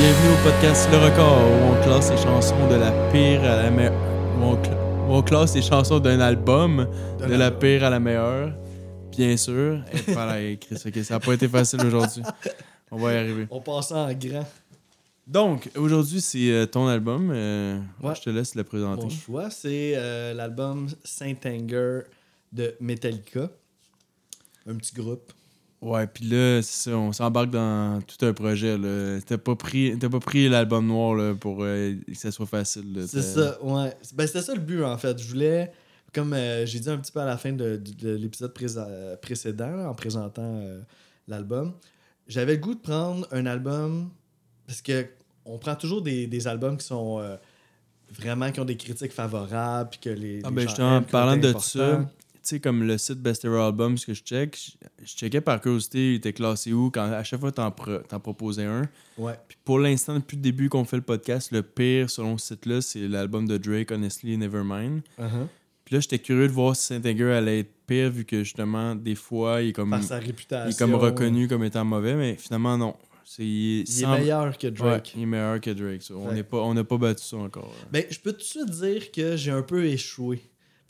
[0.00, 3.70] Bienvenue au podcast Le Record où on classe les chansons de la pire à la
[3.70, 3.92] meilleure.
[4.38, 4.74] Où cl-
[5.06, 6.88] où on classe les chansons d'un album
[7.18, 8.54] de, la pire à la meilleure.
[9.10, 9.82] Bien sûr.
[9.92, 12.22] Et voilà, Chris, ok, ça n'a pas été facile aujourd'hui.
[12.90, 13.46] On va y arriver.
[13.50, 14.46] On passe en grand.
[15.26, 17.30] Donc, aujourd'hui, c'est euh, ton album.
[17.30, 18.14] euh, Ouais.
[18.14, 19.02] Je te laisse le présenter.
[19.02, 22.00] Mon choix, c'est euh, l'album Saint Anger
[22.50, 23.50] de Metallica.
[24.66, 25.30] Un petit groupe.
[25.82, 28.76] Ouais, puis là, c'est ça, on s'embarque dans tout un projet.
[28.76, 29.18] là.
[29.24, 33.04] T'as pas pris, t'as pas pris l'album noir là, pour euh, que ça soit facile.
[33.08, 33.94] C'est ça, ouais.
[34.14, 35.18] Ben, c'était ça le but, en fait.
[35.18, 35.72] Je voulais,
[36.12, 38.52] comme euh, j'ai dit un petit peu à la fin de, de- de l'épisode
[39.22, 40.80] précédent, là, en présentant euh,
[41.26, 41.72] l'album,
[42.28, 44.10] j'avais le goût de prendre un album
[44.66, 45.06] parce que
[45.46, 47.20] on prend toujours des, des albums qui sont
[48.12, 51.36] vraiment qui ont des critiques favorables puis que les, Ah les ben gens aiment, parlant
[51.36, 52.06] de ça,
[52.42, 56.12] sais, comme le site Best Ever Albums que je check, je, je checkais par curiosité,
[56.12, 58.88] il était classé où, quand à chaque fois t'en, t'en proposais un.
[59.18, 59.34] Ouais.
[59.48, 62.80] Puis pour l'instant, depuis le début qu'on fait le podcast, le pire selon ce site-là,
[62.80, 65.02] c'est l'album de Drake, Honestly Nevermind.
[65.18, 65.46] Uh-huh.
[65.84, 68.94] Puis là, j'étais curieux de voir si Saint Anger allait être pire, vu que justement,
[68.94, 70.68] des fois, il est comme, Par sa réputation.
[70.68, 72.94] il est comme reconnu comme étant mauvais, mais finalement, non.
[73.24, 75.04] C'est, il, est meilleur que Drake.
[75.06, 76.02] Ouais, il est meilleur que Drake.
[76.02, 76.14] ça.
[76.14, 77.72] On n'est pas, on n'a pas battu ça encore.
[77.92, 80.40] Ben, je peux tout de suite dire que j'ai un peu échoué.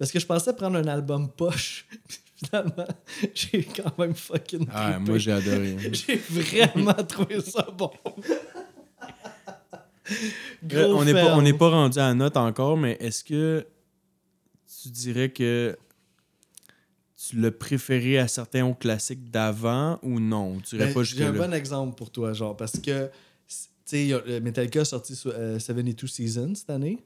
[0.00, 1.86] Parce que je pensais prendre un album poche.
[2.42, 2.86] Finalement,
[3.34, 5.10] j'ai quand même fucking Ah, trippé.
[5.10, 5.76] moi, j'ai adoré.
[5.92, 7.90] J'ai vraiment trouvé ça bon.
[10.10, 10.14] Euh,
[10.64, 11.38] Gros on n'est pas, ferme.
[11.38, 13.66] on n'est pas rendu à la note encore, mais est-ce que
[14.82, 15.76] tu dirais que
[17.28, 20.58] tu l'as préféré à certains hauts classiques d'avant ou non?
[20.60, 23.08] Tu dirais Ben, pas J'ai un bon exemple pour toi, genre, parce que,
[23.46, 26.98] tu sais, le Metallica a sorti so- euh, 72 Seasons cette année.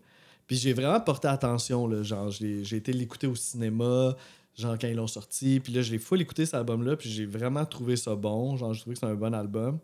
[0.47, 4.17] Puis j'ai vraiment porté attention, là, genre, j'ai j'ai été l'écouter au cinéma,
[4.57, 5.61] genre, quand ils l'ont sorti.
[5.61, 8.57] Puis là, je l'ai full écouté cet album-là, puis j'ai vraiment trouvé ça bon.
[8.57, 9.79] Genre, j'ai trouvé que c'est un bon album.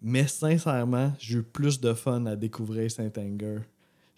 [0.00, 3.60] Mais sincèrement, j'ai eu plus de fun à découvrir Saint Anger.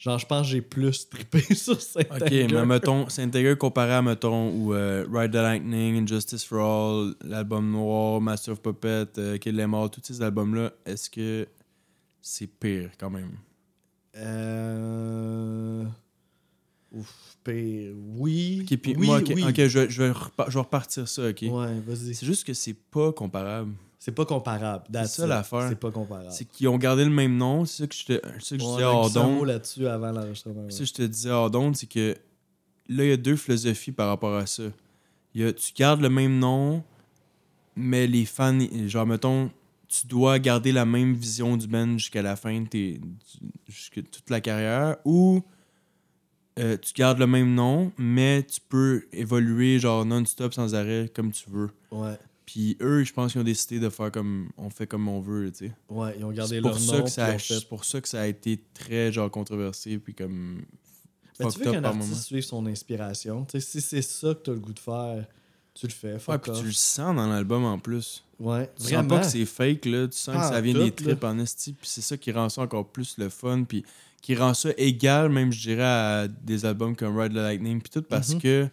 [0.00, 4.00] Genre, je pense que j'ai plus trippé sur Saint Ok, mais mettons, Saint-Anger comparé à,
[4.00, 9.36] mettons, ou euh, Ride the Lightning, Justice for All, l'album Noir, Master of Puppet, euh,
[9.36, 11.46] Kill Them All, tous ces albums-là, est-ce que
[12.22, 13.32] c'est pire quand même?
[14.16, 15.84] Euh...
[16.92, 17.92] Ouf, pire.
[18.16, 18.60] Oui.
[18.62, 19.42] Ok, puis oui, moi, ok, oui.
[19.42, 20.12] je, vais- je vais
[20.48, 21.42] je vais repartir ça, ok?
[21.42, 22.14] Ouais, vas-y.
[22.14, 23.72] C'est juste que c'est pas comparable.
[24.00, 24.84] C'est pas comparable.
[24.90, 25.66] that's ça, l'affaire.
[25.68, 26.30] C'est pas comparable.
[26.32, 28.62] C'est qu'ils ont gardé le même nom, c'est ça que je te, c'est ça que
[28.62, 29.46] je On disais hors d'onde.
[29.46, 30.64] là-dessus avant l'enregistrement.
[30.64, 30.70] ouais.
[30.70, 32.16] Ça, je te disais hors d'onde, c'est que
[32.88, 34.64] là, il y a deux philosophies par rapport à ça.
[35.34, 36.82] Il y a, tu gardes le même nom,
[37.76, 39.50] mais les fans, genre, mettons,
[39.90, 43.00] tu dois garder la même vision du band jusqu'à la fin de tes,
[43.68, 45.42] jusqu'à toute la carrière, ou
[46.58, 51.32] euh, tu gardes le même nom, mais tu peux évoluer, genre, non-stop, sans arrêt, comme
[51.32, 51.70] tu veux.
[51.90, 52.16] Ouais.
[52.46, 55.50] Puis eux, je pense qu'ils ont décidé de faire comme on fait comme on veut,
[55.52, 55.72] tu sais.
[55.88, 57.06] Ouais, ils ont gardé leur nom.
[57.06, 60.62] fait- c'est pour ça que ça a été très genre controversé puis comme
[61.38, 63.44] Ben, tu veux qu'un artiste suive son inspiration.
[63.44, 65.26] Tu sais, si c'est ça que t'as le goût de faire,
[65.74, 66.16] tu le fais.
[66.28, 68.24] Ouais, puis tu le sens dans l'album en plus.
[68.38, 70.82] Ouais, Tu sens pas que c'est fake là, tu sens Ah, que ça vient tout,
[70.84, 73.84] des tripes en esti puis c'est ça qui rend ça encore plus le fun puis
[74.22, 77.90] qui rend ça égal même je dirais à des albums comme Ride the Lightning puis
[77.90, 78.40] tout parce Mhm.
[78.40, 78.68] que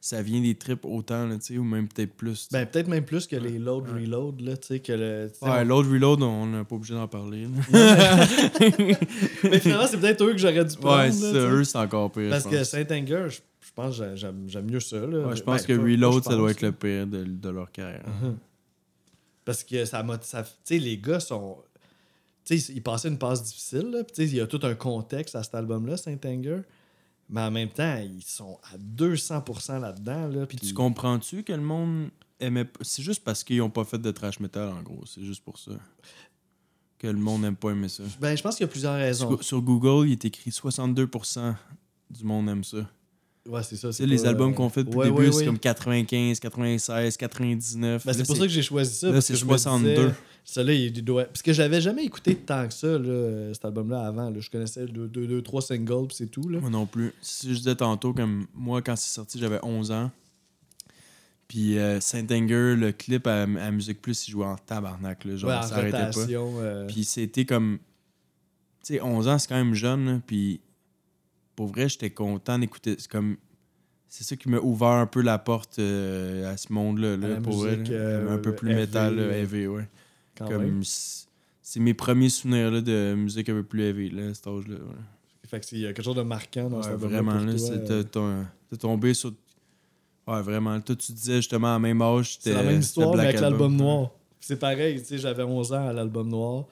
[0.00, 2.48] ça vient des tripes autant là, tu sais ou même peut-être plus.
[2.52, 5.32] Ben, peut-être même plus que les load reload, là, tu sais, que le.
[5.42, 7.46] ouais, on- l'autre reload on n'est pas obligé d'en parler.
[7.72, 8.26] là.
[9.42, 10.98] Mais finalement, c'est peut-être eux que j'aurais dû prendre.
[10.98, 12.30] ouais, là, eux c'est encore pire.
[12.30, 12.68] Parce que pense.
[12.68, 13.40] Saint Anger, je, je
[13.78, 14.98] pense que j'aime mieux ça.
[14.98, 15.28] Là.
[15.28, 18.06] Ouais, je pense Ben, que Reload, ça doit être le pire de, de leur carrière.
[18.22, 18.36] Mhm.
[19.44, 20.18] Parce que ça m'a.
[20.18, 20.26] Tu
[20.64, 21.58] sais, les gars sont.
[22.44, 25.36] Tu sais, ils passaient une passe difficile, Tu sais, il y a tout un contexte
[25.36, 26.62] à cet album-là, Saint Anger.
[27.30, 30.46] Mais en même temps, ils sont à 200% là-dedans, là.
[30.46, 32.08] Puis Puis tu comprends-tu que le monde
[32.40, 35.04] aimait C'est juste parce qu'ils ont pas fait de trash metal, en gros.
[35.06, 35.72] C'est juste pour ça.
[36.98, 38.02] Que le monde n'aime pas aimer ça.
[38.18, 39.28] Ben, je pense qu'il y a plusieurs raisons.
[39.28, 41.54] Sur, sur Google, il est écrit 62%
[42.10, 42.78] du monde aime ça.
[43.48, 43.90] Ouais, c'est ça.
[43.92, 46.38] Sais, les pas, albums euh, qu'on fait depuis ouais, le début, ouais, c'est comme 95,
[46.38, 48.04] 96, 99.
[48.06, 49.06] Ben, c'est pour ça que j'ai choisi ça.
[49.06, 49.94] là, parce c'est que je me 62.
[49.94, 50.14] disais,
[50.44, 51.24] Celui-là, il doit.
[51.24, 54.28] Parce que je l'avais jamais écouté tant que ça, là, cet album-là, avant.
[54.30, 54.38] là.
[54.38, 56.48] Je connaissais deux, deux, deux, trois singles, puis c'est tout.
[56.48, 56.60] Là.
[56.60, 57.12] Moi non plus.
[57.22, 60.10] Si je disais tantôt, comme moi, quand c'est sorti, j'avais 11 ans.
[61.46, 65.24] Puis euh, Saint Anger, le clip à, à Musique Plus, il jouait en tabarnak.
[65.24, 66.26] Là, genre, Ouais, ça arrêtait pas.
[66.30, 67.78] euh, Puis c'était comme.
[68.84, 70.20] Tu sais, 11 ans, c'est quand même jeune.
[70.26, 70.60] Puis
[71.56, 72.96] pour vrai, j'étais content d'écouter.
[72.98, 73.36] C'est comme.
[74.08, 77.16] C'est ça qui m'a ouvert un peu la porte euh, à ce monde-là.
[77.16, 79.86] Là, pour musique, euh, un peu plus heavy, métal, là, euh, heavy, ouais.
[80.36, 84.34] quand Comme c'est mes premiers souvenirs là, de musique un peu plus heavy, là, à
[84.34, 84.76] cet âge-là.
[84.76, 85.48] ouais.
[85.48, 87.52] Fait que c'est- quelque chose de marquant dans Ouais, vraiment, là,
[87.86, 89.32] t'as tombé sur.
[90.26, 90.78] Ouais, vraiment.
[90.80, 92.56] Toi, tu disais justement à la même âge, C'est c'était.
[92.56, 93.50] la même histoire, mais avec Album.
[93.50, 94.10] l'album noir.
[94.40, 96.64] C'est pareil, tu sais, j'avais 11 ans à l'album noir.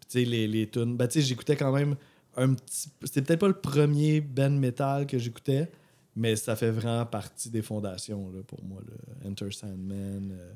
[0.00, 0.96] Puis tu sais, les, les tunes.
[0.96, 1.96] Ben, tu sais, j'écoutais quand même
[2.36, 2.88] un petit.
[3.02, 5.68] C'était peut-être pas le premier band metal que j'écoutais,
[6.16, 8.80] mais ça fait vraiment partie des fondations là, pour moi.
[8.86, 9.28] Là.
[9.30, 10.52] Enter Sandman, euh,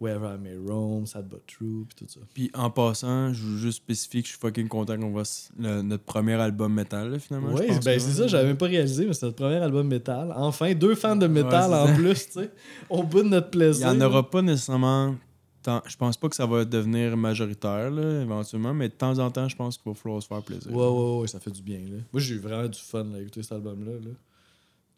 [0.00, 2.20] Wherever I May Roam, Sad But True, puis tout ça.
[2.34, 5.22] Puis en passant, je veux juste spécifier que je suis fucking content qu'on voit
[5.56, 7.52] le- notre premier album metal, là, finalement.
[7.54, 10.32] Oui, ben c'est ça, j'avais même pas réalisé, mais c'est notre premier album métal.
[10.36, 11.94] Enfin, deux fans de métal Ouais, en ça.
[11.94, 12.50] plus, tu sais.
[12.90, 13.94] Au bout de notre Il plaisir.
[13.94, 15.14] n'y en aura pas nécessairement.
[15.62, 19.30] tant- Je pense pas que ça va devenir majoritaire, là, éventuellement, mais de temps en
[19.30, 20.70] temps, je pense qu'il va falloir se faire plaisir.
[20.70, 21.78] Ouais, ouais, ouais, ça fait du bien.
[21.78, 21.98] Là.
[22.12, 23.92] Moi, j'ai eu vraiment du fun à écouter cet album-là.
[23.92, 24.10] là.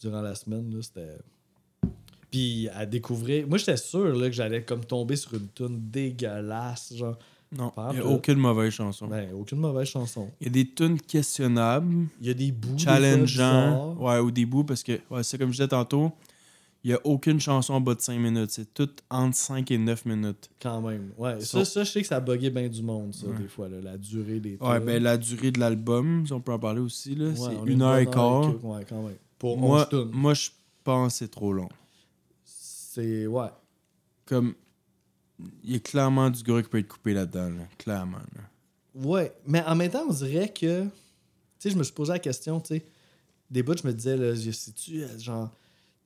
[0.01, 1.17] Durant la semaine, là, c'était.
[2.31, 3.47] Puis à découvrir.
[3.49, 6.93] Moi, j'étais sûr là, que j'allais comme tomber sur une tune dégueulasse.
[6.95, 7.17] Genre,
[7.57, 9.07] Non, il n'y a aucune mauvaise chanson.
[9.07, 10.29] ben, aucune mauvaise chanson.
[10.41, 12.75] Il y a des tunes questionnables, Il y a des bouts.
[12.75, 16.13] des challengeants, ouais, au début, parce que, ouais, c'est comme je disais tantôt,
[16.85, 18.51] il n'y a aucune chanson en bas de 5 minutes.
[18.51, 20.51] C'est tout entre 5 et 9 minutes.
[20.61, 21.13] Quand même.
[21.17, 23.39] Ouais, ça, ça, je sais que ça buguait bien du monde, ça, Ouais.
[23.39, 26.53] des fois, là, la durée des Ouais, ben la durée de l'album, si on peut
[26.53, 28.53] en parler aussi, là, Ouais, c'est une heure et quart.
[28.65, 29.17] Ouais, quand même.
[29.39, 30.11] Pour Moi, 11 tunes.
[30.13, 30.51] moi je
[30.85, 31.69] pense que c'est trop long.
[32.45, 33.27] C'est.
[33.27, 33.49] Ouais.
[34.25, 34.55] Comme,
[35.63, 37.65] il y a clairement du gras qui peut être coupé là-dedans, là.
[37.79, 38.19] clairement.
[38.19, 38.43] là.
[38.95, 40.85] Ouais, mais en même temps, on dirait que.
[40.85, 40.91] Tu
[41.59, 42.87] sais, je me suis posé la question, tu sais.
[43.51, 45.51] Des bouts, je me disais, là, c'est-tu, euh, genre,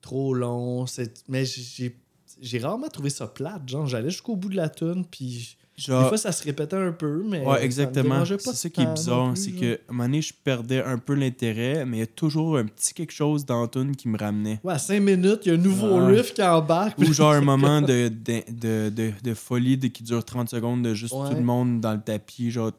[0.01, 0.85] trop long?
[1.27, 1.97] Mais j'ai
[2.39, 3.67] j'ai rarement trouvé ça plate.
[3.67, 5.57] Genre, j'allais jusqu'au bout de la tune, puis
[5.87, 7.39] des Genre, fois, ça se répétait un peu, mais.
[7.45, 8.23] ouais, me exactement.
[8.25, 11.13] C'est ça qui est bizarre, c'est que, à un moment donné, je perdais un peu
[11.13, 14.59] l'intérêt, mais il y a toujours un petit quelque chose dans tune qui me ramenait.
[14.63, 16.17] Ouais, à 5 minutes, il y a un nouveau Ouais.
[16.17, 16.97] riff qui embarque.
[16.99, 20.83] Ou genre un moment de, de, de, de, de folie de, qui dure 30 secondes
[20.83, 21.29] de juste Ouais.
[21.29, 22.71] tout le monde dans le tapis, genre.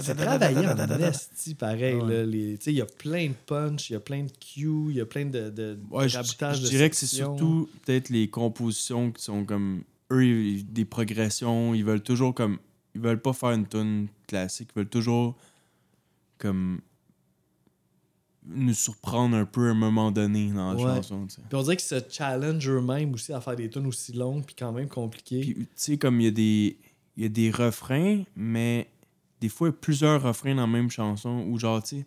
[0.00, 1.94] C'est travaillé en esti, pareil.
[1.96, 2.24] Ouais.
[2.26, 4.96] Tu sais, il y a plein de punch, il y a plein de cues, il
[4.96, 9.10] y a plein de, de, Ouais, de je, dirais que c'est surtout peut-être les compositions
[9.12, 12.58] qui sont comme eux ils- des progressions, ils veulent toujours comme
[12.94, 15.36] ils veulent pas faire une tune classique, ils veulent toujours
[16.38, 16.80] comme
[18.46, 20.96] nous surprendre un peu à un moment donné dans la Ouais.
[20.96, 21.42] chanson, tu sais.
[21.48, 24.54] Puis on dirait qu'ils se challenge eux-mêmes aussi à faire des tunes aussi longues puis
[24.54, 25.40] quand même compliquées.
[25.40, 26.76] Puis tu sais comme il y a des
[27.16, 28.88] il y a des refrains mais
[29.40, 32.06] des fois il y a plusieurs refrains dans la même chanson ou genre tu sais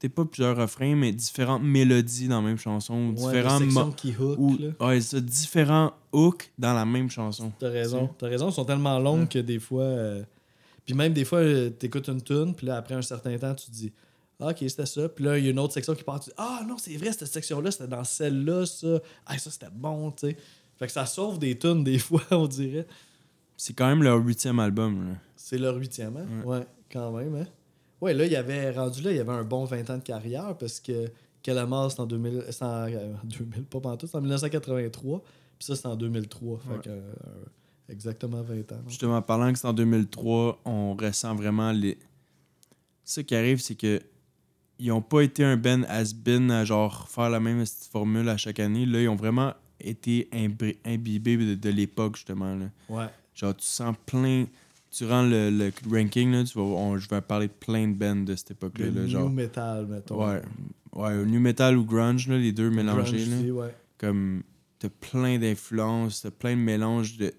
[0.00, 4.14] peut-être pas plusieurs refrains mais différentes mélodies dans la même chanson ou Ouais, différents qui
[4.18, 4.38] hook.
[4.38, 7.52] ou ouais, ça, différents hooks dans la même chanson.
[7.58, 8.08] T'as raison.
[8.18, 9.28] T'as raison, ils sont tellement longues Ouais.
[9.28, 9.82] que des fois.
[9.84, 10.22] euh,
[10.86, 13.66] Puis même des fois, euh, t'écoutes une tune, puis là, après un certain temps, tu
[13.66, 13.92] te dis
[14.40, 15.08] Ah, ok, c'était ça.
[15.10, 16.96] Puis là, il y a une autre section qui part, tu dis Ah, non, c'est
[16.96, 19.00] vrai, cette section-là, c'était dans celle-là, ça.
[19.26, 20.36] Ah, ça, c'était bon, tu sais.
[20.78, 22.86] Fait que ça sauve des tunes, des fois, on dirait.
[23.58, 25.10] C'est quand même leur huitième album.
[25.10, 25.14] Là.
[25.36, 26.26] C'est leur huitième, hein?
[26.46, 26.66] Ouais.
[26.90, 27.46] quand même, hein?
[28.00, 30.02] Ouais, là, il y avait rendu là, il y avait un bon 20 ans de
[30.02, 31.10] carrière parce que
[31.42, 35.20] Calamar, c'est en 2000, c'est en, euh, 2000, pas pantoute, c'est en 1983,
[35.58, 36.58] puis ça, c'est en 2003.
[36.58, 36.78] Fait Ouais.
[36.82, 37.12] que, euh,
[37.88, 38.80] exactement 20 ans.
[38.88, 41.98] Justement, parlant que c'est en 2003, on ressent vraiment les.
[43.04, 44.00] Ce qui arrive, c'est que
[44.78, 48.60] ils ont pas été un Ben has-been à genre faire la même formule à chaque
[48.60, 48.86] année.
[48.86, 50.28] Là, ils ont vraiment été
[50.86, 52.54] imbibés de, de l'époque, justement.
[52.54, 52.66] Là.
[52.88, 53.06] Ouais.
[53.34, 54.46] Genre, tu sens plein.
[54.96, 58.16] Durant le, le ranking, là, tu vas, on- je vais parler de plein de bands
[58.24, 58.86] de cette époque-là.
[58.86, 60.26] Le là, new genre, metal, mettons.
[60.26, 60.42] ouais,
[60.94, 63.24] ouais, new metal ou grunge, là, les deux mélangés.
[63.24, 63.52] Grunge là.
[63.52, 63.74] ouais.
[63.98, 64.42] comme
[64.80, 67.32] t'as plein d'influences, t'as plein de mélanges de,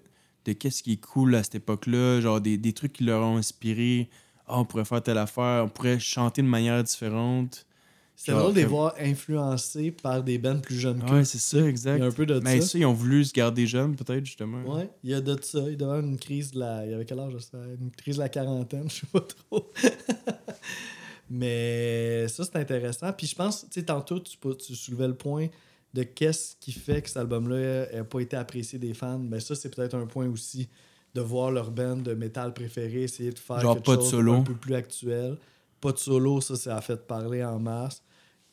[0.46, 3.36] de qu'est-ce qui est cool à cette époque-là, genre des, des trucs qui leur ont
[3.36, 4.08] inspiré.
[4.46, 7.66] Ah, on pourrait faire telle affaire, on pourrait chanter de manière différente.
[8.14, 11.12] C'est drôle de les voir influencés par des bands plus jeunes qu'eux.
[11.14, 12.00] Ouais, c'est ça, Il y exact.
[12.00, 12.68] a un peu de Mais ça.
[12.68, 14.62] ça, ils ont voulu se garder jeunes, peut-être, justement.
[14.62, 15.58] Ouais, il y a de ça.
[15.68, 16.84] Il devait avoir une crise de la.
[16.86, 17.58] Il y avait quel âge ça?
[17.80, 19.70] Une crise de la quarantaine, je sais pas trop.
[21.30, 23.12] Mais ça, c'est intéressant.
[23.12, 25.48] Puis je pense, tu sais, tantôt, tu, tu soulevais le point
[25.94, 29.18] de qu'est-ce qui fait que cet album-là n'a pas été apprécié des fans.
[29.18, 30.68] Ben ça, c'est peut-être un point aussi
[31.14, 34.10] de voir leur band de métal préféré essayer de faire Genre quelque pas de chose
[34.10, 34.34] solo.
[34.34, 35.36] un peu plus actuel.
[35.82, 38.02] Pas de solo, ça, ça a fait parler en masse.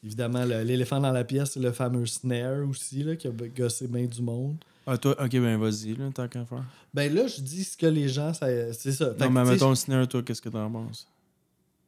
[0.04, 4.06] Évidemment, l'éléphant dans la pièce, c'est le fameux snare aussi, là, qui a gossé bien
[4.06, 4.58] du monde.
[4.88, 6.66] Ah, toi, ok, ben vas-y, là, tant qu'à faire.
[6.92, 9.14] Ben là, je dis ce que les gens, c'est ça.
[9.14, 11.08] Fait Non, mais mettons le snare, toi, qu'est-ce que t'en penses?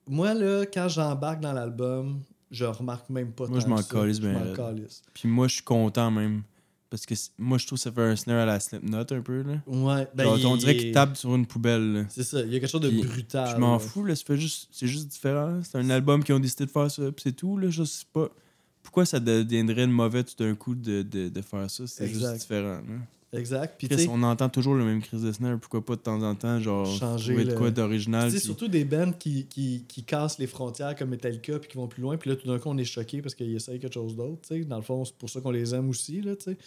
[0.08, 2.22] Moi, là, quand j'embarque dans l'album,
[2.52, 5.02] je remarque même pas Moi, tant je m'en calisse ben m'en calisse.
[5.14, 6.44] Puis moi, je suis content même.
[6.92, 9.44] Parce que moi, je trouve que ça fait un snare à la Slipknot un peu,
[9.44, 9.62] là.
[9.66, 12.06] Ouais, ben, Genre, il- on dirait il- qu'il tape sur une poubelle.
[12.10, 13.50] C'est ça, il y a quelque chose de Puis, brutal.
[13.56, 15.62] Je m'en fous, là, fait juste, c'est juste différent.
[15.64, 18.04] C'est un album qui ont décidé de faire ça, puis c'est tout, là, je sais
[18.12, 18.30] pas.
[18.84, 21.88] Pourquoi ça deviendrait de mauvais tout d'un coup de, de, de faire ça?
[21.88, 22.82] C'est juste différent.
[23.34, 23.76] Exact.
[23.78, 26.36] Puis, Chris, on entend toujours le même crise de snare, pourquoi pas de temps en
[26.36, 28.30] temps, genre, Changer trouver de le- quoi d'original.
[28.30, 31.88] puis- surtout des bands qui, qui, qui cassent les frontières comme Metallica puis qui vont
[31.88, 32.18] plus loin.
[32.18, 34.42] Puis là, tout d'un coup, on est choqué parce qu'ils essayent quelque chose d'autre.
[34.42, 34.66] tu sais.
[34.66, 36.20] Dans le fond, c'est pour ça qu'on les aime aussi.
[36.22, 36.58] Là, tu sais.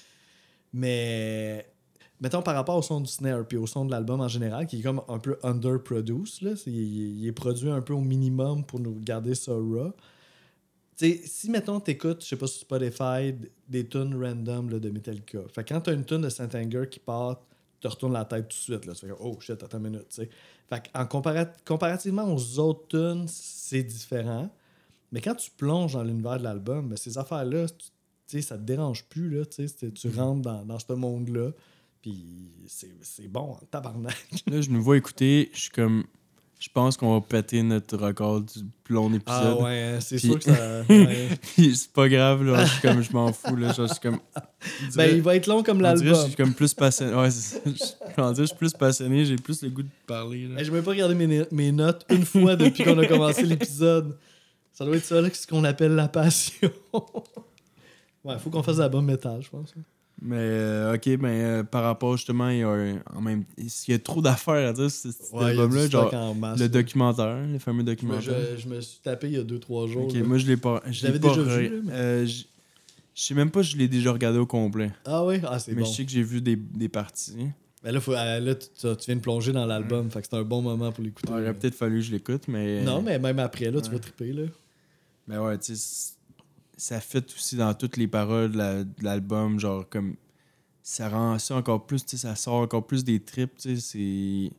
[0.74, 1.72] Mais,
[2.20, 4.80] mettons par rapport au son du snare puis au son de l'album en général, qui
[4.80, 6.56] est comme un peu underproduced, là.
[6.56, 9.92] C'est- il, est produit un peu au minimum pour nous garder ça raw.
[10.96, 13.34] Tu sais, si mettons t'écoutes, je sais pas sur Spotify,
[13.68, 15.40] des tunes random là, de Metallica.
[15.48, 17.40] Fait quand t'as une tune de Saint Anger qui part,
[17.80, 18.86] tu te retournes la tête tout de suite.
[18.86, 18.94] Là.
[18.94, 20.08] Tu fais oh shit, attends une minute.
[20.08, 20.30] tu sais.
[20.68, 24.50] Fait en comparat- comparativement aux autres tunes, c'est différent.
[25.12, 27.88] Mais quand tu plonges dans l'univers de l'album, ben, ces affaires-là, tu
[28.26, 29.30] sais, ça te dérange plus.
[29.30, 31.50] Là, tu sais, tu rentres dans, dans ce monde-là.
[32.02, 34.14] Puis c'est bon, en tabarnak.
[34.46, 36.04] Là, je nous vois écouter, je suis comme.
[36.60, 39.56] Je pense qu'on va péter notre record du plus long épisode.
[39.58, 40.82] Ah ouais, hein, c'est Puis- sûr que ça.
[40.88, 41.28] ouais.
[41.56, 42.64] C'est pas grave, là.
[42.64, 43.74] Je suis comme, je m'en fous, là.
[43.76, 44.18] Je suis comme.
[44.94, 46.26] Ben, il va être long comme que Je l'album.
[46.26, 47.14] suis comme plus passionné.
[47.14, 47.28] Ouais.
[47.30, 50.60] Je- suis plus passionné, j'ai plus le goût de parler, là.
[50.60, 54.16] Hey, Je vais pas regarder mes, mes notes une fois depuis qu'on a commencé l'épisode.
[54.72, 56.70] Ça doit être ça, là, ce qu'on appelle la passion.
[58.24, 59.74] ouais, faut qu'on fasse de l'album métal, je pense.
[60.22, 63.68] Mais, euh, ok, ben, euh, par rapport justement, il y a, un- en même, il
[63.88, 65.82] y a trop d'affaires à dire sur cet Ouais, il y a album-là?
[65.82, 66.68] du stock Genre, masse, le là.
[66.68, 68.46] documentaire, le fameux documentaire.
[68.56, 70.04] je, je me suis tapé il y a 2-3 jours.
[70.06, 70.22] Ok, là.
[70.22, 70.80] moi je l'ai pas.
[70.88, 72.44] Je l'avais l'ai pas déjà vu, là, mais- euh, je
[73.16, 74.90] je sais même pas si je l'ai déjà regardé au complet.
[75.04, 75.40] Ah ouais?
[75.46, 75.86] Ah, c'est Mais bon.
[75.86, 77.36] je sais que j'ai vu des, des parties.
[77.82, 78.66] Ben là, faut, euh, là tu,
[79.06, 81.28] viens de plonger dans l'album, fait que c'est un bon moment pour l'écouter.
[81.30, 82.82] Il aurait peut-être fallu que je l'écoute, mais.
[82.82, 84.42] Non, mais même après, là, tu vas triper, là.
[85.28, 86.13] Mais ouais, tu sais,
[86.76, 90.16] ça fait aussi dans toutes les paroles de la- de l'album, genre comme.
[90.82, 94.50] Ça rend ça encore plus, ça sort encore plus des tripes, c'est.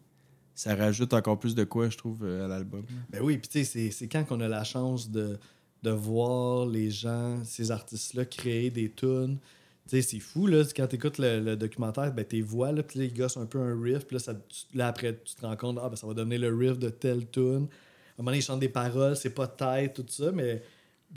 [0.55, 2.83] Ça rajoute encore plus de quoi, je trouve, euh, à l'album.
[3.09, 5.37] Ben oui, puis tu sais, c'est- quand qu'on a la chance de,
[5.83, 9.37] de voir les gens, ces artistes-là, créer des tunes.
[9.87, 12.99] Tu sais, c'est fou, là, quand t'écoutes le, le documentaire, ben tes voix, là, puis
[12.99, 14.33] là, ils gossent un peu un riff, puis là,
[14.73, 17.29] là, après, tu te rends compte, ah, ben ça va donner le riff de telle
[17.29, 17.43] tune.
[17.43, 20.63] À un moment donné, ils chantent des paroles, c'est pas tête, tout ça, mais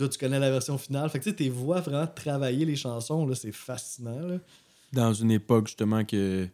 [0.07, 1.11] tu connais la version finale.
[1.11, 4.39] Fait que tu sais, tes voix vraiment travailler les chansons, là, c'est fascinant, là.
[4.93, 6.49] Dans une époque, justement, que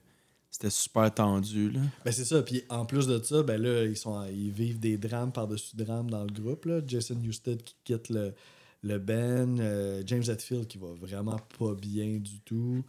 [0.51, 1.81] c'était super tendu, là.
[2.05, 2.41] Ben c'est ça.
[2.43, 6.09] Puis en plus de ça, ben là, ils, sont, ils vivent des drames par-dessus drames
[6.09, 6.65] dans le groupe.
[6.67, 6.81] Là.
[6.87, 8.33] Jason Newsted qui quitte le,
[8.83, 9.59] le band.
[9.59, 12.85] euh, James Hetfield qui va vraiment pas bien du tout.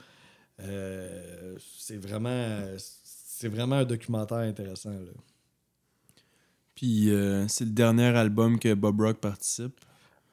[0.61, 4.91] Euh, c'est vraiment c'est vraiment un documentaire intéressant.
[4.91, 5.11] Là.
[6.75, 9.79] Puis euh, c'est le dernier album que Bob Rock participe.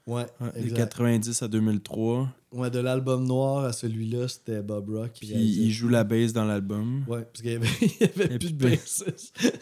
[0.07, 0.77] Ouais, Ouais, de exact.
[0.79, 2.29] 90 à 2003.
[2.53, 6.45] Ouais, de l'album noir à celui-là, c'était Bob Rock Puis il joue la bass dans
[6.45, 7.05] l'album.
[7.09, 9.33] Ouais, parce qu'il y avait, plus de bassiste.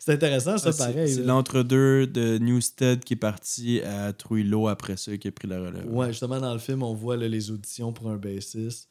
[0.00, 1.14] c'est intéressant, ça, Ah, c'est- pareil.
[1.14, 5.60] C'est l'entre-deux de Newstead qui est parti à Trouillot après ça, qui a pris la
[5.60, 5.86] relève.
[5.92, 8.88] Ouais, justement, dans le film, on voit là, les auditions pour un bassiste.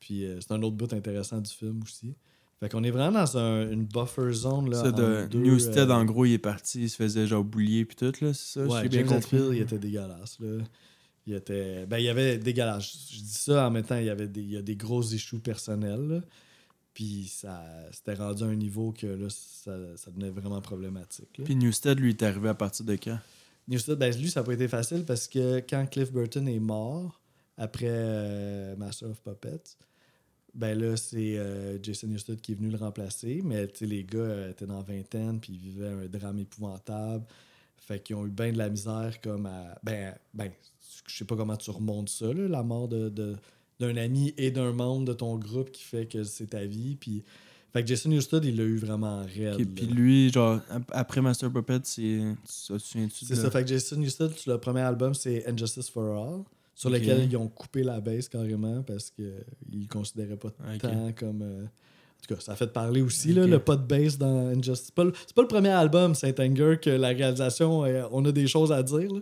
[0.00, 2.14] Puis euh, c'est un autre bout intéressant du film aussi.
[2.60, 4.70] Fait qu'on est vraiment dans un- une buffer zone.
[4.70, 7.44] Là, Ça, de deux, Newstead, euh, en gros, il est parti, il se faisait genre
[7.44, 8.66] boulier puis tout, là, c'est ça?
[8.66, 9.36] Ouais, j'ai bien James compris?
[9.52, 10.38] Il était dégueulasse.
[10.40, 10.64] Là.
[11.26, 11.86] Il était.
[11.86, 13.10] Ben, il y avait dégueulasse.
[13.12, 15.02] Je dis ça en même temps, il y avait des, il y a des gros
[15.02, 16.00] issues personnels.
[16.08, 16.20] là.
[16.94, 17.62] Puis ça
[17.92, 21.38] c'était rendu à un niveau que là, ça, ça devenait vraiment problématique.
[21.38, 21.44] là.
[21.44, 23.18] Puis Newstead, lui, est arrivé à partir de quand?
[23.68, 27.20] Newstead, ben, lui, ça n'a pas été facile parce que quand Cliff Burton est mort,
[27.56, 29.76] après euh, Master of Puppets,
[30.58, 33.40] ben là, c'est euh, Jason Newsted qui est venu le remplacer.
[33.44, 37.24] Mais les gars euh, étaient dans la vingtaine, puis ils vivaient un drame épouvantable.
[37.78, 39.78] Fait qu'ils ont eu bien de la misère comme à.
[39.82, 40.50] Ben, ben
[41.06, 43.36] je sais pas comment tu remontes ça, là, la mort de, de-
[43.80, 46.96] d'un ami et d'un membre de ton groupe qui fait que c'est ta vie.
[46.96, 47.24] Puis.
[47.70, 49.60] Fait que Jason Newsted, il l'a eu vraiment raide.
[49.60, 52.22] Ok, Puis lui, genre, ap- après Master Puppet, c'est.
[52.44, 53.50] Ça, tu souviens-tu C'est de- ça.
[53.50, 56.42] Fait que Jason Newsted, le premier album, c'est Injustice for All,
[56.78, 59.32] sur lequel ils ont coupé la bass carrément parce qu'ils
[59.72, 60.78] le considéraient pas Ok.
[60.80, 61.42] tant comme.
[61.42, 64.48] euh, En tout cas, ça a fait parler aussi, là, le pas de bass dans
[64.48, 64.86] Injustice.
[64.86, 68.24] C'est pas, le- c'est pas le premier album, Saint Anger, que la réalisation, euh, on
[68.24, 69.12] a des choses à dire.
[69.12, 69.20] là.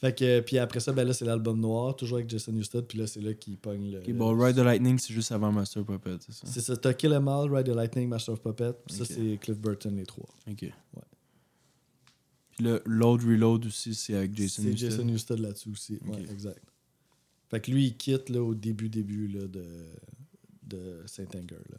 [0.00, 2.98] Fait que, puis après ça, ben là, c'est l'album noir, toujours avec Jason Newsted, puis
[2.98, 3.98] là, c'est là qu'il pogne le.
[3.98, 6.46] Ok, bon, Ride the Lightning, c'est juste avant Master Puppet, c'est ça?
[6.46, 6.76] C'est ça.
[6.76, 8.72] T'as Kill Em All, Ride the Lightning, Master of Puppet.
[8.88, 10.28] Ça, c'est Cliff Burton, les trois.
[10.48, 10.66] Ok.
[12.50, 14.90] Puis le Load Reload aussi, c'est avec Jason C'est Newsted.
[14.90, 15.98] Jason Newsted là-dessus aussi.
[16.06, 16.62] Ouais, exact.
[17.50, 19.64] Fait que lui, il quitte là, au début, début là, de,
[20.64, 21.62] de Saint Anger.
[21.70, 21.78] Là.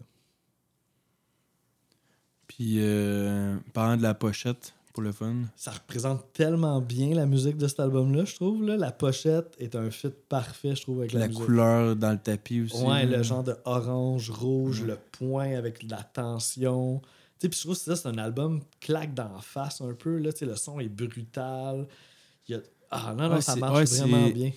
[2.48, 5.36] Puis, euh, parlant de la pochette, pour le fun.
[5.56, 8.66] Ça représente tellement bien la musique de cet album-là, je trouve.
[8.66, 8.76] Là.
[8.76, 11.46] La pochette est un fit parfait, je trouve, avec la, La musique.
[11.46, 12.84] couleur dans le tapis aussi.
[12.84, 13.18] Ouais, là.
[13.18, 17.00] le genre de orange, rouge, le point avec la tension.
[17.02, 17.08] Tu
[17.42, 20.18] sais, puis je trouve que ça, c'est un album claque d'en face un peu.
[20.18, 20.32] Là.
[20.42, 21.88] Le son est brutal.
[22.48, 22.62] Il y a...
[22.92, 24.52] Ah non, non, Ouais, ça marche ouais, vraiment bien.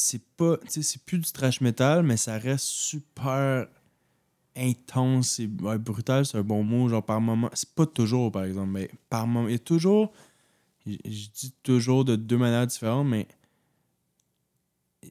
[0.00, 3.66] C'est pas c'est plus du trash metal mais ça reste super
[4.56, 8.70] intense et brutal c'est un bon mot genre par moment c'est pas toujours par exemple
[8.70, 10.12] mais par moment il y a toujours
[10.86, 13.26] je dis toujours de deux manières différentes mais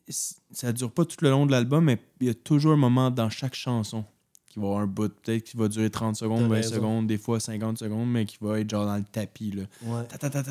[0.09, 3.11] ça dure pas tout le long de l'album, mais il y a toujours un moment
[3.11, 4.05] dans chaque chanson
[4.57, 6.75] qui va avoir un bout, peut-être qui va durer 30 secondes, T'as 20 raison.
[6.75, 9.51] secondes, des fois 50 secondes, mais qui va être genre dans le tapis.
[9.51, 9.63] Là.
[9.83, 10.03] Ouais.
[10.09, 10.41] Ta, ta, ta,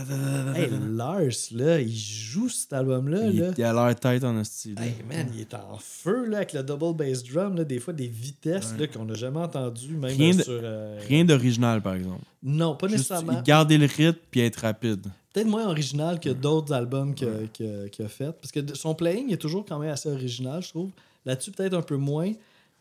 [0.55, 0.71] Hey.
[0.91, 1.21] Lars,
[1.53, 3.27] là, il joue cet album-là.
[3.27, 3.51] il, là.
[3.59, 4.77] il a l'air tête en style.
[4.81, 7.93] Hey man, il est en feu là, avec le double bass drum, là, des fois
[7.93, 8.87] des vitesses Ouais.
[8.89, 10.61] qu'on n'a jamais entendues, même Rien euh, sur.
[10.63, 12.23] euh, Rien d'original, par exemple.
[12.43, 13.43] Non, pas Juste nécessairement.
[13.43, 15.03] garder le rythme puis être rapide.
[15.33, 18.33] Peut-être moins original que d'autres albums qu'il a, fait.
[18.33, 20.91] Parce que son playing est toujours quand même assez original, je trouve.
[21.27, 22.31] Là-dessus, peut-être un peu moins,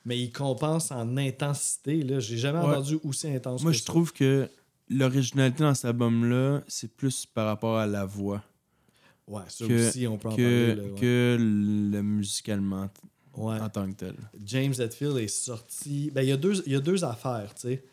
[0.05, 2.03] mais il compense en intensité.
[2.03, 2.19] Là.
[2.19, 2.65] J'ai jamais Ouais.
[2.75, 3.87] entendu aussi intense Moi, que je ça.
[3.87, 4.47] trouve que
[4.89, 8.43] l'originalité dans cet album-là, c'est plus par rapport à la voix
[9.27, 10.75] Ouais, ça que- aussi, on peut en que, parler.
[10.75, 10.99] là, ouais.
[10.99, 12.89] que le musicalement
[13.35, 13.59] Ouais.
[13.59, 14.15] en tant que tel.
[14.45, 16.11] James Hetfield est sorti.
[16.13, 17.83] Ben, il y a deux, il y a deux affaires, tu sais.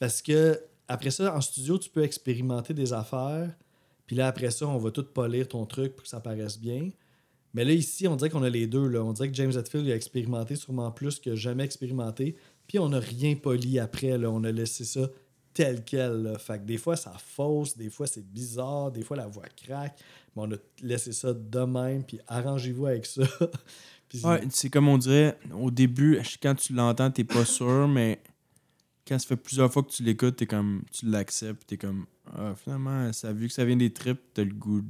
[0.00, 3.50] Parce que après ça, en studio, tu peux expérimenter des affaires.
[4.06, 6.90] Puis là, après ça, on va tout polir ton truc pour que ça paraisse bien.
[7.54, 8.88] Mais là, ici, on dirait qu'on a les deux.
[8.88, 9.02] Là.
[9.02, 12.36] On dirait que James Hetfield a expérimenté sûrement plus que jamais expérimenté.
[12.66, 14.18] Puis on n'a rien poli après.
[14.18, 14.30] Là.
[14.30, 15.08] On a laissé ça
[15.54, 16.36] tel quel.
[16.38, 19.98] Fait que des fois, ça fausse, des fois, c'est bizarre, des fois, la voix craque.
[20.34, 22.04] Mais on a laissé ça de même.
[22.04, 23.22] Puis arrangez-vous avec ça.
[24.22, 28.20] Ouais, c'est comme on dirait, au début, quand tu l'entends, t'es pas sûr, mais
[29.06, 32.54] quand ça fait plusieurs fois que tu l'écoutes, t'es comme, tu l'acceptes, t'es comme, ah,
[32.56, 34.82] finalement, vu que ça vient des tripes, t'as le goût,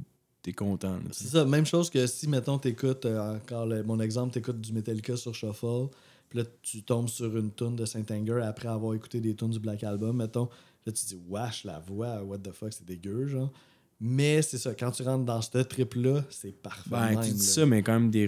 [0.45, 0.99] t'es content.
[1.11, 4.71] C'est ça, même chose que si, mettons, t'écoutes, euh, encore le- mon exemple, t'écoutes du
[4.73, 5.87] Metallica sur Shuffle,
[6.29, 9.59] puis là, tu tombes sur une tune de Saint-Anger après avoir écouté des tunes du
[9.59, 10.47] Black Album, mettons,
[10.85, 13.51] là, tu dis, wesh, la voix, what the fuck, c'est dégueu, genre.
[13.99, 16.89] Mais c'est ça, quand tu rentres dans ce trip-là, c'est parfait.
[16.91, 17.51] Ben, même, tu dis là.
[17.53, 18.27] ça, mais quand même, des,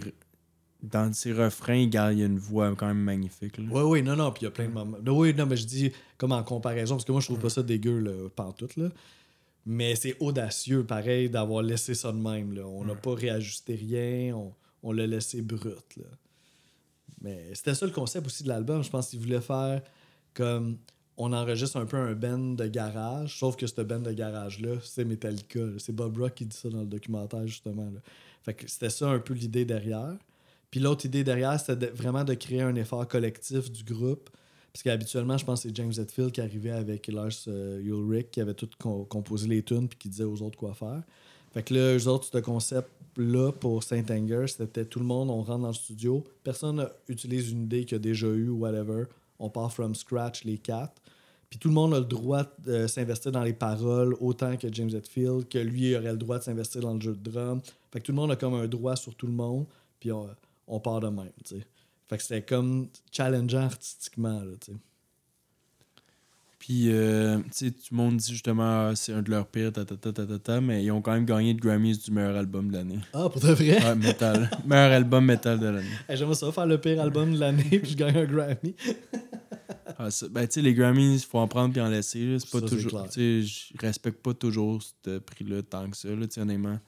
[0.81, 3.57] dans ses refrains, il y a une voix quand même magnifique.
[3.57, 3.65] là.
[3.69, 4.97] Oui, oui, non, non, puis il y a plein de moments.
[5.03, 7.49] Non, oui, non, mais je dis comme en comparaison, parce que moi, je trouve pas
[7.49, 8.89] ça dégueu, là, pantoute, là.
[9.69, 12.65] Mais c'est audacieux, pareil, d'avoir laissé ça de même, là.
[12.65, 16.05] On n'a pas réajusté rien, on, on l'a laissé brut, là.
[17.21, 18.81] Mais c'était ça le concept aussi de l'album.
[18.83, 19.81] Je pense qu'il voulait faire
[20.33, 20.77] comme
[21.17, 25.03] on enregistre un peu un band de garage, sauf que ce band de garage-là, c'est
[25.03, 25.59] Metallica.
[25.79, 27.85] C'est Bob Rock qui dit ça dans le documentaire, justement.
[27.85, 27.99] là.
[28.43, 30.15] Fait que c'était ça un peu l'idée derrière.
[30.71, 34.29] Puis l'autre idée derrière, c'était de- vraiment de créer un effort collectif du groupe.
[34.77, 38.41] Parce qu'habituellement, je pense que c'est James Hetfield qui arrivait avec Lars euh, Ulrich, qui
[38.41, 41.01] avait tout co- composé les tunes puis qui disait aux autres quoi faire.
[41.51, 45.63] Fait que là, eux autres, ce concept-là pour Saint-Anger, c'était tout le monde, on rentre
[45.63, 49.05] dans le studio, personne utilise une idée qu'il a déjà eue ou whatever.
[49.39, 51.01] On part from scratch, les quatre.
[51.49, 54.91] Puis tout le monde a le droit de s'investir dans les paroles autant que James
[54.93, 57.61] Hetfield, que lui aurait le droit de s'investir dans le jeu de drum.
[57.91, 59.65] Fait que tout le monde a comme un droit sur tout le monde,
[59.99, 60.29] puis on,
[60.67, 61.65] on part de même, tu sais.
[62.09, 64.77] Fait que c'était comme challengeant artistiquement, là, tu sais.
[66.59, 69.71] Puis, euh, tu sais, tout le monde dit justement, ah, c'est un de leurs pires,
[69.71, 72.11] ta, ta, ta, ta, ta, ta, mais ils ont quand même gagné le Grammys du
[72.11, 72.99] meilleur album de l'année.
[73.13, 73.81] Ah, pour de vrai?
[73.81, 74.49] Ouais, metal.
[74.65, 75.87] meilleur album metal de l'année.
[76.09, 78.75] Hey, J'aimerais ça faire le pire album de l'année, puis je gagne un Grammy.
[79.99, 82.37] Ah, ça- ben, tu sais, les Grammys, il faut en prendre puis en laisser.
[82.39, 83.03] C'est pas Ça, toujours.
[83.09, 86.79] Tu sais, je respecte pas toujours ce prix-là tant que ça, là, honnêtement.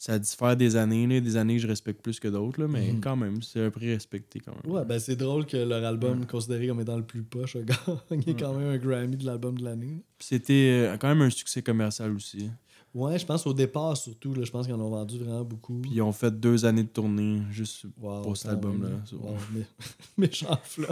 [0.00, 2.92] Ça diffère des années, là, des années que je respecte plus que d'autres, là, mais
[2.92, 3.00] Mhm.
[3.00, 4.72] quand même, c'est un prix respecté quand même.
[4.72, 7.58] Ouais, ben c'est drôle que leur album, considéré comme étant le plus poche, a
[8.10, 10.04] gagné quand même un Grammy de l'album de l'année.
[10.16, 12.48] Puis C'était euh, quand même un succès commercial aussi.
[12.94, 15.80] Ouais, je pense au départ surtout, là, je pense qu'ils en ont vendu vraiment beaucoup.
[15.82, 18.88] Puis ils ont fait deux années de tournée juste Wow, pour cet album-là.
[19.12, 19.64] Wow, mé-
[20.16, 20.86] méchant flop.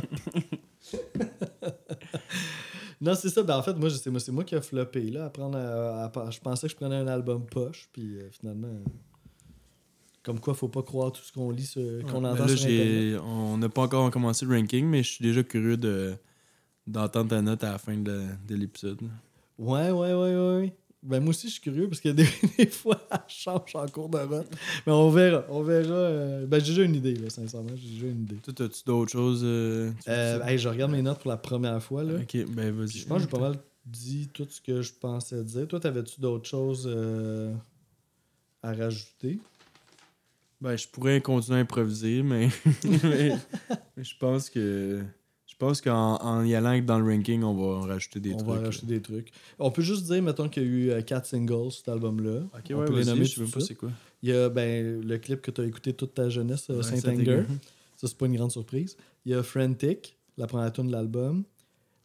[3.01, 3.43] non, c'est ça.
[3.43, 5.03] Ben, en fait, moi, c'est moi qui a floppé.
[5.11, 8.29] Là, à prendre à- à- je pensais que je prenais un album poche, puis euh,
[8.31, 8.69] finalement.
[8.69, 8.85] euh,
[10.23, 12.67] Comme quoi, faut pas croire tout ce qu'on lit, ce- qu'on Ouais, entend là, sur
[12.67, 13.21] Internet.
[13.25, 16.15] on n'a pas encore commencé le ranking, mais je suis déjà curieux de
[16.87, 19.01] d'entendre ta note à la fin de, de l'épisode.
[19.59, 20.77] Ouais, ouais, ouais, ouais.
[21.07, 22.27] Ben, moi aussi, je suis curieux parce que des,
[22.59, 24.47] des fois, elle change en cours de route.
[24.87, 25.45] Mais on verra.
[25.49, 25.95] On verra.
[25.95, 27.71] euh, Ben, j'ai déjà une idée, là, sincèrement.
[27.77, 28.37] J'ai déjà une idée.
[28.37, 29.43] Toi, as-tu d'autres choses?
[29.45, 32.03] euh, Euh, hey, je regarde mes notes pour la première fois.
[32.03, 32.15] Là.
[32.21, 32.99] ok, ben vas-y.
[32.99, 35.69] Je pense que j'ai pas mal dit tout ce que je pensais dire.
[35.69, 36.89] Toi, t'avais-tu d'autres choses
[38.63, 39.39] à rajouter?
[40.61, 42.49] Ben, je pourrais continuer à improviser, mais
[43.97, 45.03] je pense que
[45.59, 48.37] je pense qu'en en y allant dans le ranking, on va en rajouter des on
[48.37, 48.49] trucs.
[48.49, 48.61] va là.
[48.65, 49.33] rajouter des trucs.
[49.59, 52.41] On peut juste dire, mettons, qu'il y a eu euh, quatre singles sur cet album-là.
[52.55, 53.91] Ok, on ouais, peut les nommer je sais même de pas c'est quoi.
[54.23, 56.83] Il y a ben, le clip que tu as écouté toute ta jeunesse, euh, Ouais,
[56.83, 57.25] Saint-Anger.
[57.25, 57.45] Saint-Anger.
[57.97, 58.99] Ça, c'est pas une grande surprise.
[59.25, 61.45] Il y a Frantic, la première tune de l'album.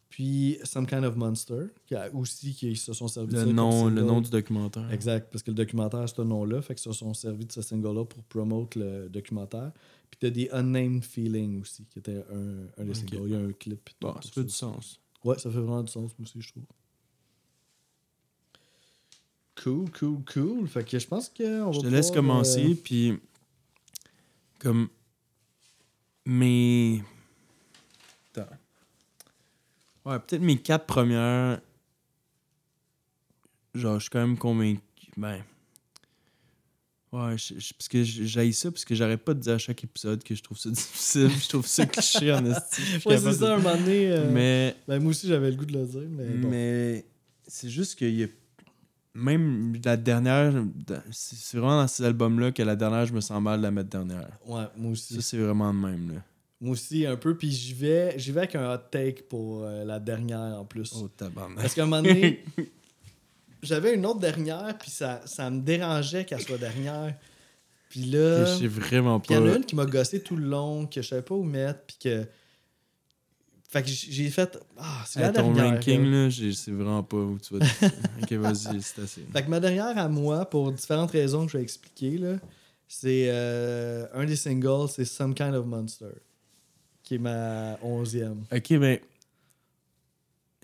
[0.08, 3.54] Puis Some Kind of Monster, qui a aussi qui se sont servis de Le comme
[3.54, 4.90] nom, le nom du documentaire.
[4.92, 7.62] Exact, parce que le documentaire a ce nom-là, fait que se sont servis de ce
[7.62, 9.72] single-là pour promote le documentaire.
[10.12, 13.22] Puis t'as des Unnamed Feeling aussi, qui était un, un des singles.
[13.24, 13.88] Il y a un clip.
[13.98, 15.00] Bon, ça fait du sens.
[15.24, 16.64] Ouais, ça fait vraiment du sens, moi aussi, je trouve.
[19.62, 20.68] Cool, cool, cool.
[20.68, 23.18] Fait que je pense qu'on va Je te laisse pouvoir, commencer, euh, puis
[24.58, 24.88] comme.
[26.26, 27.02] Mes.
[28.34, 28.50] Attends.
[30.04, 31.58] Ouais, peut-être mes quatre premières.
[33.74, 34.82] Genre, je suis quand même convaincu.
[35.16, 35.42] Ben.
[37.12, 39.84] Ouais, je- je- parce que j'aille ça, parce que j'arrête pas de dire à chaque
[39.84, 41.28] épisode que je trouve ça difficile.
[41.42, 42.80] je trouve ça cliché en esti.
[43.04, 44.10] Ouais, c'est de- ça, un moment donné.
[44.12, 44.74] euh, Mais.
[44.88, 46.48] ben, moi aussi, j'avais le goût de le dire, mais bon.
[46.48, 47.04] Mais
[47.46, 48.28] c'est juste qu'il y a.
[49.14, 50.54] Même la dernière.
[51.10, 53.90] C'est vraiment dans ces albums-là que la dernière, je me sens mal de la mettre
[53.90, 54.30] dernière.
[54.46, 55.12] Ouais, moi aussi.
[55.14, 56.22] Ça, c'est vraiment de même, là.
[56.62, 57.36] Moi aussi, un peu.
[57.36, 60.90] Puis j'y vais, j'y vais avec un hot take pour euh, la dernière en plus.
[60.96, 61.58] Oh, tabarnak.
[61.58, 62.42] Parce qu'à un moment donné,
[63.62, 67.14] j'avais une autre dernière, puis ça, ça me dérangeait qu'elle soit dernière.
[67.88, 70.36] Puis là, Je sais vraiment puis il y en a une qui m'a gossé tout
[70.36, 72.26] le long, que je savais pas où mettre, puis que.
[73.68, 74.58] Fait que j'ai fait.
[74.78, 75.74] Ah, c'est la Hey, ton dernière.
[75.74, 76.24] ranking, là.
[76.24, 77.64] là, je sais vraiment pas où tu vas.
[78.22, 79.22] ok, vas-y, c'est assez.
[79.32, 82.36] Fait que ma dernière à moi, pour différentes raisons que je vais expliquer, là,
[82.88, 86.06] c'est euh, un des singles, c'est Some Kind of Monster,
[87.02, 88.44] qui est ma onzième.
[88.54, 88.98] Ok, ben.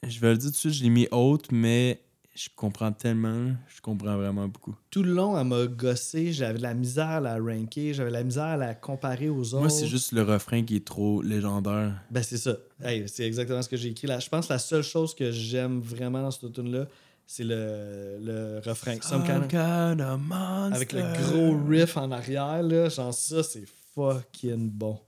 [0.07, 2.01] Je vais le dire tout de suite, je l'ai mis haute, mais
[2.39, 3.53] je comprends tellement.
[3.69, 4.77] Je comprends vraiment beaucoup.
[4.91, 8.15] Tout le long, elle m'a gossé, j'avais de la misère à la ranker, j'avais de
[8.15, 9.59] la misère à la comparer aux autres.
[9.59, 12.01] Moi, c'est juste le refrain qui est trop légendaire.
[12.11, 12.57] Ben, c'est ça.
[12.83, 14.21] Hey, c'est exactement ce que j'ai écrit là.
[14.21, 16.87] Je pense que la seule chose que j'aime vraiment dans cette tune là
[17.31, 18.97] c'est le, le refrain.
[19.03, 20.75] Some of- kind of monster.
[20.77, 24.99] Avec le gros riff en arrière, là, genre ça, c'est fucking bon.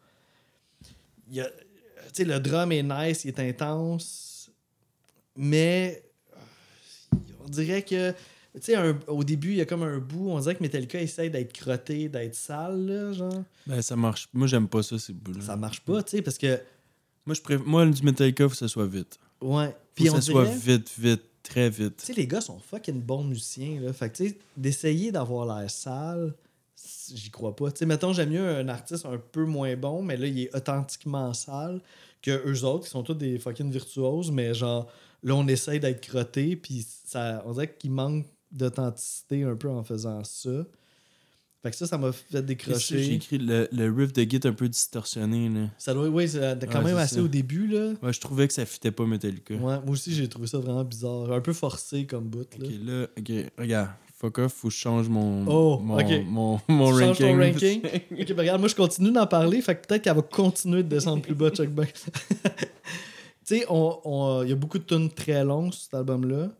[1.31, 1.53] Il y a- Tu
[2.13, 4.51] sais, le drum est nice, il est intense,
[5.37, 6.03] mais
[7.45, 8.17] on dirait que, tu
[8.63, 8.75] sais,
[9.07, 12.09] au début, il y a comme un bout, on dirait que Metallica essaye d'être crotté,
[12.09, 13.43] d'être sale, là, genre.
[13.67, 14.29] Ben, ça marche.
[14.33, 15.41] Moi, j'aime pas ça, ces bouts-là.
[15.45, 16.61] Ça marche pas, tu sais, parce que,
[17.27, 17.67] Moi, je préfère...
[17.67, 19.19] Moi, du Metallica, faut que ça soit vite.
[19.41, 19.69] ouais.
[19.69, 21.97] Faut Puis que on ça soit vite, vite, très vite.
[21.99, 23.93] tu sais, les gars sont fucking bons musiciens, là.
[23.93, 26.35] Fait que, tu sais, d'essayer d'avoir l'air sale,
[27.15, 27.71] j'y crois pas.
[27.71, 30.55] Tu sais, mettons, j'aime mieux un artiste un peu moins bon, mais là, il est
[30.57, 31.81] authentiquement sale
[32.23, 34.87] que eux autres, qui sont tous des fucking virtuoses, mais genre,
[35.23, 39.83] là, on essaye d'être crotté, puis ça, on dirait qu'il manque d'authenticité un peu en
[39.85, 40.51] faisant ça.
[41.63, 43.13] Fait que ça, ça m'a fait que J'ai décrocher.
[43.15, 43.37] écrit?
[43.39, 45.49] Le, le riff de Git un peu distorsionné.
[45.51, 45.67] Là.
[45.77, 47.23] Ça doit, oui, quand Ouais, même assez ça.
[47.23, 47.93] au début, là.
[48.03, 49.55] Ouais, je trouvais que ça fitait pas Metallica.
[49.55, 51.31] Ouais, moi aussi, j'ai trouvé ça vraiment bizarre.
[51.33, 52.67] Un peu forcé comme bout, là.
[52.67, 53.91] Ok, là, ok, regarde.
[54.17, 56.25] Fuck off, faut que je change mon, Oh, mon, ok.
[56.27, 57.83] mon, mon Tu changes ton ranking.
[57.83, 58.01] ranking?
[58.21, 60.89] Ok, ben regarde, moi je continue d'en parler, fait que peut-être qu'elle va continuer de
[60.89, 61.95] descendre plus bas, check back.
[63.57, 66.51] sais, il y a beaucoup de tunes très longues sur cet album-là.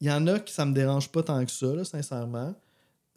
[0.00, 2.54] Il y en a qui ça me dérange pas tant que ça, sincèrement.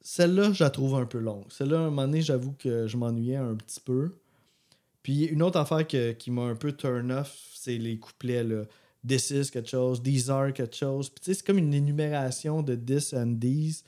[0.01, 1.45] Celle-là, je la trouve un peu longue.
[1.49, 4.15] Celle-là, à un moment donné, j'avoue que je m'ennuyais un petit peu.
[5.03, 8.63] Puis une autre affaire que- qui m'a un peu turn off, c'est les couplets, là.
[9.07, 11.09] This is quelque chose, these are quelque chose.
[11.09, 13.83] Puis tu sais, c'est comme une énumération de this and these.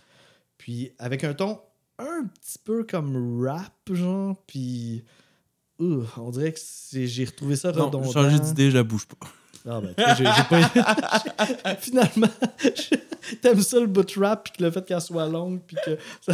[0.57, 1.59] Puis avec un ton
[1.97, 4.35] un petit peu comme rap, genre.
[4.47, 5.03] Puis.
[5.79, 6.59] On dirait que
[6.91, 8.11] j'ai retrouvé ça Non, redondant.
[8.11, 9.27] changer d'idée, je la bouge pas.
[9.67, 11.75] Ah ben, j'ai pas.
[11.79, 12.29] Finalement,
[13.41, 15.97] t'aimes ça le bout rap, puis que le fait qu'elle soit longue, puis que.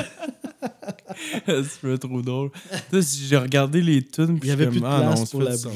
[1.48, 2.52] c'est fait trop drôle.
[2.92, 5.58] J'ai regardé les tunes, puis Il y avait plus de ah place non, pour la
[5.58, 5.74] sens.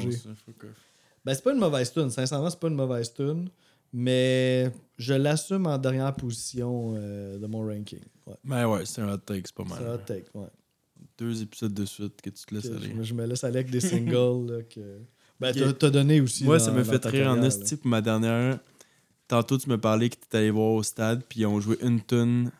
[1.25, 2.09] Ben, c'est pas une mauvaise tune.
[2.09, 3.49] Sincèrement, c'est pas une mauvaise tune.
[3.91, 7.99] Mais je l'assume en dernière position euh, de mon ranking.
[8.27, 8.35] Ouais.
[8.43, 9.95] Ben ouais, c'est un hot take, c'est pas C'est un mal.
[9.95, 10.47] hot take, ouais.
[11.17, 12.89] Deux épisodes de suite que tu te laisses aller.
[12.89, 14.79] je, me- je me laisse aller avec des singles là, que.
[15.39, 16.43] Ben, t'as- donné aussi.
[16.43, 18.59] Moi, dans- ça me fait rire en esti pour ma dernière.
[19.27, 22.01] Tantôt, tu me parlais que tu allé voir au stade, puis ils ont joué une
[22.01, 22.51] tune.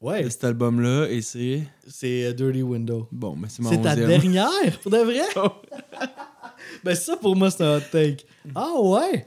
[0.00, 1.62] Ouais, de cet album-là, et c'est.
[1.88, 3.08] c'est euh, Dirty Window.
[3.10, 5.22] Bon, mais c'est mon C'est ta dernière, pour de vrai?
[6.84, 8.24] ben ça, pour moi, c'est un hot take.
[8.54, 9.26] Ah ouais?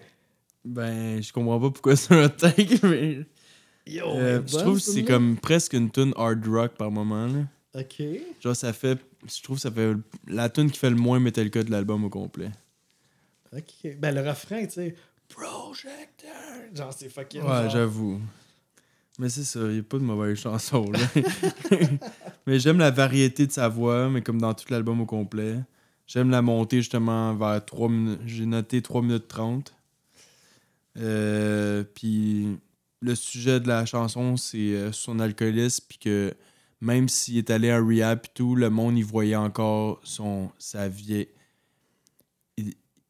[0.64, 3.26] Ben, je comprends pas pourquoi c'est un hot take, mais.
[3.88, 7.26] Yo, Euh, je trouve que c'est comme presque une tune hard rock par moment.
[7.28, 7.44] Là.
[7.76, 8.02] Ok.
[8.42, 9.00] Genre, ça fait.
[9.28, 9.94] Je trouve que ça fait
[10.28, 12.52] la tune qui fait le moins Metallica de l'album au complet.
[13.56, 13.98] Ok.
[13.98, 14.96] Ben le refrain, tu sais.
[15.30, 16.30] Projector!
[16.76, 17.42] Genre, c'est fucking.
[17.42, 18.22] Ouais, genre- j'avoue.
[19.20, 20.90] Mais c'est ça, il n'y a pas de mauvaise chanson.
[20.92, 21.00] Là.
[22.48, 25.58] mais j'aime la variété de sa voix, mais comme dans tout l'album au complet.
[26.08, 28.20] J'aime la montée justement vers 3 minutes.
[28.26, 29.74] J'ai noté 3 minutes 30.
[30.98, 32.58] Euh, puis
[33.02, 36.34] le sujet de la chanson, c'est euh, son alcoolisme, puis que
[36.82, 40.90] même s'il est allé en rehab et tout, le monde, il voyait encore son, sa
[40.90, 41.30] vieille.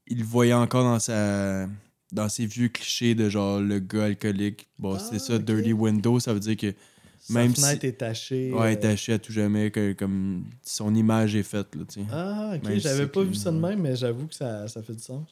[0.08, 1.68] Il, voyait encore dans sa
[2.12, 4.68] dans ses vieux clichés de genre le gars alcoolique.
[4.78, 5.44] Bon, Ah, c'est ça, ok.
[5.44, 6.74] Dirty Window, ça veut dire que
[7.20, 8.52] Sa même fenêtre si- est tachée.
[8.52, 11.84] ouais, euh, est taché à tout jamais, que, comme son image est faite, là.
[12.12, 12.70] Ah, ok.
[12.78, 15.30] J'avais pas vu ça de même, mais j'avoue que ça, ça fait du sens.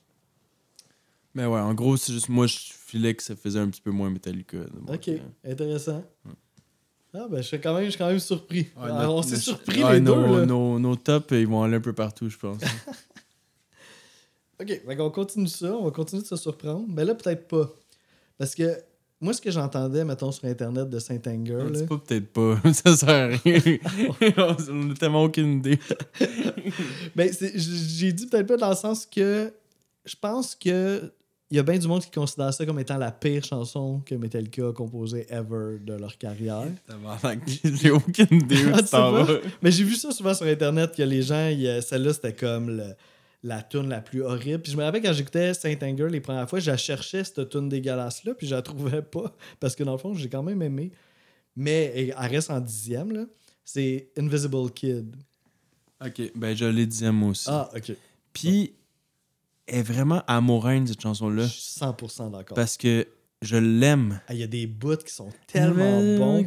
[1.36, 3.92] Mais ouais, en gros, c'est juste moi, je filais que ça faisait un petit peu
[3.92, 4.60] moins Metallica.
[4.88, 5.10] Ok.
[5.44, 6.04] Intéressant.
[7.14, 8.60] Ah, ben, je suis quand même, je suis quand même surpris.
[8.78, 10.46] Ouais, Ah, notre- on s'est surpris ouais, les nos, deux, là.
[10.46, 12.62] Nos, nos tops, ils vont aller un peu partout, je pense.
[14.62, 16.86] Ok, fait on continue ça, on va continuer de se surprendre.
[16.90, 17.70] Mais là, peut-être pas.
[18.38, 18.78] Parce que
[19.22, 23.28] moi, ce que j'entendais, mettons, sur Internet de Saint-Anger, pas peut-être pas, ça sert à
[23.28, 23.78] rien.
[24.70, 25.80] on a tellement aucune idée.
[27.16, 29.54] ben, j'ai dit peut-être pas dans le sens que
[30.04, 31.10] je pense que
[31.52, 34.14] il y a bien du monde qui considère ça comme étant la pire chanson que
[34.16, 36.68] Metallica a composée ever de leur carrière.
[37.64, 39.26] J'ai aucune idée où Ah.
[39.62, 41.50] Mais j'ai vu ça souvent sur Internet que les gens,
[41.82, 42.94] celle-là, c'était comme le-
[43.42, 44.62] la tune la plus horrible.
[44.62, 47.70] Puis je me rappelle quand j'écoutais Saint Anger les premières fois, je cherchais cette tune
[47.70, 49.34] dégueulasse-là, puis je la trouvais pas.
[49.62, 50.92] Parce que dans le fond, j'ai quand même aimé.
[51.56, 53.26] Mais elle reste en dixième, là.
[53.66, 55.16] C'est Invisible Kid.
[56.06, 57.48] Ok, ben je l'ai dixième aussi.
[57.50, 57.94] Ah, ok.
[58.34, 58.74] Puis,
[59.70, 61.48] est vraiment amoureuse, cette Je chanson-là.
[61.48, 62.56] suis 100% d'accord.
[62.56, 63.08] Parce que
[63.42, 64.20] je l'aime.
[64.28, 66.42] Ah, Il y a des bouts qui sont tellement bons.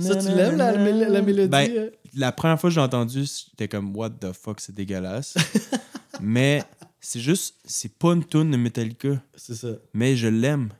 [0.00, 1.48] Ça, tu l'aimes, la, la- la mélodie?
[1.48, 1.90] Ben, euh?
[2.14, 5.34] la première fois que j'ai entendu, j'étais comme What the fuck, c'est dégueulasse.
[6.20, 6.62] mais
[7.00, 9.68] c'est juste, c'est pas une tune de Metallica, C'est ça.
[9.94, 10.70] mais je l'aime.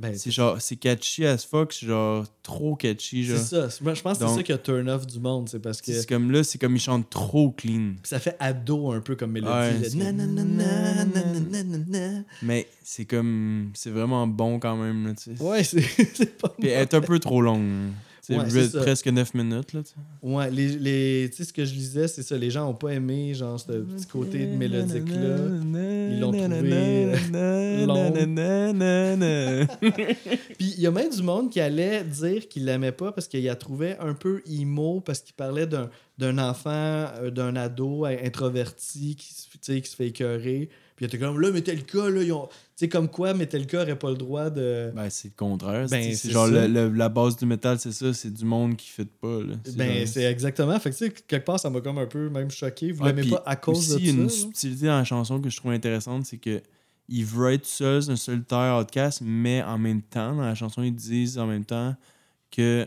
[0.00, 3.26] Ben, C'est genre, c'est catchy as fuck, c'est genre trop catchy.
[3.26, 3.68] c'est ça.
[3.82, 5.46] Moi, Je pense que c'est ça qui a turn off du monde.
[5.50, 7.92] C'est parce que C'est comme là, c'est comme ils chantent trop clean.
[8.02, 9.52] ça fait ado un peu comme mélodie.
[9.98, 10.24] Ouais.
[12.42, 15.06] Mais c'est comme, c'est vraiment bon quand même.
[15.06, 15.42] Là, tu sais.
[15.42, 15.82] Ouais, c'est
[16.14, 17.90] c'est pas Puis elle est un peu trop longue.
[18.30, 19.72] C'est Ouais, presque 9 minutes.
[19.72, 19.80] Là.
[20.22, 22.36] Ouais, les, les, tu sais, ce que je lisais, c'est ça.
[22.36, 25.36] Les gens ont pas aimé, genre, ce petit côté de mélodique-là.
[26.10, 28.12] Ils l'ont trouvé, euh, long.
[30.58, 33.44] Puis il y a même du monde qui allait dire qu'il l'aimait pas parce qu'il
[33.44, 39.34] la trouvait un peu emo, parce qu'il parlait d'un, enfant, euh, d'un ado introverti qui,
[39.80, 40.68] qui se fait écœurer.
[40.96, 42.48] Puis il était comme, là, Metallica, là, ils ont...
[42.80, 44.90] Tu sais, comme quoi Metallica aurait pas le droit de...
[44.96, 45.86] Ben, c'est le contraire.
[45.90, 46.66] Ben, c'est- c'est c'est genre ça.
[46.66, 48.14] le- le- la base du métal, c'est ça.
[48.14, 49.40] C'est du monde qui fait pas.
[49.42, 49.56] Là.
[49.76, 50.80] Ben, genre- c'est exactement.
[50.80, 52.90] Fait que, tu sais, quelque part, ça m'a comme un peu même choqué.
[52.92, 54.36] Vous Ouais, l'aimez pas à cause aussi, de il y a une ça?
[54.40, 56.62] subtilité dans la chanson que je trouve intéressante, c'est que
[57.10, 60.82] il veut être seul, c'est un solitaire outcast, mais en même temps, dans la chanson,
[60.82, 61.94] ils disent en même temps
[62.50, 62.86] que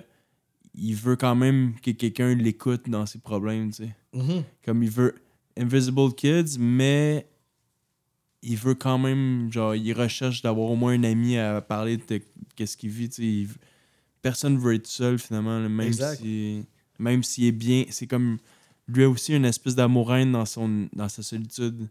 [0.74, 3.96] il veut quand même que quelqu'un l'écoute dans ses problèmes, tu sais.
[4.14, 4.44] Mhm.
[4.66, 5.14] Comme il veut
[5.56, 7.28] Invisible Kids, mais
[8.44, 12.22] il veut quand même, genre, il recherche d'avoir au moins un ami à parler de
[12.56, 13.08] qu'est-ce qu'il vit.
[13.18, 13.48] Il-
[14.22, 16.20] Personne veut être seul, finalement, là, même Exact.
[16.22, 16.64] si
[17.00, 17.84] même s'il est bien.
[17.90, 18.38] C'est comme
[18.88, 21.88] lui a aussi une espèce d'amour-haine dans, son, dans sa solitude.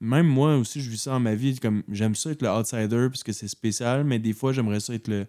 [0.00, 1.56] Même moi aussi, je vis ça dans ma vie.
[1.58, 4.94] Comme j'aime ça être le outsider parce que c'est spécial, mais des fois, j'aimerais ça
[4.94, 5.26] être le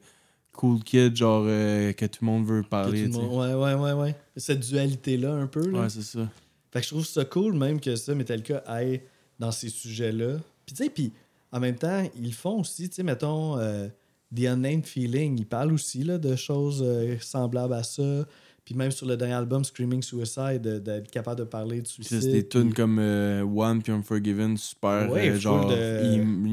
[0.54, 3.08] cool kid, genre euh, que tout le monde veut parler.
[3.08, 4.16] monde- Ouais, ouais, ouais, ouais.
[4.38, 5.68] Cette dualité-là, un peu.
[5.70, 5.82] Là.
[5.82, 6.28] Ouais, c'est ça.
[6.72, 9.02] Fait que je trouve ça cool, même que ça, Metallica aille
[9.40, 10.38] dans ces sujets-là.
[10.70, 11.12] Puis, tu sais, puis
[11.52, 13.88] en même temps, ils font aussi, tu sais, mettons, euh,
[14.36, 18.28] The Unnamed Feeling, ils parlent aussi là, de choses euh, semblables à ça.
[18.64, 22.22] Puis même sur le dernier album, Screaming Suicide, de- d'être capable de parler de suicide.
[22.22, 25.76] c'est des tunes puis- comme euh, One puis Unforgiven, super Ouais, euh, genre de-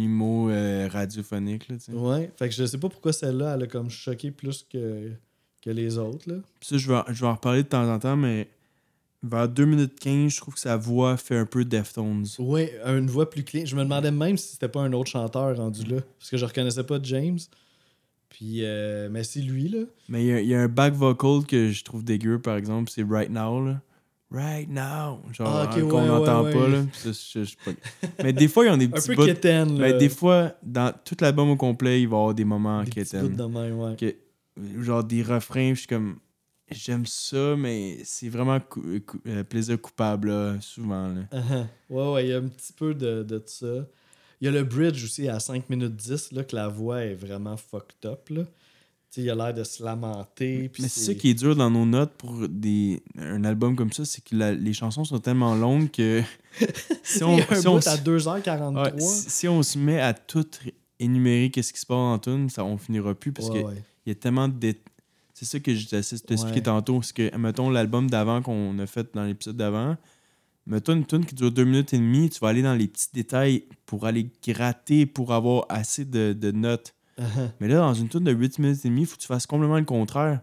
[0.03, 0.49] emo
[0.91, 1.69] radiophonique.
[1.69, 1.77] Là.
[1.93, 5.11] Ouais, fait que je sais pas pourquoi celle-là, elle a comme choqué plus que,
[5.61, 6.37] que les autres, là.
[6.59, 8.49] Puis ça, je vais, je vais en reparler de temps en temps, mais
[9.31, 12.27] vers 2 minutes 15, je trouve que sa voix fait un peu Deftones.
[12.39, 13.65] Oui, une voix plus clean.
[13.67, 15.97] Je me demandais même si c'était pas un autre chanteur rendu là.
[16.19, 17.39] Parce que je reconnaissais pas James.
[18.29, 19.81] Puis, euh, mais c'est lui, là.
[20.09, 22.91] Mais il y a- y, a un back vocal que je trouve dégueu, par exemple,
[22.95, 23.65] c'est Right Now.
[23.65, 23.81] Là.
[24.31, 25.21] Right Now.
[25.33, 26.59] Genre, Ah, ok, hein, qu'on ouais, n'entend ouais, pas.
[26.59, 26.71] ouais.
[26.71, 26.83] Là.
[27.05, 27.71] Je- je pas-
[28.25, 29.25] Mais des fois, ils ont des Un petits peu bouts.
[29.27, 29.93] quétaine, là.
[29.93, 33.97] Mais des fois, dans tout l'album au complet, il va y avoir des moments ouais.
[33.97, 34.17] que-
[34.83, 36.17] genre des refrains, je suis comme.
[36.71, 41.09] J'aime ça, mais c'est vraiment cou- cou- euh, plaisir coupable, là, souvent.
[41.09, 41.23] Là.
[41.33, 41.67] Uh-huh.
[41.91, 43.87] Ouais, ouais, il y a un petit peu de, de ça.
[44.41, 47.15] Il y a le bridge aussi à 5 minutes 10, là, que la voix est
[47.15, 48.43] vraiment fucked up, là.
[49.19, 50.71] Il a l'air de se lamenter.
[50.79, 54.05] Mais c'est ça qui est dur dans nos notes pour des, un album comme ça,
[54.05, 56.23] c'est que la- les chansons sont tellement longues que
[57.03, 58.93] si on, un si on, à 2h43.
[58.95, 60.45] ouais, si, si on se met à tout
[60.99, 63.83] énumérer qu'est-ce qui se passe en tune, ça on finira plus parce Ouais, que ouais.
[64.05, 64.75] il y a tellement de
[65.39, 66.63] c'est ça que j'essaie de t'expliquer Ouais.
[66.63, 69.97] tantôt, c'est que mettons l'album d'avant qu'on a fait dans l'épisode d'avant,
[70.67, 73.09] mettons une tune qui dure deux minutes et demie, tu vas aller dans les petits
[73.13, 76.95] détails pour aller gratter pour avoir assez de, de notes.
[77.61, 79.47] Mais là, dans une tune de 8 minutes et demie, il faut que tu fasses
[79.47, 80.41] complètement le contraire.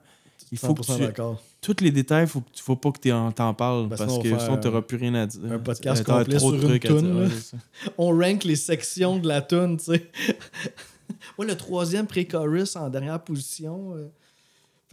[0.52, 1.22] Il faut que 100% tu,
[1.62, 4.20] tous les détails, faut, que tu- faut pas que tu en, t'en parles Parce parce
[4.20, 5.40] que sinon, tu n'auras plus rien à dire.
[5.52, 7.28] un podcast complet trop sur une toune, Ouais.
[7.98, 10.12] On rank les sections de la tune, tu sais.
[11.38, 13.96] ouais, le troisième pré-chorus en dernière position.
[13.96, 14.08] euh.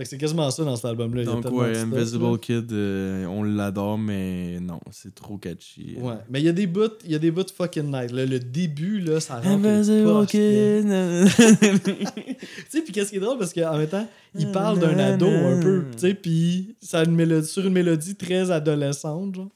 [0.00, 1.24] Fait que c'est quasiment ça dans cet album-là.
[1.24, 2.38] Donc, ouais, stuff, Invisible.
[2.38, 5.98] Kid, euh, on l'adore, mais non, c'est trop catchy.
[6.00, 8.10] Ouais, mais il y a des bouts, il y a des bouts fucking nice.
[8.10, 8.24] là.
[8.24, 9.66] Le début, là, ça rentre.
[9.66, 10.26] Invisible.
[10.26, 10.86] Kid.
[12.40, 15.26] Tu sais, puis qu'est-ce qui est drôle, parce qu'en même temps, il parle d'un ado
[15.26, 19.50] un peu, tu sais, puis ça a une mélodie, sur une mélodie très adolescente, genre.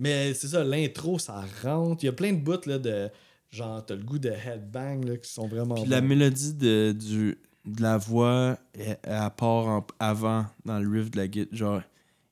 [0.00, 2.02] Mais c'est ça, l'intro, ça rentre.
[2.02, 3.08] Il y a plein de bouts, là, de.
[3.52, 5.76] Genre, t'as le goût de headbang, là, qui sont vraiment.
[5.76, 10.88] Puis la mélodie de, du, de la voix, elle, elle part en- avant dans le
[10.88, 11.56] riff de la guitare.
[11.56, 11.82] Genre,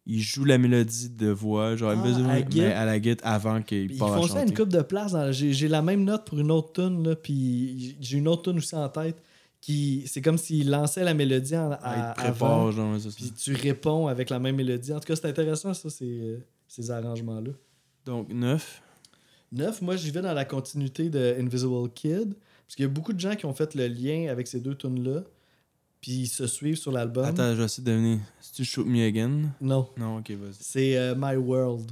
[0.06, 2.76] il joue la mélodie de voix, genre, Ah, Invisible, à la mais guitare?
[2.78, 4.80] à la guitare avant qu'il Puis ils part à font ça à une coupe de
[4.82, 5.12] place.
[5.12, 8.42] dans- J'ai j'ai la même note pour une autre tune, là, puis j'ai une autre
[8.50, 9.22] tune aussi en tête.
[9.60, 12.96] qui C'est comme s'il lançait la mélodie en, à, Ah, il te avant, prépare, genre,
[13.16, 14.92] puis tu réponds avec la même mélodie.
[14.92, 16.38] En tout cas, c'est intéressant, ça, ces, euh,
[16.68, 17.50] ces arrangements-là.
[18.06, 18.80] Donc, 9.
[19.50, 22.34] 9, moi, j'y vais dans la continuité de Invisible Kid.
[22.68, 24.74] Parce qu'il y a beaucoup de gens qui ont fait le lien avec ces deux
[24.76, 25.22] tunes-là.
[26.02, 27.24] Puis ils se suivent sur l'album.
[27.24, 28.20] Attends, je vais essayer de deviner.
[28.40, 29.52] Si tu Shoot Me Again?
[29.60, 30.52] Non, Non, ok, vas-y.
[30.60, 31.90] c'est euh, My World.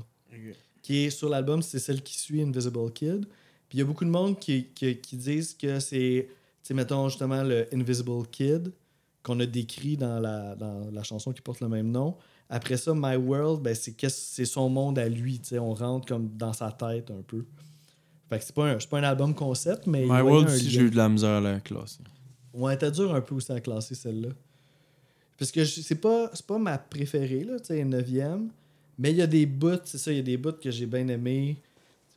[0.82, 3.26] Qui est sur l'album, c'est celle qui suit Invisible Kid.
[3.68, 6.74] Puis il y a beaucoup de monde qui, qui, qui disent que c'est, tu sais,
[6.74, 8.70] mettons justement le Invisible Kid
[9.24, 12.16] qu'on a décrit dans la, dans la chanson qui porte le même nom.
[12.48, 15.40] Après ça, My World, ben, c'est, qu'est-ce- c'est son monde à lui.
[15.40, 17.44] tu sais, On rentre comme dans sa tête un peu.
[18.28, 20.02] Fait que c'est pas un, pas un album concept, mais.
[20.02, 20.56] My World lien.
[20.56, 21.98] j'ai eu de la misère à la classe.
[22.52, 24.30] Ouais, t'as dur un peu aussi à classer celle-là.
[25.38, 28.48] Parce que c'est pas, c'est pas ma préférée, là, tu sais, 9e.
[28.98, 30.86] Mais il y a des bouts, c'est ça, il y a des bouts que j'ai
[30.86, 31.58] bien aimés.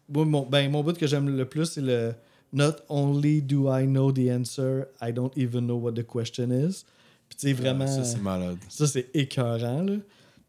[0.08, 2.14] Moi, mon, ben, mon bout que j'aime le plus, c'est le
[2.52, 6.84] Not only do I know the answer, I don't even know what the question is.
[7.28, 7.86] Puis tu sais, vraiment.
[7.86, 8.58] Ça, c'est malade.
[8.70, 9.98] Ça, c'est écœurant, là.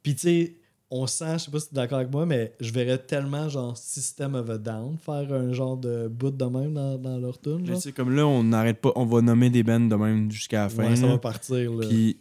[0.02, 0.54] Puis, tu sais,
[0.90, 3.48] on sent, je sais pas si tu es d'accord avec moi, mais je verrais tellement,
[3.48, 7.40] genre, System of a Down faire un genre de bout de même dans, dans leur
[7.40, 7.76] tune.
[7.76, 10.68] Sais, comme là, on n'arrête pas, on va nommer des bands de même jusqu'à la
[10.68, 10.88] fin.
[10.88, 11.12] Ouais, ça là.
[11.12, 11.86] va partir, là.
[11.86, 12.16] Puis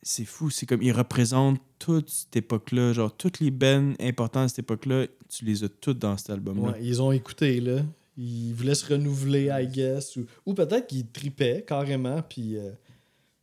[0.00, 4.48] c'est fou, c'est comme ils représentent toute cette époque-là, genre toutes les bands importantes de
[4.48, 6.70] cette époque-là, tu les as toutes dans cet album-là.
[6.70, 7.80] Ouais, ils ont écouté, là.
[8.16, 10.16] Ils voulaient se renouveler, I guess.
[10.16, 12.70] Ou, ou peut-être qu'ils tripaient carrément, puis, euh,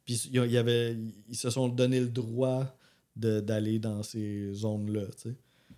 [0.06, 0.98] puis il y avait,
[1.30, 2.66] ils se sont donné le droit
[3.16, 5.04] d'aller dans ces zones-là.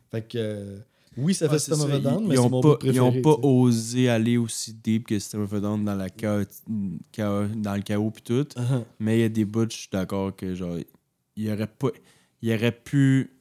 [0.10, 0.80] Fait que, euh,
[1.18, 2.78] oui, ça fait Ouais, System of a Down, ils, mais ils c'est ont mon pas,
[2.78, 2.96] préféré.
[2.96, 6.44] ils ont pas osé aller aussi deep que System of a Down dans, la chaos,
[7.12, 8.48] chaos- dans le chaos puis tout.
[8.60, 8.84] Uh-huh.
[9.00, 10.78] Mais il y a des bouts, je suis d'accord que genre,
[11.36, 11.90] il aurait pas.
[12.42, 13.32] Il aurait pu.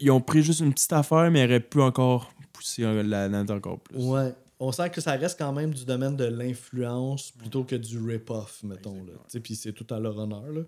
[0.00, 3.50] Ils ont pris juste une petite affaire, mais ils auraient pu encore pousser la note
[3.50, 3.96] encore plus.
[3.98, 4.32] Ouais.
[4.58, 8.62] On sent que ça reste quand même du domaine de l'influence plutôt que du rip-off,
[8.64, 8.96] mettons.
[9.42, 10.50] Puis c'est tout à leur honneur.
[10.50, 10.62] Là.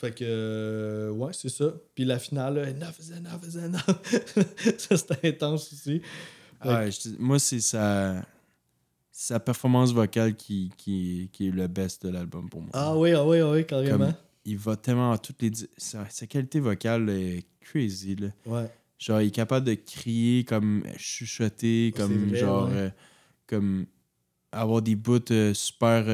[0.00, 1.72] Fait que, euh, ouais, c'est ça.
[1.94, 4.78] Puis la finale, là, enough is enough is enough.
[4.78, 6.00] ça, c'était intense aussi.
[6.64, 8.24] Ouais, moi, c'est sa,
[9.10, 12.70] sa performance vocale qui, qui, qui est le best de l'album pour moi.
[12.74, 14.06] Ah oui, ah oui, ah oui, carrément.
[14.06, 15.50] Comme- Il va tellement à toutes les.
[15.76, 18.28] Sa, sa qualité vocale est crazy, là.
[18.46, 18.70] Ouais.
[18.98, 22.68] Genre, il est capable de crier, comme chuchoter, comme vrai, genre.
[22.68, 22.74] ouais.
[22.76, 22.90] euh,
[23.46, 23.86] comme
[24.52, 26.04] avoir des bouts euh, super.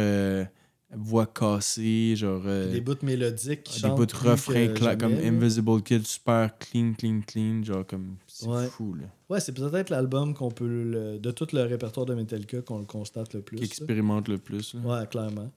[0.96, 2.42] Voix cassée, genre.
[2.46, 5.12] euh, Des bouts mélodiques qui des bouts de plus refrain que cla- comme.
[5.14, 7.62] Invisible Kid, super clean, clean, clean.
[7.62, 8.16] Genre, comme.
[8.26, 8.66] C'est Ouais.
[8.66, 9.04] fou, là.
[9.28, 12.84] Ouais, c'est peut-être l'album qu'on peut, le- de tout le répertoire de Metallica, qu'on le
[12.86, 13.56] constate le plus.
[13.56, 13.66] Qui là.
[13.66, 14.80] expérimente le plus, là.
[15.00, 15.50] Ouais, clairement.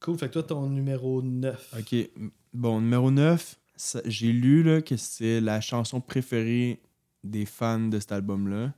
[0.00, 1.74] Cool, fait que toi, ton numéro 9.
[1.78, 1.94] Ok,
[2.54, 6.80] bon, numéro 9, ça- j'ai lu là, que c'est la chanson préférée
[7.22, 8.72] des fans de cet album-là.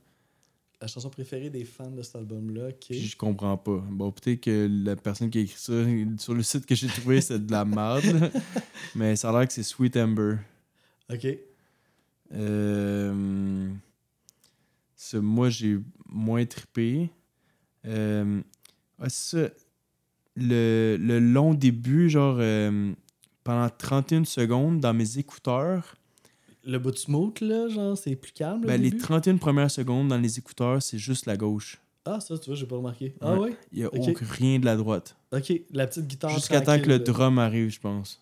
[0.83, 2.71] La chanson préférée des fans de cet album-là.
[2.73, 3.81] Puis je comprends pas.
[3.89, 5.71] Bon, peut-être que la personne qui a écrit ça
[6.17, 8.03] sur le site que j'ai trouvé, c'est de la merde.
[8.95, 10.39] Mais ça a l'air que c'est Sweet Amber.
[11.09, 11.25] Ok.
[12.33, 13.71] Euh,
[14.93, 17.09] ça, moi, j'ai moins trippé.
[17.85, 18.41] Euh,
[18.99, 19.47] ah, ça.
[20.35, 22.91] Le, le long début, genre, euh,
[23.45, 25.95] pendant 31 secondes, dans mes écouteurs,
[26.65, 28.61] Le bout de smooth, là, genre, c'est plus calme.
[28.61, 29.01] Ben, les début?
[29.01, 31.77] 31 premières secondes dans les écouteurs, c'est juste la gauche.
[32.05, 33.15] Ah, ça, tu vois, j'ai pas remarqué.
[33.21, 33.55] Ah ouais?
[33.71, 34.17] Il n'y a Ok.
[34.21, 35.15] rien de la droite.
[35.33, 36.31] Ok, la petite guitare.
[36.31, 38.19] Jusqu'à temps que le drum arrive, je pense.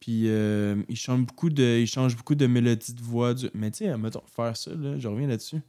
[0.00, 3.32] Puis euh, il, change beaucoup de, il change beaucoup de mélodies de voix.
[3.34, 3.48] Du...
[3.54, 5.60] Mais tu sais, mettons, faire ça, là, je reviens là-dessus.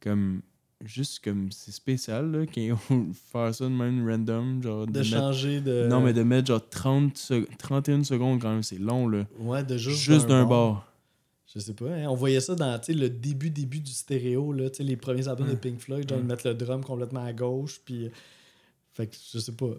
[0.00, 0.42] Comme,
[0.84, 2.78] juste comme, c'est spécial, là, qu'ils ont
[3.32, 4.62] faire ça de même random.
[4.62, 5.86] Genre, De mettre- changer de.
[5.88, 9.24] Non, mais de mettre genre 30 sec- 31 secondes quand même, c'est long, là.
[9.38, 9.98] Ouais, de juste.
[10.00, 10.86] Juste, d'un bord.
[11.54, 11.90] Je sais pas.
[11.90, 15.52] hein, On voyait ça dans le début début du stéréo, là, les premiers albums de
[15.52, 15.58] Ouais.
[15.58, 17.80] Pink Floyd, genre ils mettent le drum complètement à gauche.
[17.84, 18.10] Puis.
[18.92, 19.70] Fait que je sais pas.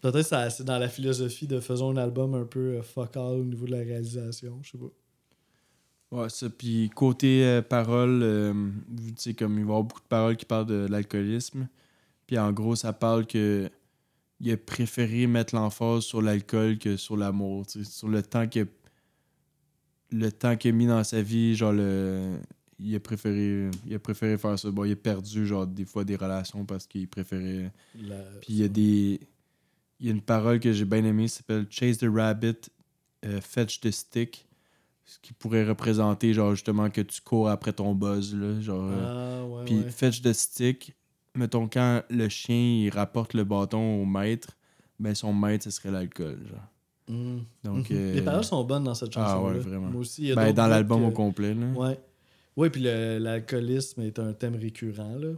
[0.00, 3.40] Peut-être ça c'est dans la philosophie de faisons un album un peu euh, fuck all
[3.40, 4.58] au niveau de la réalisation.
[4.62, 4.90] Je sais pas.
[6.10, 6.48] Ouais, ça.
[6.50, 8.52] Puis côté euh, paroles, euh,
[8.96, 11.68] tu sais, comme il va y avoir beaucoup de paroles qui parlent de l'alcoolisme.
[12.26, 13.70] Puis en gros, ça parle que
[14.40, 18.64] il a préféré mettre l'emphase sur l'alcool que sur l'amour, sur le temps qu'il a,
[20.12, 22.36] le temps qu'il a mis dans sa vie, genre le
[22.82, 24.70] il a préféré il a préféré faire ça.
[24.70, 27.70] Bon, il a perdu genre des fois des relations parce qu'il préférait
[28.02, 29.20] La- puis il y a des
[30.00, 32.56] il y a une parole que j'ai bien aimée, ça s'appelle Chase the rabbit,
[33.26, 34.46] euh, fetch the stick.
[35.04, 39.42] Ce qui pourrait représenter genre justement que tu cours après ton buzz là, genre euh,
[39.42, 39.90] Ah, ouais, puis ouais.
[39.90, 40.94] fetch the stick,
[41.34, 44.56] mettons quand le chien il rapporte le bâton au maître,
[44.98, 46.64] ben son maître ce serait l'alcool genre.
[47.10, 47.38] Mm.
[47.64, 47.96] Donc Mhm.
[47.96, 49.48] euh, Les paroles sont bonnes dans cette ah chanson.
[49.48, 49.88] ouais, vraiment.
[49.90, 51.66] Moi aussi, il y a ben, dans l'album que- au complet là.
[51.74, 51.98] Ouais.
[52.56, 55.28] Ouais, puis l'alcoolisme est un thème récurrent, là.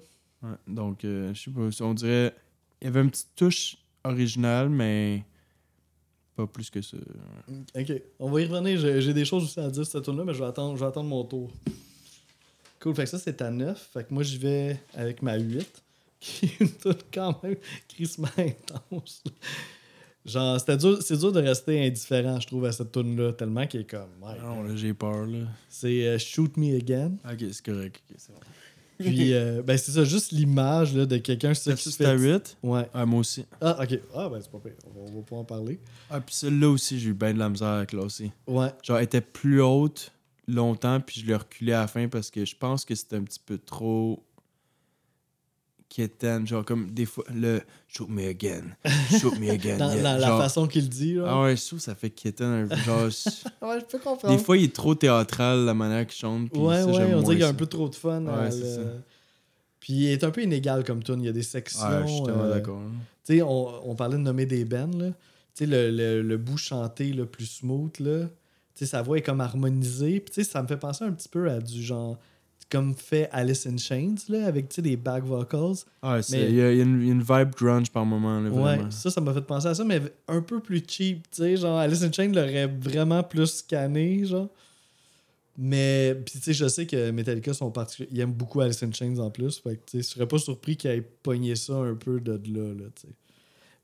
[0.42, 2.34] Ouais, donc euh, je sais pas, on dirait
[2.80, 5.24] il y avait une petite touche originale mais
[6.34, 6.96] pas plus que ça.
[7.76, 8.78] Ok, on va y revenir.
[9.00, 10.80] J'ai des choses aussi à dire sur cette tune là mais je vais attendre, je
[10.80, 11.50] vais attendre mon tour.
[12.80, 13.90] Cool, fait que ça c'est ta 9.
[13.92, 15.82] Fait que moi j'y vais avec ma 8,
[16.20, 17.56] qui est une tune quand même
[17.86, 19.22] crissement intense.
[20.24, 23.66] Genre, c'était dur, c'est dur de rester indifférent, je trouve, à cette tune là tellement
[23.66, 24.10] qu'il est comme.
[24.22, 24.38] ouais.
[24.40, 25.46] Non, là j'ai peur là.
[25.68, 27.12] C'est euh, Shoot Me Again.
[27.24, 28.02] Ok, c'est correct.
[28.16, 28.38] c'est bon.
[28.98, 32.16] Puis, euh, ben c'est ça, juste l'image là, de quelqu'un ça, qui se C'est à
[32.16, 32.34] fait.
[32.34, 32.58] 8?
[32.62, 32.88] Ouais.
[32.94, 33.44] Ah, moi aussi.
[33.60, 33.98] Ah, ok.
[34.14, 34.72] Ah, ben c'est pas pire.
[34.86, 35.80] On va, on va pouvoir en parler.
[36.08, 38.30] Ah, puis celle-là aussi, j'ai eu bien de la misère à classer.
[38.46, 38.68] Ouais.
[38.82, 40.12] Genre, elle était plus haute
[40.46, 43.22] longtemps, puis je l'ai reculé à la fin parce que je pense que c'était un
[43.22, 44.22] petit peu trop
[45.94, 46.46] quétaine.
[46.46, 48.62] Genre, comme des fois, le shoot me again,
[49.20, 49.76] shoot me again.
[49.76, 50.02] Dans, yeah.
[50.02, 51.24] dans la Genre, façon qu'il dit, là.
[51.28, 52.76] Ah ouais, je trouve que ça fait quétaine un peu.
[52.76, 53.02] Genre,
[53.62, 54.36] Ouais, je peux comprendre.
[54.36, 56.50] des fois, il est trop théâtral, la manière qu'il chante.
[56.50, 58.24] puis Ouais, ça, ouais, on dirait qu'il y a un peu trop de fun.
[58.24, 58.80] Ouais, c'est le- ça.
[59.80, 61.20] Puis il est un peu inégal comme tune.
[61.20, 61.80] Il y a des sections.
[61.88, 62.80] Ouais, je suis tellement euh, d'accord.
[63.24, 65.08] Tu sais, on, on parlait de nommer des bands, là.
[65.54, 68.20] Tu sais, le, le, le bout chanté, le plus smooth, là.
[68.74, 70.20] Tu sais, sa voix est comme harmonisée.
[70.20, 72.18] Puis tu sais, ça me fait penser un petit peu à du genre...
[72.72, 75.74] Comme fait Alice in Chains, là, avec, des back vocals.
[76.00, 78.84] Ah, Mais- il y, y a une, vibe grunge par moment, là, vraiment.
[78.84, 82.02] Ouais, ça, ça m'a fait penser à ça, mais un peu plus cheap, genre Alice
[82.02, 84.48] in Chains l'aurait vraiment plus scanné, genre.
[85.58, 88.90] Mais, puis tu sais, je sais que Metallica sont particuliers, ils aiment beaucoup Alice in
[88.90, 91.74] Chains en plus, fait que tu sais, je serais pas surpris qu'ils aient pogné ça
[91.74, 93.14] un peu de là, là, tu sais.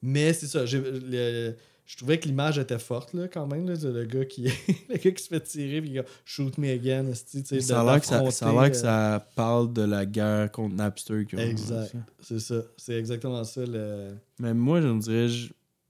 [0.01, 1.55] Mais c'est ça, j'ai-
[1.89, 4.43] je trouvais que l'image était forte, là, quand même, là, de le gars qui,
[4.91, 7.82] le gars qui se fait tirer, puis il dit, shoot me again, sais, Ça a
[7.84, 11.24] de- l'air que, ça, ça a que ça parle de la guerre contre Napster.
[11.39, 11.95] Exact.
[11.95, 14.11] euh, C'est ça, c'est exactement ça, le...
[14.39, 15.49] Mais moi, je me dirais, je-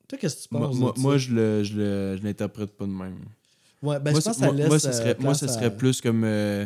[0.09, 2.70] Toi, qu'est-ce que tu moi, penses moi, de moi, je le- je le- je l'interprète
[2.70, 3.18] pas de même.
[3.82, 4.68] Ouais, ben, moi, je pense c'est- que ça moi, laisse.
[4.68, 6.64] moi, ça euh, serait, moi, ça serait à- plus comme euh,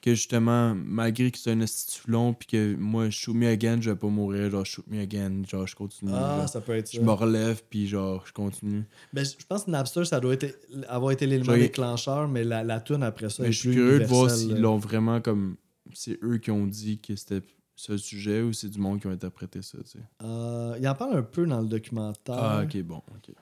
[0.00, 3.90] que justement, malgré que c'est un institut long, puis que moi, shoot me again, je
[3.90, 6.12] vais pas mourir, genre shoot me again, genre je continue.
[6.14, 6.98] Ah, genre, ça peut être ça.
[6.98, 8.84] je me relève, puis genre je continue.
[9.12, 12.80] Ben, je pense que Napster, ça doit être, avoir été l'élément déclencheur, mais la, la
[12.80, 13.42] tune après ça.
[13.42, 15.56] Mais est je suis curieux de voir s'ils l'ont vraiment comme.
[15.92, 17.42] C'est eux qui ont dit que c'était
[17.74, 20.04] ce sujet ou c'est du monde qui ont interprété ça, tu sais.
[20.22, 22.34] Euh, il en parle un peu dans le documentaire.
[22.38, 23.34] Ah, ok, bon, ok.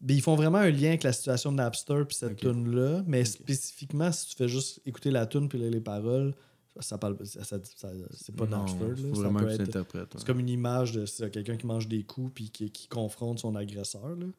[0.00, 2.38] Ben, ils font vraiment un lien avec la situation de Napster puis cette Ok.
[2.38, 3.26] tune-là, mais Ok.
[3.26, 6.34] spécifiquement, si tu fais juste écouter la tune puis les paroles,
[6.80, 8.84] ça parle, ça- ça- ça- c'est pas Non, Napster.
[8.84, 9.14] là.
[9.14, 9.78] Ça vraiment être-.
[10.16, 13.40] C'est comme une image de c'est quelqu'un qui mange des coups puis qui, qui confronte
[13.40, 14.08] son agresseur.
[14.08, 14.24] Là.
[14.24, 14.32] Moi,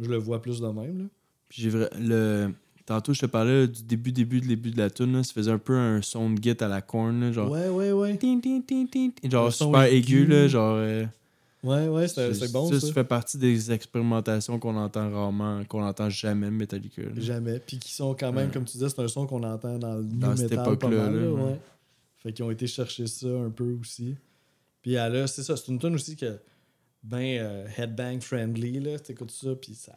[0.00, 0.98] je le vois plus de même.
[0.98, 1.04] Là.
[1.48, 1.88] Puis j'ai vrai.
[2.00, 2.52] Le...
[2.86, 5.50] Tantôt, je te parlais là, du début, début, début de la tune, là, ça faisait
[5.50, 7.50] un peu un son de git à la corne, là, genre.
[7.50, 8.18] Ouais, ouais, ouais.
[8.18, 9.30] Tin, tin, tin, tin, tin.
[9.30, 10.26] Genre super aigu, aigu.
[10.26, 10.74] là, genre.
[10.76, 11.06] euh,
[11.64, 12.70] Ouais, ouais, c'est bon.
[12.70, 17.02] ça, Ça, fait partie des expérimentations qu'on entend rarement, qu'on entend jamais Metallica.
[17.02, 17.08] là.
[17.16, 17.58] Jamais.
[17.58, 18.52] Puis qui sont quand même, Ouais.
[18.52, 21.14] comme tu disais, c'est un son qu'on entend dans le Dans cette metal pas mal.
[21.14, 21.42] là, là, ouais.
[21.42, 21.60] ouais.
[22.18, 24.14] Fait qu'ils ont été chercher ça un peu aussi.
[24.82, 26.38] Puis a- c'est ça, c'est une tune aussi que
[27.02, 29.94] ben euh, headbang friendly là, t'écoutes ça puis ça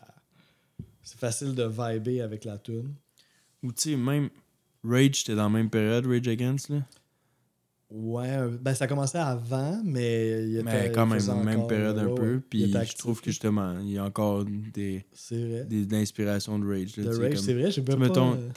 [1.03, 2.93] c'est facile de vibrer avec la tune.
[3.63, 4.29] Ou tu sais, même
[4.83, 6.81] Rage, c'était dans la même période, Rage Against, là?
[7.89, 12.07] Ouais, ben ça commençait avant, mais il était Mais quand même, même encore, période un
[12.07, 12.41] ouais, peu.
[12.49, 13.31] Puis je trouve que là.
[13.31, 15.63] justement, il y a encore des, c'est vrai.
[15.63, 16.97] des d'inspiration de Rage.
[16.97, 18.33] Là, De Rage, c'est vrai, j'ai Tu pas mettons.
[18.33, 18.49] euh,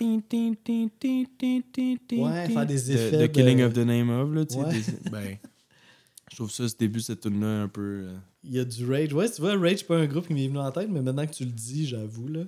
[2.13, 4.61] Ouais, faire des de- effets De, Killing de- of the Name of, là, tu sais.
[4.61, 4.73] Ouais.
[4.73, 5.37] des- ben,
[6.31, 7.81] je trouve ça, ce début, cette tune-là, un peu.
[8.07, 9.13] euh, Il y a du Rage.
[9.13, 11.27] Ouais, tu vois, Rage, c'est pas un groupe qui m'est venu en tête, mais maintenant
[11.27, 12.41] que tu le dis, j'avoue, là.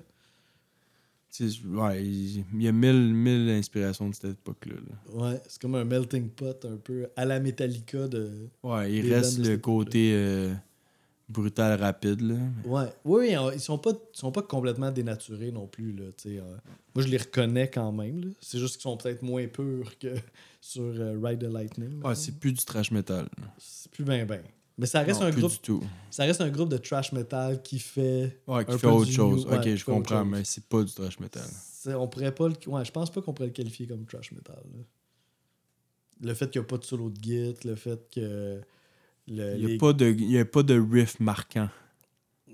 [1.41, 4.74] Ouais, il y a mille, mille inspirations de cette époque-là.
[4.74, 5.14] là.
[5.14, 8.49] Ouais, c'est comme un melting pot un peu à la Metallica de.
[8.62, 10.53] Ouais, il reste le côté euh,
[11.28, 12.35] brutal, rapide, là.
[12.64, 12.93] Ouais.
[13.05, 16.05] Oui, oui, ils sont pas, ils sont pas complètement dénaturés non plus, là.
[16.26, 16.41] euh.
[16.95, 18.33] moi, je les reconnais quand même.
[18.41, 20.14] C'est juste qu'ils sont peut-être moins purs que
[20.61, 21.89] sur euh, Ride the Lightning.
[22.03, 22.14] Ouais, mettons.
[22.14, 23.28] c'est plus du trash metal.
[23.59, 24.43] c'est plus ben ben.
[24.79, 25.51] Mais ça reste Non, un groupe.
[25.53, 25.83] du tout.
[26.11, 28.41] Ça reste un groupe de trash metal qui fait.
[28.47, 29.47] Ouais, qui Un fait peu autre du chose.
[29.47, 31.43] ouais, ok, je comprends, mais c'est pas du trash metal.
[31.97, 32.55] On pourrait pas le.
[32.68, 34.57] Ouais, je pense pas qu'on pourrait le qualifier comme trash metal.
[34.73, 34.81] là.
[36.20, 38.61] Le fait qu'il n'y a pas de solo de git, le fait que.
[39.29, 41.68] Le, Il n'y les- a, pas de- il y a pas de riff marquant.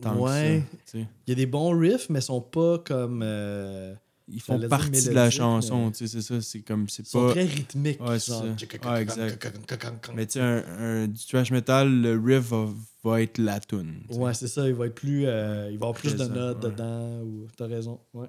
[0.03, 0.62] tant Ouais.
[0.87, 0.99] que ça.
[0.99, 3.21] Il y a des bons riffs, mais ils sont pas comme.
[3.23, 3.95] euh,
[4.31, 6.41] Ils font partie de la chanson, mais- tu sais, c'est ça.
[6.43, 7.31] C'est comme, c'est pas.
[7.31, 8.01] très rythmiques.
[8.01, 8.45] Ouais, genre.
[8.45, 9.53] Ouais, exact.
[10.14, 12.68] Mais tu sais, un, un- du thrash metal, le riff va,
[13.05, 14.03] va être la tune.
[14.11, 14.68] Ouais, c'est ça.
[14.68, 15.24] Il va être plus.
[15.26, 16.70] euh, il va avoir plus de notes ouais.
[16.70, 17.20] dedans.
[17.22, 17.47] Ou...
[17.57, 17.99] T'as raison.
[18.12, 18.29] Ouais.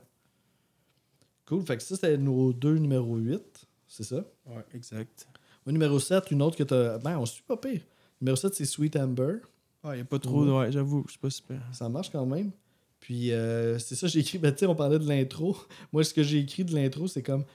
[1.46, 1.66] Cool.
[1.66, 3.42] Fait que ça, c'était nos deux numéro 8.
[3.88, 4.24] C'est ça?
[4.46, 5.28] Ouais, exact.
[5.66, 6.98] Au numéro 7, une autre que t'as.
[7.00, 7.82] Ben, on suit pas pire.
[8.22, 9.38] Numéro 7, c'est Sweet Amber.
[9.84, 10.46] Ah, y a pas trop.
[10.46, 11.62] de- Ouais, j'avoue, c'est pas super.
[11.72, 12.52] Ça marche quand même.
[13.00, 14.38] Puis euh, c'est ça, j'ai écrit.
[14.40, 15.58] Ben, tu sais, on parlait de l'intro.
[15.94, 17.46] Moi, ce que j'ai écrit de l'intro, c'est comme.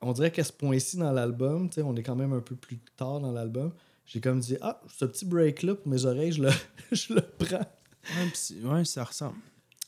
[0.00, 2.54] On dirait qu'à ce point-ci dans l'album, tu sais, on est quand même un peu
[2.54, 3.72] plus tard dans l'album.
[4.06, 6.50] J'ai comme dit, ah, ce petit break-là pour mes oreilles, je le,
[6.92, 7.66] je le prends.
[8.16, 9.34] Ouais, ouais, ça ressemble.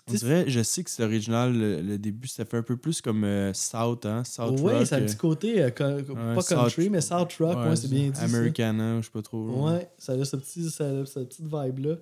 [0.08, 3.00] On dirait, je sais que c'est original, le, le début, ça fait un peu plus
[3.00, 4.24] comme euh, South, hein?
[4.24, 4.86] South Oui, Rock.
[4.86, 7.76] c'est un euh, petit côté, euh, co- ouais, pas country, South- mais South Rock, ouais,
[7.76, 8.20] c'est bien dit.
[8.20, 9.68] Americana, je sais pas trop.
[9.68, 11.94] Ouais, ça a ce petit, ça a cette petite vibe-là.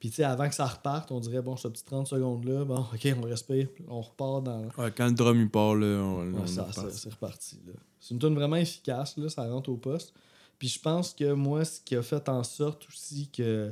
[0.00, 2.78] Puis, tu sais, avant que ça reparte, on dirait, bon, ce petit 30 secondes-là, bon,
[2.94, 4.62] OK, on respire, on repart dans.
[4.78, 7.58] Ouais, quand le drum il part, là, on, Ouais, on ça, ça- c'est reparti.
[7.66, 7.74] là.
[8.00, 10.14] C'est une tune vraiment efficace, là, ça rentre au poste.
[10.58, 13.70] Puis je pense que moi, ce qui a fait en sorte aussi que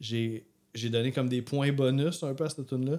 [0.00, 0.44] j'ai
[0.90, 2.98] donné comme des points bonus un peu à cette tune là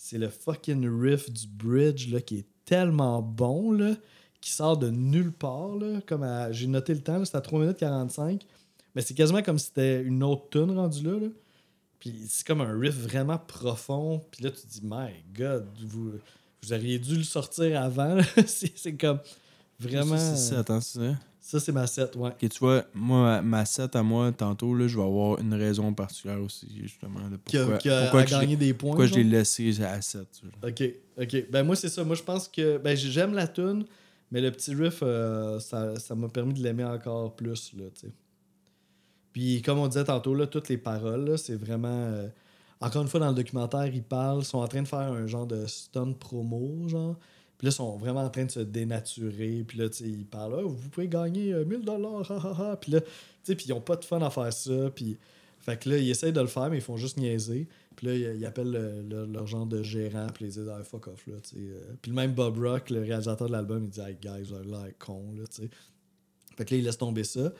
[0.00, 3.94] c'est le fucking riff du bridge là, qui est tellement bon, là,
[4.40, 5.74] qui sort de nulle part.
[5.76, 8.46] Là, comme à- J'ai noté le temps, là, c'était à 3 minutes 45.
[8.94, 11.18] Mais c'est quasiment comme si c'était une autre tune rendue là.
[11.18, 11.26] là.
[11.98, 14.22] Puis c'est comme un riff vraiment profond.
[14.30, 16.12] Puis là, tu te dis, my god, vous,
[16.62, 18.14] vous auriez dû le sortir avant.
[18.14, 18.24] là.
[18.46, 19.18] c'est comme
[19.78, 20.16] vraiment.
[20.16, 21.00] Ça, c'est sept, hein, ça?
[21.40, 22.28] Ça, c'est ma set, ouais.
[22.28, 25.54] Ok, tu vois, moi, ma, ma set à moi, tantôt, là, je vais avoir une
[25.54, 27.20] raison particulière aussi, justement.
[27.20, 28.90] a, pourquoi pourquoi que gagné des points.
[28.90, 30.26] pourquoi je l'ai laissé à 7.
[30.62, 30.82] Ok,
[31.18, 31.50] ok.
[31.50, 32.04] Ben moi, c'est ça.
[32.04, 32.76] Moi, je pense que.
[32.76, 33.86] Ben, j'aime la tune,
[34.30, 38.08] mais le petit riff, euh, ça ça m'a permis de l'aimer encore plus, là, tu
[38.08, 38.12] sais.
[39.38, 41.86] Puis, comme on disait tantôt, là, toutes les paroles, c'est vraiment.
[42.10, 42.26] euh,
[42.80, 45.28] Encore une fois, dans le documentaire, ils parlent, ils sont en train de faire un
[45.28, 47.16] genre de stunt promo, genre.
[47.56, 49.64] Puis là, ils sont vraiment en train de se dénaturer.
[49.66, 52.76] Puis là, tu sais, ils parlent, Ah, vous pouvez gagner euh, 1000 dollars, ha.
[52.80, 53.06] Puis là, tu
[53.44, 54.90] sais, ils ont pas de fun à faire ça.
[54.92, 55.16] Puis,
[55.60, 57.68] fait que là, ils essayent de le faire, mais ils font juste niaiser.
[57.94, 60.82] Puis là, ils, ils appellent le- le- leur genre de gérant, puis ils disent, ah,
[60.82, 61.56] fuck off, là, tu sais.
[61.60, 61.94] euh.
[62.02, 65.32] Puis même Bob Rock, le réalisateur de l'album, il dit, hey, guys, vous avez con,
[65.36, 65.70] là, tu sais.
[66.56, 67.52] Fait que là, il laisse tomber ça.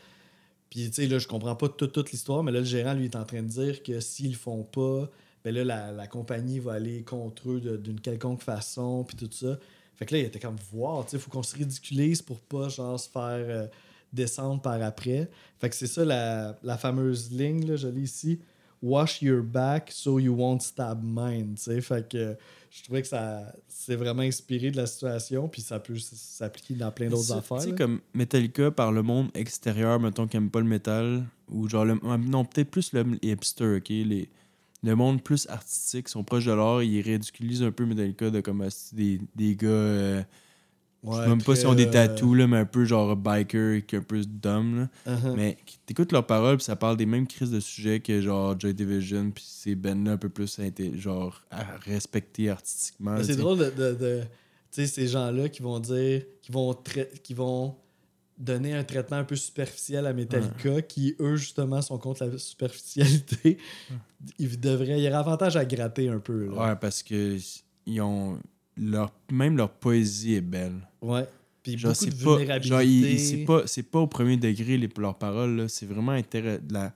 [0.70, 3.06] Puis, tu sais, là, je comprends pas toute, toute l'histoire, mais là, le gérant, lui,
[3.06, 5.08] est en train de dire que s'ils le font pas,
[5.44, 9.58] ben là, la, la compagnie va aller contre eux d'une quelconque façon, puis tout ça.
[9.94, 12.68] Fait que là, il était comme, voir, tu sais, faut qu'on se ridiculise pour pas,
[12.68, 13.66] genre, se faire euh,
[14.12, 15.28] descendre par après.
[15.58, 18.40] Fait que c'est ça, la, la fameuse ligne, là, je l'ai ici.
[18.80, 21.80] Wash your back so you won't stab mine, tu sais.
[21.80, 22.36] Fait que
[22.70, 26.90] je trouvais que ça c'est vraiment inspiré de la situation, puis ça peut s'appliquer dans
[26.90, 27.58] plein d'autres affaires.
[27.58, 31.68] Tu sais, comme Metallica par le monde extérieur, mettons, qui aime pas le métal, ou
[31.68, 33.88] genre, le, non, peut-être plus le, les hipsters, ok?
[33.88, 34.28] Les,
[34.82, 38.60] le monde plus artistique, sont proches de l'art, ils ridiculisent un peu Metallica de comme
[38.60, 39.68] asti, des, des gars.
[39.68, 40.22] euh,
[41.04, 43.14] je sais Ouais, même pas si ont des euh, tatous, là, mais un peu genre
[43.16, 45.14] biker, qui est un peu dumb, là.
[45.14, 45.34] uh-huh.
[45.36, 48.74] Mais t'écoutes leurs paroles, puis ça parle des mêmes crises de sujets que genre Joy
[48.74, 53.16] Division, puis ces bands-là un peu plus inté- genre à respecter artistiquement.
[53.22, 54.22] C'est drôle de, de, de-
[54.70, 56.76] tu sais, ces gens-là qui vont dire, qui vont,
[57.22, 57.76] qui vont
[58.36, 63.58] donner un traitement un peu superficiel à Metallica, qui eux justement sont contre la superficialité.
[64.38, 66.46] Ils devraient, il y aurait avantage à gratter un peu.
[66.46, 66.52] Là.
[66.70, 67.36] Ouais, parce que
[67.86, 68.38] ils ont
[68.78, 70.86] leur même leur poésie est belle.
[71.02, 71.26] Ouais.
[71.62, 72.04] Puis Genre beaucoup
[72.40, 75.56] de pas genre il- il- c'est pas c'est pas au premier degré les, leurs paroles
[75.56, 76.92] là, c'est vraiment intéressant la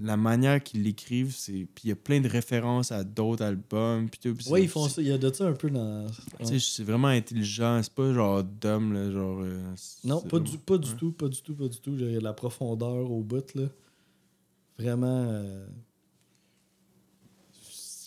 [0.00, 4.08] la manière qu'ils l'écrivent, c'est puis il y a plein de références à d'autres albums
[4.08, 4.34] puis tout.
[4.34, 5.02] puis Ouais, ils font ça.
[5.02, 6.06] Il y a de ça un peu dans.
[6.38, 9.60] Tu sais, c'est vraiment intelligent, c'est pas genre dumb là, genre euh,
[10.04, 10.96] Non, pas vraiment- du, pas du ouais.
[10.96, 11.94] tout, pas du tout, pas du tout.
[11.98, 13.64] Il y a de la profondeur au bout, là.
[14.78, 15.26] Vraiment.
[15.28, 15.66] euh,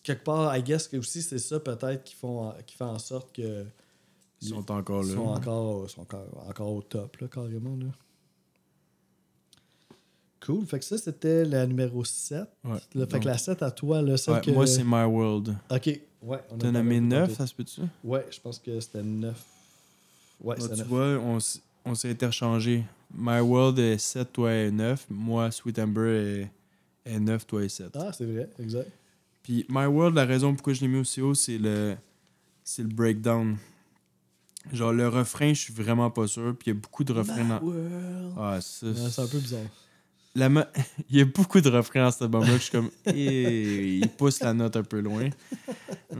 [0.05, 3.35] Quelque part, I guess que aussi c'est ça peut-être qui, font, qui fait en sorte
[3.35, 3.65] que.
[4.39, 5.15] Ils sont encore Ils là.
[5.15, 7.75] sont encore, sont encore, encore au top, là, carrément.
[7.75, 7.87] Là.
[10.45, 10.63] Cool.
[10.67, 12.43] Fait que ça, c'était la numéro 7.
[12.63, 12.71] Ouais.
[12.71, 12.77] Là,
[13.07, 14.51] fait Donc, que la 7 à toi, là, celle ouais, que...
[14.51, 15.55] Moi, c'est My World.
[15.71, 15.87] Ok.
[16.21, 16.39] Ouais.
[16.51, 17.35] on a T'en as mis un peu 9, tantôt.
[17.37, 17.81] ça se peut-tu?
[18.03, 19.43] Ouais, je pense que c'était 9.
[20.43, 20.87] Ouais, c'était tu 9.
[20.87, 21.39] vois,
[21.85, 22.83] on s'est interchangé.
[23.11, 25.07] My World est 7, toi est 9.
[25.09, 26.49] Moi, Sweet Amber
[27.05, 27.89] est, est 9, toi est 7.
[27.95, 28.91] Ah, c'est vrai, exact.
[29.45, 31.95] Puis My World, la raison pourquoi je l'ai mis aussi haut, c'est le,
[32.63, 33.57] c'est le breakdown.
[34.73, 36.55] Genre, le refrain, je suis vraiment pas sûr.
[36.57, 37.61] Puis il y a beaucoup de refrains dans.
[37.61, 38.33] World.
[38.37, 39.61] Ah, ça, Ouais, c'est un peu bizarre.
[40.33, 40.67] la ma-
[41.11, 42.47] Il y a beaucoup de refrains dans cet album-là.
[42.47, 42.89] que Je suis comme.
[43.05, 45.29] Eh, il pousse la note un peu loin.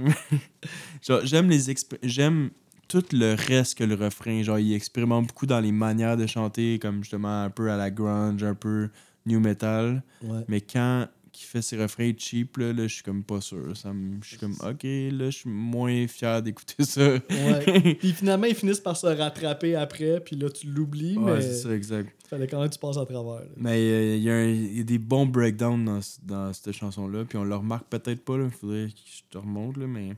[1.01, 1.73] Genre, j'aime les
[2.03, 2.51] J'aime
[2.88, 4.43] tout le reste que le refrain.
[4.43, 7.89] Genre, il expérimente beaucoup dans les manières de chanter, comme justement un peu à la
[7.89, 8.89] grunge, un peu
[9.26, 10.03] new metal.
[10.21, 10.43] Ouais.
[10.47, 11.07] Mais quand,
[11.45, 13.75] il fait ses refrains cheap, là, là je suis comme pas sûr.
[13.77, 17.13] Ça me- Je suis comme, ok, là, je suis moins fier d'écouter ça.
[17.29, 17.95] Ouais.
[17.99, 21.53] puis finalement, ils finissent par se rattraper après, puis là, tu l'oublies, Ouais, mais c'est
[21.55, 22.13] ça, exact.
[22.25, 23.41] il fallait quand même que tu passes à travers.
[23.41, 23.47] là.
[23.57, 27.25] Mais euh, il y, a y des bons breakdowns dans, dans cette chanson-là.
[27.25, 28.37] Puis on le remarque peut-être pas.
[28.37, 29.77] Il faudrait que je te remonte.
[29.77, 30.15] Là, mais...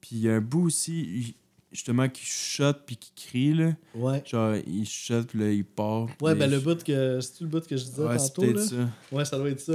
[0.00, 1.36] Puis il y a un bout aussi,
[1.70, 3.52] justement, qui chuchote puis qui crie.
[3.54, 3.72] Là.
[3.94, 4.22] Ouais.
[4.24, 6.06] Genre, il chuchote puis là, il part.
[6.22, 7.20] Ouais, ben le bout que.
[7.20, 8.64] C'est-tu le bout que je disais Ouais, c'est tantôt, là?
[8.66, 8.76] ça.
[9.12, 9.74] Ouais, ça doit être ça.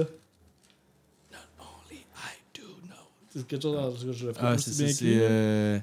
[1.31, 3.24] Not only I do know.
[3.36, 5.79] C'est quelque chose dans je, je le ferai Ah, c'est C'est que euh,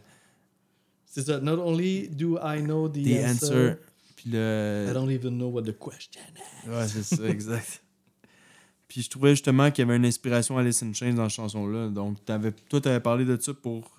[1.07, 1.41] ça.
[1.41, 3.77] Not only do I know the, The answer, Answer.
[4.17, 4.91] Puis I le.
[4.95, 6.69] don't even know what the question is.
[6.71, 7.83] Ouais, c'est ça, exact.
[8.89, 11.89] Puis je trouvais justement qu'il y avait une inspiration Alice in Chains dans cette chanson-là.
[11.89, 13.91] Donc, t'avais, toi, t'avais parlé de ça pour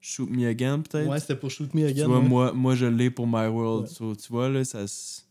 [0.00, 1.08] Shoot Me Again, peut-être?
[1.08, 2.06] Ouais, c'était pour Shoot Me tu Again.
[2.06, 2.28] vois, ouais.
[2.28, 3.84] moi, moi, je l'ai pour My World.
[3.88, 3.92] Ouais.
[3.94, 5.22] So, tu vois, là, ça, se-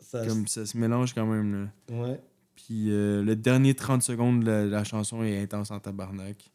[0.00, 1.70] Ça- comme, ça se mélange quand même.
[1.90, 1.94] Là.
[1.94, 2.20] Ouais.
[2.54, 6.50] Puis euh, le dernier 30 secondes de la, la chanson est intense en tabarnak.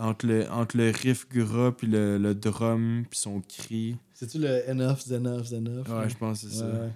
[0.00, 3.96] Entre le, entre le riff gras, puis le, le drum, puis son cri.
[4.14, 5.88] C'est-tu le Enough, Enough, Enough?
[5.88, 6.66] Ouais, je pense que c'est ça.
[6.66, 6.88] Ouais.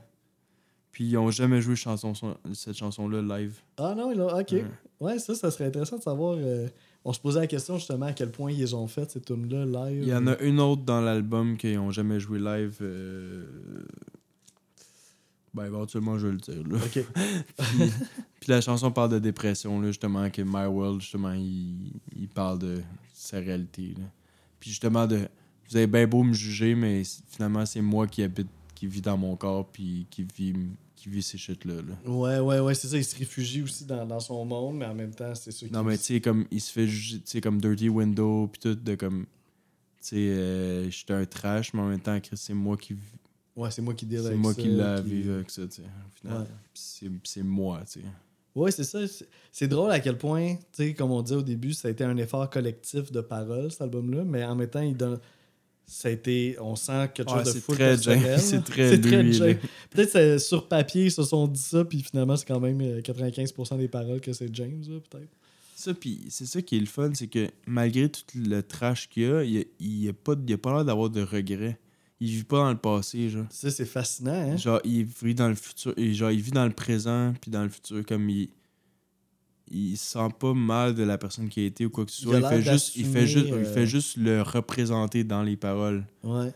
[0.91, 3.57] Puis ils ont jamais joué chanson, son- cette chanson-là live.
[3.77, 4.53] Ah non, ils l'ont- ok.
[4.53, 4.65] Ouais.
[5.01, 6.37] Ouais, ça, ça serait intéressant de savoir.
[6.39, 6.69] euh,
[7.05, 10.03] on se posait la question justement à quel point ils ont fait ces tunes-là live.
[10.03, 12.79] Il y en a une autre dans l'album qu'ils ont jamais joué live.
[12.81, 13.45] euh,
[15.55, 16.67] Ben, éventuellement, je vais le dire.
[16.67, 16.79] Là.
[16.85, 17.05] Ok.
[17.57, 17.93] puis,
[18.41, 22.59] puis la chanson parle de dépression, là, justement, que My World, justement, il, il parle
[22.59, 22.83] de
[23.13, 23.95] sa réalité.
[23.97, 24.05] là.
[24.59, 25.29] Puis justement, de
[25.69, 29.17] vous avez bien beau me juger, mais finalement, c'est moi qui habite, qui vit dans
[29.17, 30.55] mon corps, puis qui vit,
[30.95, 31.77] qui vit ces shit-là.
[31.77, 32.11] là.
[32.11, 32.97] Ouais, ouais, ouais, c'est ça.
[32.97, 35.83] Il se réfugie aussi dans, dans son monde, mais en même temps, c'est sûr Non,
[35.83, 38.75] mais tu sais, comme il se fait juger, tu sais, comme Dirty Window, puis tout,
[38.75, 39.27] de comme.
[40.01, 42.95] Tu sais, euh, j'étais un trash, mais en même temps, Chris, c'est moi qui,
[43.57, 45.83] Ouais, c'est moi qui deal c'est avec moi ça, qui l'ai avec ça, tu sais.
[45.83, 46.47] Au final, Ouais.
[46.73, 48.07] Puis c'est, c'est moi, tu sais.
[48.55, 49.07] Ouais, c'est ça.
[49.07, 51.91] C'est- C'est drôle à quel point, tu sais, comme on dit au début, ça a
[51.93, 55.19] été un effort collectif de paroles, cet album-là, mais en même temps, il donne.
[55.87, 56.57] Ça a été.
[56.61, 57.61] On sent quelque chose Ouais, de c'est
[58.17, 58.39] là.
[58.39, 58.97] c'est très C'est
[59.39, 59.55] là.
[59.91, 63.01] Peut-être que sur papier, ils se sont dit ça, puis finalement, c'est quand même euh,
[63.03, 65.29] 95% des paroles que c'est James, là, peut-être.
[65.77, 69.25] Ça, puis c'est ça qui est le fun, c'est que malgré tout le trash qu'il
[69.25, 71.79] y a, il, il, a pas, il a pas l'air d'avoir de regrets.
[72.25, 73.45] Il vit pas dans le passé, genre.
[73.51, 74.57] Ça, c'est fascinant, hein?
[74.57, 77.63] Genre, il vit dans le futur, et genre, il vit dans le présent, puis dans
[77.63, 78.49] le futur, comme il.
[79.71, 82.23] Il se sent pas mal de la personne qui a été ou quoi que ce
[82.23, 82.39] soit.
[82.39, 86.07] Il, fait juste, il, fait juste, il euh, fait juste le représenter dans les paroles.
[86.23, 86.53] Ouais.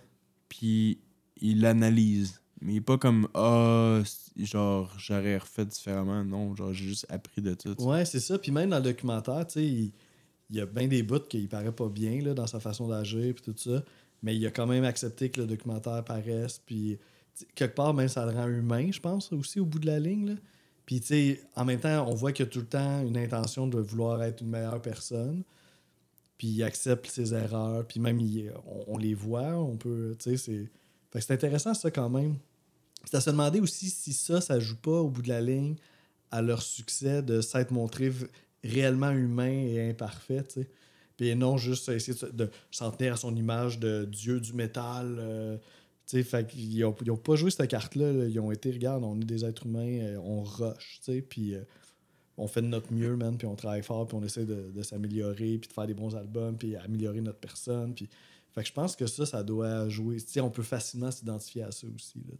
[0.48, 0.98] Puis
[1.40, 2.40] il l'analyse.
[2.60, 4.00] Mais il est pas comme Ah,
[4.36, 6.22] genre, j'aurais refait différemment.
[6.24, 7.74] Non, genre, j'ai juste appris de tout.
[7.82, 8.38] Ouais, c'est ça.
[8.38, 9.92] Puis même dans le documentaire, tu sais, il,
[10.50, 13.34] il y a bien des bouts qu'il paraît pas bien là, dans sa façon d'agir
[13.34, 13.82] puis tout ça.
[14.22, 16.60] Mais il a quand même accepté que le documentaire paraisse.
[16.64, 16.98] Puis
[17.54, 20.30] quelque part, même ça le rend humain, je pense, aussi au bout de la ligne.
[20.30, 20.34] Là.
[20.86, 23.16] Puis tu sais, en même temps, on voit qu'il y a tout le temps une
[23.16, 25.42] intention de vouloir être une meilleure personne.
[26.36, 27.86] Puis il accepte ses erreurs.
[27.86, 28.20] Puis même,
[28.86, 29.54] on, les voit.
[29.56, 30.70] On peut, tu sais, c'est...
[31.20, 32.36] C'est intéressant ça quand même.
[33.04, 35.74] C'est à se demander aussi si ça, ça joue pas au bout de la ligne
[36.30, 38.12] à leur succès de s'être montré
[38.62, 40.70] réellement humain et imparfait, tu sais.
[41.18, 44.54] Puis non juste essayer de, se- de s'en tenir à son image de dieu du
[44.54, 45.16] métal.
[45.18, 45.58] euh,
[46.06, 48.12] fait qu'ils ont, ils pas joué cette carte-là.
[48.12, 48.24] là.
[48.26, 51.62] Ils ont été, regarde, on est des êtres humains, euh, on rush, puis euh,
[52.38, 55.58] on fait de notre mieux, man, puis on travaille fort, puis on essaie de, s'améliorer,
[55.58, 57.94] puis de faire des bons albums, puis améliorer notre personne.
[57.94, 60.18] Fait que je pense que ça, ça doit jouer.
[60.40, 62.34] On peut facilement s'identifier à ça aussi, là.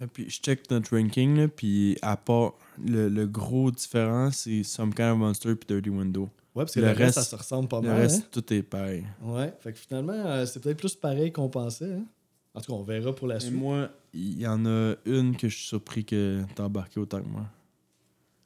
[0.00, 4.92] Et puis je check notre ranking, puis à part le, le gros différent, c'est Some
[4.92, 6.28] Kind of Monster puis Dirty Window.
[6.54, 8.00] Ouais, parce que Le le, reste, ça se ressemble pas Le mal.
[8.02, 8.28] reste, hein?
[8.30, 9.06] tout est pareil.
[9.22, 11.92] Ouais, fait que finalement, euh, c'est peut-être plus pareil qu'on pensait.
[11.94, 12.04] Hein?
[12.54, 13.54] En tout cas, on verra pour la Et suite.
[13.54, 17.28] moi, il y en a une que je suis surpris que t'as embarqué autant que
[17.28, 17.46] moi.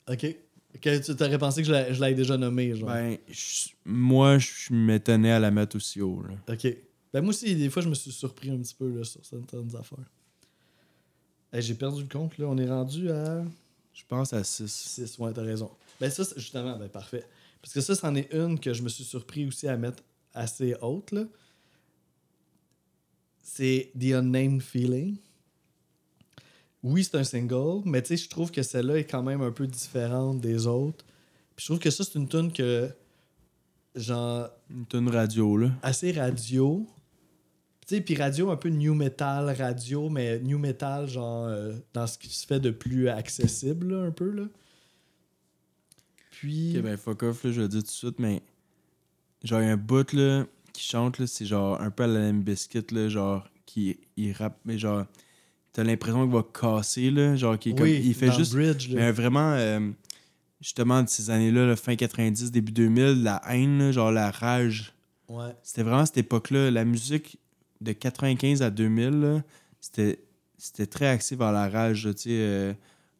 [0.08, 0.36] Ok.
[0.80, 2.88] Que tu t'aurais pensé que je l'avais déjà nommé, genre?
[2.90, 6.22] Ben, je- moi, je m'étonnais à la mettre aussi haut.
[6.22, 6.34] Là.
[6.54, 6.76] Ok.
[7.12, 9.74] Ben moi aussi, des fois, je me suis surpris un petit peu là, sur certaines
[9.74, 9.98] affaires.
[11.52, 12.46] Hey, J'ai perdu le compte, là.
[12.46, 13.42] On est rendu à
[13.94, 14.70] Je pense à 6.
[14.70, 15.18] 6.
[15.18, 15.70] Ouais, t'as raison.
[16.00, 17.24] Ben ça, c'est- justement, ben parfait.
[17.66, 20.00] Parce que ça, c'en est une que je me suis surpris aussi à mettre
[20.32, 21.24] assez haute, là.
[23.42, 25.16] C'est The Unnamed Feeling.
[26.84, 29.50] Oui, c'est un single, mais tu sais, je trouve que celle-là est quand même un
[29.50, 31.04] peu différente des autres.
[31.56, 32.88] Puis je trouve que ça, c'est une tune que,
[33.96, 35.72] genre, Une tonne radio, là.
[35.82, 36.86] assez radio.
[37.84, 42.06] Tu sais, puis radio un peu new metal radio, mais new metal, genre, euh, dans
[42.06, 44.44] ce qui se fait de plus accessible, là, un peu, là.
[46.38, 46.76] Puis.
[46.76, 48.42] Ok, ben fuck off, là, je vais le dire tout de suite, mais
[49.42, 52.06] genre, il y a un bout, là, qui chante, là, c'est genre un peu à
[52.06, 55.06] la Bizkit, là, genre, qui il rappe, mais genre,
[55.72, 58.90] t'as l'impression qu'il va casser, là, genre, qui est comme, oui, il fait juste, Bridge,
[58.90, 58.96] là.
[58.96, 59.80] mais vraiment, euh,
[60.60, 64.92] justement de ces années-là, là, fin 90, début 2000, la haine, là, genre la rage.
[65.28, 65.54] Ouais.
[65.62, 66.70] C'était vraiment cette époque-là.
[66.70, 67.38] La musique
[67.80, 69.42] de 95 à 2000, là,
[69.80, 70.20] c'était
[70.58, 72.30] c'était très axé vers la rage, tu sais.
[72.30, 72.72] euh,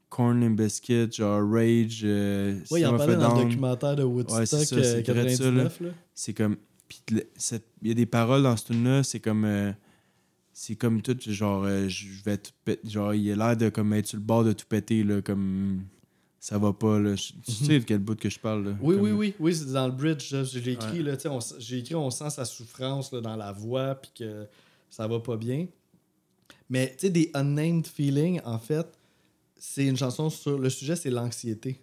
[0.09, 4.37] Corn and Biscuit, genre Rage, euh, Ouais, il en parlait dans le documentaire de Woodstock
[4.39, 5.81] Ouais, euh, c'est vrai de ça, 99.
[5.81, 5.91] là.
[6.15, 6.57] C'est comme.
[7.09, 9.45] Il y a des paroles dans ce tune-là, c'est comme.
[9.45, 9.73] euh,
[10.53, 12.89] c'est comme tout, genre, euh, je vais tout péter.
[12.89, 15.83] Genre, il a l'air de comme être sur le bord de tout péter, là, comme.
[16.39, 17.15] Ça va pas, là.
[17.17, 18.71] Tu sais de quel bout que je parle, là?
[18.71, 18.79] Mhm.
[18.81, 20.29] Oui, Comme- oui, oui, oui, c'est dans le bridge.
[20.31, 21.17] Je l'ai écrit, Ouais.
[21.17, 24.47] là, j'ai écrit, on sent sa souffrance là, dans la voix, puis que
[24.89, 25.67] ça va pas bien.
[26.71, 28.87] Mais, tu sais, des unnamed feelings, en fait,
[29.59, 30.59] c'est une chanson sur.
[30.59, 31.81] Le sujet, c'est l'anxiété.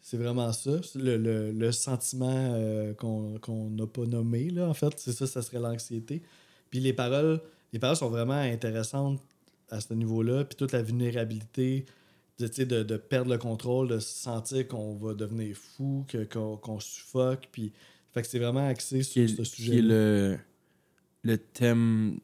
[0.00, 0.80] C'est vraiment ça.
[0.96, 4.92] Le, le- le sentiment euh, qu'on n'a pas nommé, là, en fait.
[4.98, 6.22] C'est ça, ça serait l'anxiété.
[6.70, 7.40] Puis les paroles,
[7.72, 9.20] les paroles sont vraiment intéressantes
[9.70, 10.44] à ce niveau-là.
[10.44, 11.86] Puis toute la vulnérabilité,
[12.38, 17.48] de, de, de perdre le contrôle, de sentir qu'on va devenir fou, qu'on qu'on suffoque.
[17.50, 17.72] Puis,
[18.12, 19.78] fait que c'est vraiment axé sur est, ce qui sujet.
[19.78, 20.38] est le,
[21.22, 22.18] le thème,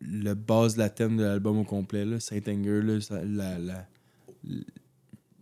[0.00, 3.58] le base de la thème de l'album au complet, là, Saint Anger, là, ça- la,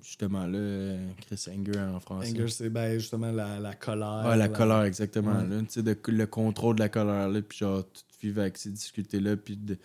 [0.03, 2.32] justement, là, Chris Anger en français.
[2.32, 4.24] Anger, c'est ben, justement la, la colère.
[4.26, 5.36] Ouais, la colère, exactement.
[5.40, 5.48] Ouais.
[5.48, 5.62] là.
[5.70, 9.36] Tu de- le contrôle de la colère, là, puis genre, tout vivre avec ces difficultés-là,
[9.36, 9.78] puis de-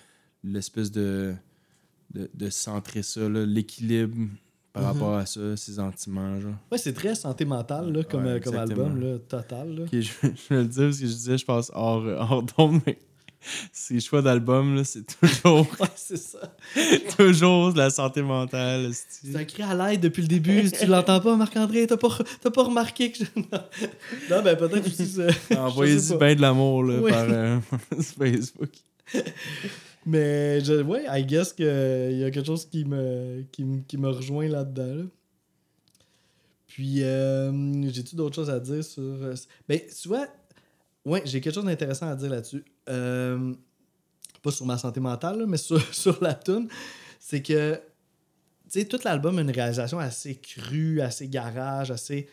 [0.43, 1.33] l'espèce de,
[2.13, 4.15] de, de centrer ça, là, l'équilibre
[4.73, 4.87] par Mhm.
[4.89, 6.53] rapport à ça, ses sentiments, genre.
[6.71, 9.75] Ouais, c'est très santé mentale là, comme, Ouais, euh, comme album, là, total.
[9.75, 9.85] Là.
[9.91, 12.97] Je, je vais le dire parce que je disais, je pense, hors, hors d'onde, mais
[13.71, 16.39] ces choix d'album, c'est toujours, Ouais, c'est ça.
[17.17, 18.91] toujours de la santé mentale.
[19.09, 20.69] C'est un cri à l'aide depuis le début.
[20.71, 21.87] tu l'entends pas, Marc-André?
[21.87, 22.09] T'as pas,
[22.53, 23.23] pas remarqué que je...
[24.29, 25.27] Non, ben peut-être aussi ça.
[25.57, 26.25] Envoyez Je sais du pas.
[26.27, 27.11] bien de l'amour là, Oui.
[27.11, 27.59] par euh,
[28.17, 28.71] Facebook.
[30.05, 34.09] Mais je, ouais, I guess qu'il y a quelque chose qui me, qui, qui me
[34.09, 34.95] rejoint là-dedans.
[34.95, 35.03] là.
[36.67, 37.51] Puis, euh,
[37.91, 39.01] j'ai-tu d'autres choses à dire sur.
[39.01, 39.33] euh,
[39.67, 40.27] Ben, tu vois,
[41.07, 42.63] ouais, j'ai quelque chose d'intéressant à dire là-dessus.
[42.89, 43.53] Euh,
[44.41, 46.67] pas sur ma santé mentale, là, mais sur, sur la tune.
[47.19, 52.27] C'est que, tu sais, tout l'album a une réalisation assez crue, assez garage, assez.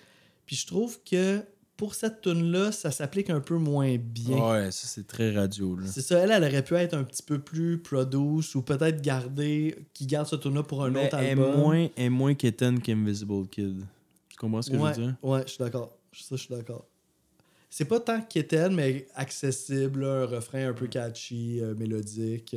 [0.46, 1.42] Puis je trouve que
[1.76, 4.36] pour cette tune-là, ça s'applique un peu moins bien.
[4.38, 5.74] Ouais, ça c'est très radio.
[5.74, 5.86] Là.
[5.90, 9.76] C'est ça, elle, elle aurait pu être un petit peu plus produce ou peut-être garder,
[9.92, 11.56] qui garde ce tour-là pour un Mais autre elle est album.
[11.56, 13.84] moins, elle est moins qu'Invisible Kid.
[14.28, 15.16] Tu comprends ce que ouais, je veux dire?
[15.22, 15.96] ouais, je suis d'accord.
[16.12, 16.86] Ça, je suis d'accord.
[17.76, 22.54] C'est pas tant quétaine, mais accessible, là, un refrain un peu catchy, euh, mélodique.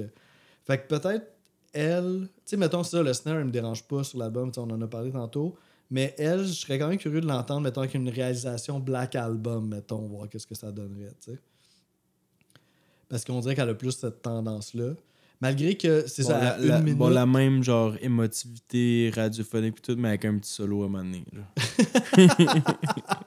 [0.63, 1.25] Fait que peut-être
[1.73, 4.59] elle, tu sais, mettons ça, le snare, il me dérange pas sur l'album, tu sais,
[4.59, 5.55] on en a parlé tantôt.
[5.89, 9.69] Mais elle, je serais quand même curieux de l'entendre, mettons, avec une réalisation Black Album,
[9.69, 11.39] mettons, voir qu'est-ce que ça donnerait, tu sais.
[13.09, 14.91] Parce qu'on dirait qu'elle a plus cette tendance-là.
[15.41, 16.97] Malgré que c'est Bon, ça, la, une la- minute.
[16.99, 20.89] bon, la même genre émotivité radiophonique pis tout, mais avec un petit solo à un
[20.89, 21.23] moment donné.
[21.31, 21.43] là.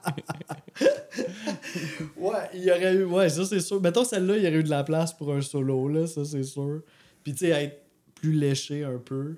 [2.21, 3.03] Ouais, il y aurait eu.
[3.05, 3.81] Ouais, ça c'est sûr.
[3.81, 6.43] Mettons celle-là, il y aurait eu de la place pour un solo, là, ça c'est
[6.43, 6.81] sûr.
[7.23, 7.81] Puis tu sais, être
[8.15, 9.35] plus léché un peu.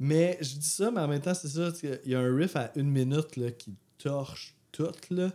[0.00, 1.70] Mais je dis ça, mais en même temps, c'est ça.
[2.04, 5.30] Il y a un riff à une minute là, qui torche tout, là.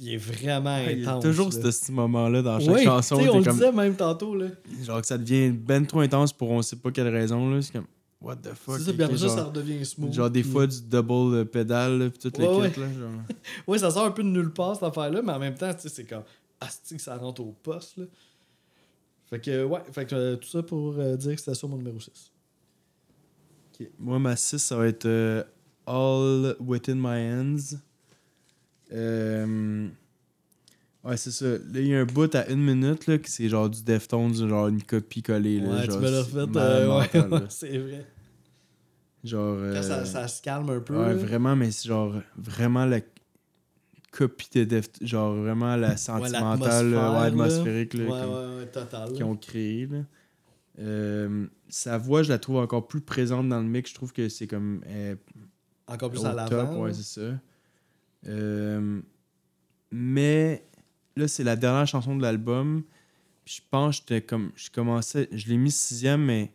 [0.00, 1.22] Il est vraiment Il y a intense.
[1.24, 1.70] toujours là.
[1.70, 3.16] ce moment-là dans chaque Ouais, chanson.
[3.16, 4.46] on le comme- disait même tantôt, là.
[4.82, 7.50] Genre que ça devient ben trop intense pour on sait pas quelle raison.
[7.50, 7.86] là C'est comme,
[8.22, 8.78] what the fuck?
[8.78, 10.12] C'est ça, puis après ça, genre, ça redevient smooth.
[10.12, 12.92] genre des puis- fois du double euh, pédale, pis tout le Ouais, là.
[12.92, 13.10] Genre.
[13.66, 15.80] Ouais, ça sort un peu de nulle part, cette affaire-là, mais en même temps, tu
[15.82, 16.22] sais, c'est comme.
[16.60, 18.04] Asti que ça rentre au poste, là?
[19.28, 21.76] Fait que, ouais, fait que euh, tout ça pour euh, dire que c'était ça mon
[21.76, 22.30] numéro 6.
[23.98, 25.42] Moi, ma 6, ça va être euh,
[25.86, 27.76] All Within My Hands.
[28.92, 29.88] Euh,
[31.04, 31.46] Ouais, c'est ça.
[31.46, 34.34] Là, il y a un bout à une minute, là, que c'est genre du Deftones,
[34.34, 35.58] genre une copie collée.
[35.58, 36.58] Là, Ouais, genre, tu me l'as refait.
[36.58, 38.06] euh, ouais, ouais, c'est vrai.
[39.24, 39.56] Genre.
[39.56, 40.96] Quand euh, ça, ça se calme un peu.
[40.96, 43.00] Ouais, vraiment, mais c'est genre vraiment la
[44.10, 49.86] copie de Deft, genre vraiment la sentimentale, ouais, atmosphérique là, Ouais, comme- qu'ils ont créé.
[49.86, 49.98] Là.
[50.78, 53.90] Euh, sa voix, je la trouve encore plus présente dans le mix.
[53.90, 54.82] Je trouve que c'est comme
[55.86, 56.80] Encore plus au à l'avant.
[56.80, 57.38] ouais, c'est ça.
[58.26, 59.00] Euh,
[59.90, 60.64] mais
[61.16, 62.82] là, c'est la dernière chanson de l'album.
[63.44, 64.52] Je pense que j'étais comme.
[64.56, 65.28] Je commençais.
[65.32, 66.52] Je l'ai mis sixième, mais.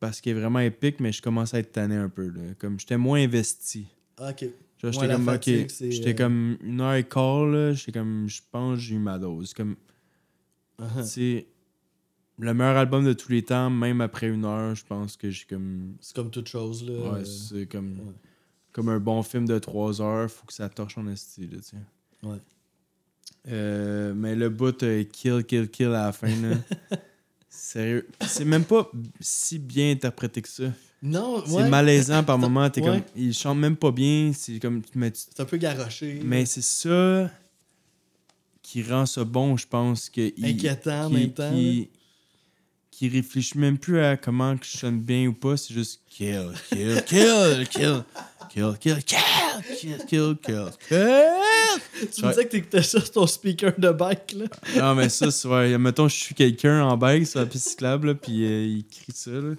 [0.00, 2.28] Parce qu'il est vraiment épique, mais je commençais à être tanné un peu.
[2.28, 2.40] Là.
[2.58, 3.86] Comme j'étais moins investi.
[4.20, 4.42] Ok.
[4.42, 5.38] Ouais, j'étais comme,
[5.90, 8.98] j'étais euh, comme une heure et quart, là, j'étais comme, je pense que j'ai eu
[8.98, 9.52] ma dose.
[9.54, 9.76] Comme,
[10.80, 11.02] Uh-huh.
[11.02, 11.46] c'est
[12.38, 15.44] le meilleur album de tous les temps, même après une heure, je pense que j'ai
[15.44, 16.88] comme, C'est comme toute chose.
[16.88, 16.92] Là.
[16.92, 18.14] ouais, euh, c'est comme, ouais.
[18.72, 21.62] comme un bon film de trois heures, faut que ça torche en esti, là, tu
[21.64, 21.76] sais.
[22.22, 22.38] Ouais.
[23.48, 26.56] Euh, mais le bout euh, kill, kill, kill à la fin, là,
[27.50, 28.06] Sérieux.
[28.26, 28.90] C'est même pas
[29.20, 30.64] si bien interprété que ça.
[31.02, 31.68] Non, C'est ouais.
[31.68, 32.68] malaisant par moments.
[32.70, 32.86] T'es Ouais.
[32.88, 33.02] comme.
[33.16, 34.32] Il chante même pas bien.
[34.34, 34.82] C'est comme.
[34.94, 36.20] Mais, tu- C'est un peu garoché.
[36.24, 37.30] mais c'est ça
[38.62, 40.10] qui rend ça bon, je pense.
[40.10, 41.88] Que Inquiétant en même temps, Qui,
[42.98, 45.56] qui réfléchit même plus à comment que je sonne bien ou pas.
[45.56, 48.04] C'est juste kill, kill, kill, kill.
[48.50, 49.18] Kill, kill, kill,
[49.78, 52.10] kill, kill, kill, kill.
[52.12, 54.46] Tu me disais que t'écoutais ça sur ton speaker de bike, là.
[54.76, 55.78] Non, mais ça, c'est vrai.
[55.78, 59.12] Mettons, je suis quelqu'un en bike sur la piste cyclable, là, puis euh, il crie
[59.14, 59.30] ça.
[59.30, 59.40] Là.
[59.40, 59.54] Le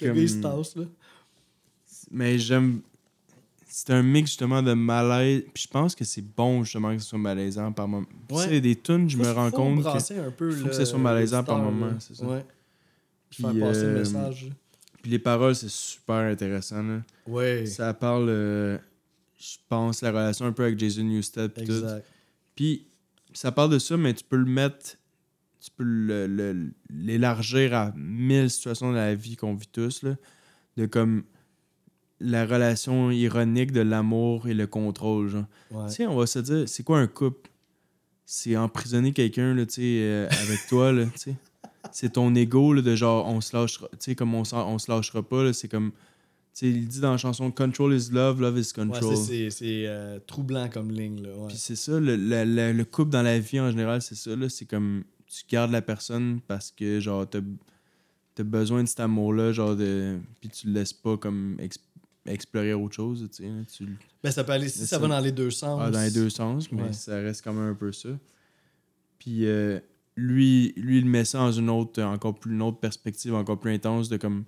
[0.00, 0.84] Comme- gars, il se tasse, là.
[2.10, 2.80] Mais j'aime.
[3.74, 5.44] C'est un mix justement de malaise.
[5.54, 8.06] Puis je pense que c'est bon justement que ce soit malaisant par moment.
[8.30, 8.52] Ouais.
[8.52, 9.82] y a des tunes, je me rends compte que.
[9.84, 12.26] brasser un peu, faut que ce soit malaisant par moment, c'est ça.
[12.26, 12.44] Ouais.
[13.30, 14.50] Puis, Faire passer le euh, message.
[15.00, 16.82] Puis les paroles, c'est super intéressant.
[16.82, 17.00] Là.
[17.26, 17.64] Ouais.
[17.64, 18.76] Ça parle, euh,
[19.40, 21.52] je pense, la relation un peu avec Jason Newsted.
[21.54, 21.72] Puis tout.
[21.72, 22.04] Exact.
[22.54, 22.86] Puis
[23.32, 24.98] ça parle de ça, mais tu peux le mettre,
[25.62, 30.14] tu peux le- le- l'élargir à mille situations de la vie qu'on vit tous, là,
[30.76, 31.24] de comme
[32.22, 35.28] la relation ironique de l'amour et le contrôle.
[35.28, 35.44] Genre.
[35.70, 35.88] Ouais.
[35.88, 37.50] Tu sais, on va se dire, c'est quoi un couple?
[38.24, 41.34] C'est emprisonner quelqu'un, là, tu sais, euh, avec toi, là, tu sais.
[41.90, 44.90] C'est ton ego, là, de genre, on se lâchera, tu sais, comme on, on se
[44.90, 45.98] lâchera pas, là, c'est comme, tu
[46.52, 49.16] sais, il dit dans la chanson, Control is love, love is Ouais, control.
[49.16, 51.30] c'est- c'est euh, troublant comme ligne, là.
[51.36, 51.48] Ouais.
[51.48, 54.34] Puis c'est ça, le, le- le- le couple dans la vie en général, c'est ça,
[54.36, 54.48] là.
[54.48, 57.40] C'est comme tu gardes la personne parce que, genre, t'as
[58.38, 60.18] as besoin de cet amour-là, genre, de.
[60.40, 61.78] Puis tu le laisses pas comme ex-
[62.26, 63.50] explorer autre chose, tu sais.
[63.76, 65.80] Tu Ben, ça peut aller si ça va dans les deux sens.
[65.82, 66.92] ah, dans les deux sens, mais Ouais.
[66.92, 68.10] ça reste quand même un peu ça.
[69.18, 69.80] Puis euh,
[70.16, 73.72] lui, lui, il met ça dans une autre, encore plus, une autre perspective, encore plus
[73.72, 74.44] intense, de comme,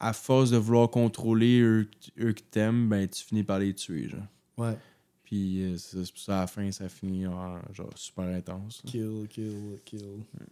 [0.00, 1.88] à force de vouloir contrôler eux,
[2.18, 4.20] eux que t'aimes, ben, tu finis par les tuer, genre.
[4.58, 4.76] Ouais.
[5.24, 8.82] Puis euh, c'est pour ça, à la fin, ça finit en, genre, super intense.
[8.84, 8.90] là.
[8.90, 10.00] Kill, kill, kill.
[10.38, 10.46] Ben,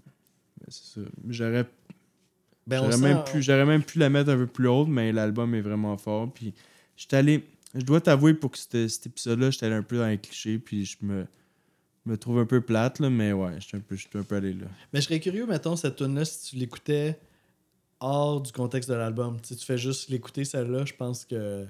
[0.69, 1.07] c'est ça.
[1.29, 1.69] J'aurais
[2.71, 5.55] Ben, j'aurais même, pu, j'aurais même pu la mettre un peu plus haute, mais l'album
[5.55, 6.33] est vraiment fort.
[6.33, 6.55] Puis
[6.97, 7.45] j'étais allé.
[7.75, 10.59] Je dois t'avouer pour que c'était- cet épisode-là, j'étais allé un peu dans les clichés,
[10.59, 11.27] puis je me,
[12.07, 14.67] me trouve un peu plate, là, mais ouais, j'étais un peu, un peu allé là.
[14.93, 17.19] Mais je serais curieux, mettons, cette tune-là, si tu l'écoutais
[18.01, 19.37] hors du contexte de l'album.
[19.43, 21.35] Sais, tu fais juste l'écouter, celle-là, je pense que.
[21.37, 21.65] euh,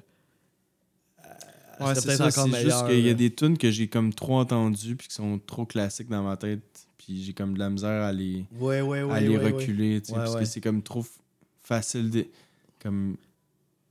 [1.81, 4.97] Ouais, c'est ça, c'est juste qu'il y a des tunes que j'ai comme trop entendues,
[4.97, 6.61] puis qui sont trop classiques dans ma tête,
[7.03, 9.13] puis j'ai comme de la misère à les, Ouais, ouais, ouais.
[9.15, 11.05] à les reculer, parce que c'est comme trop
[11.63, 12.27] facile de.
[12.79, 13.17] Comme.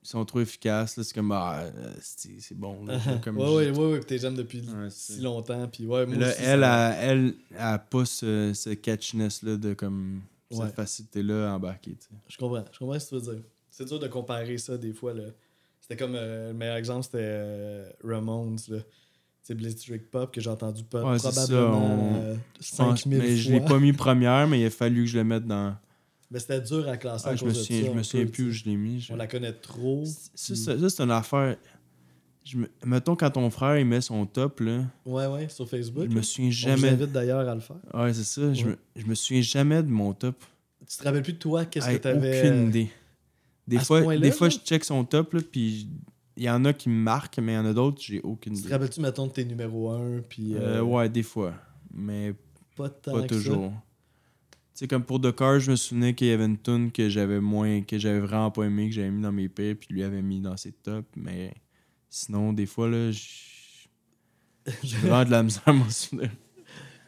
[0.02, 1.32] Ils sont trop efficaces, là, c'est comme.
[1.32, 1.66] Ah,
[2.02, 3.00] c'est c'est bon, là.
[3.24, 6.42] comme ouais, ouais, ouais, t'es jeune depuis si longtemps, puis ouais, moi Mais là, aussi,
[6.42, 10.22] elle, ça- elle, a pas ce, ce catchiness-là de comme.
[10.52, 12.16] Cette facilité-là à embarquer, tu sais.
[12.28, 12.66] Je comprends.
[12.72, 13.44] Je comprends ce que tu veux dire.
[13.70, 15.14] C'est dur de comparer ça des fois.
[15.14, 15.26] Là.
[15.80, 18.58] C'était comme euh, le meilleur exemple, c'était euh, Ramones.
[18.70, 18.78] Là.
[19.42, 23.00] C'est Blitzkrieg Pop que j'ai entendu pas Ouais, c'est ça, probablement on- euh, Je pense-
[23.02, 23.36] 5000 mais fois.
[23.36, 25.76] je l'ai pas mis première, mais il a fallu que je le mette dans.
[26.32, 28.26] Mais c'était dur à classer Ah, à je me de souviens, ça, je me souviens
[28.28, 29.00] plus où je l'ai mis.
[29.02, 30.04] je- On la connaît trop.
[30.06, 31.56] Ça, puis- c'est une affaire.
[32.46, 32.70] Je me...
[32.86, 36.08] Mettons, quand ton frère il met son top, là, Ouais, ouais, sur Facebook.
[36.10, 36.90] je me souviens jamais.
[36.90, 37.78] invite d'ailleurs à le faire.
[37.94, 38.54] Ouais, c'est ça.
[38.54, 38.78] Je, me...
[38.96, 40.36] je me souviens jamais de mon top.
[40.88, 42.46] Tu te rappelles plus de toi, qu'est-ce que t'avais.
[42.46, 42.90] euh, Aucune idée.
[43.68, 45.88] Des à fois, des fois je check son top, là, puis
[46.40, 48.54] il y en a qui me marquent, mais il y en a d'autres, j'ai aucune
[48.54, 48.74] Tu te idée.
[48.74, 50.56] rappelles-tu, mettons, de tes numéros 1, puis.
[50.56, 51.54] Euh, euh, ouais, des fois.
[51.94, 52.34] Mais
[52.76, 53.36] Pas tant pas que ça?
[53.36, 53.72] toujours.
[54.74, 57.10] Tu sais, comme pour The Car, je me souvenais qu'il y avait une tune que
[57.10, 60.04] j'avais moins, que j'avais vraiment pas aimé, que j'avais mis dans mes pires, puis lui
[60.04, 61.08] avait mis dans ses tops.
[61.18, 61.54] Mais
[62.10, 66.32] sinon, des fois, là, j'ai vraiment de la misère à m'en souvenir.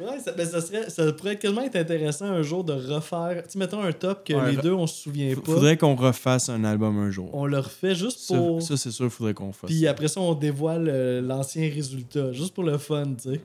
[0.02, 3.44] Ouais, ça, ben, ça, serait, ça pourrait quasiment être intéressant un jour de refaire.
[3.50, 5.42] Tu mettons un top que Ouais, les deux, on se souvient pas.
[5.54, 7.30] Faudrait qu'on refasse un album un jour.
[7.34, 8.62] On le refait juste pour.
[8.62, 9.70] ça, c'est sûr, faudrait qu'on fasse.
[9.70, 13.42] Puis après ça, on dévoile euh, l'ancien résultat, juste pour le fun, tu sais.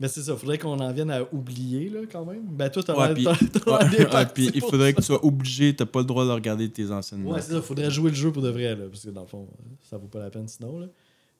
[0.00, 2.42] Mais c'est ça, faudrait qu'on en vienne à oublier, là, quand même.
[2.50, 4.92] Ben, toi, t'as Ouais, puis- Ouais, puis il faudrait ça.
[4.94, 7.62] que tu sois obligé, t'as pas le droit de regarder tes anciennes Ouais, c'est ça,
[7.62, 9.46] faudrait jouer le jeu pour de vrai, là, parce que dans le fond,
[9.88, 10.86] ça vaut pas la peine sinon, là.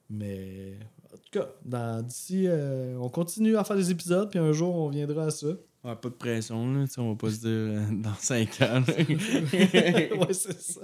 [0.09, 0.77] Mais,
[1.17, 5.25] tout cas, d'ici, euh, on continue à faire des épisodes, puis un jour, on viendra
[5.25, 5.47] à ça.
[5.83, 6.85] Ouais, pas de pression, là.
[6.97, 8.83] On va pas se dire euh, dans 5 ans.
[8.97, 10.81] ouais, c'est ça.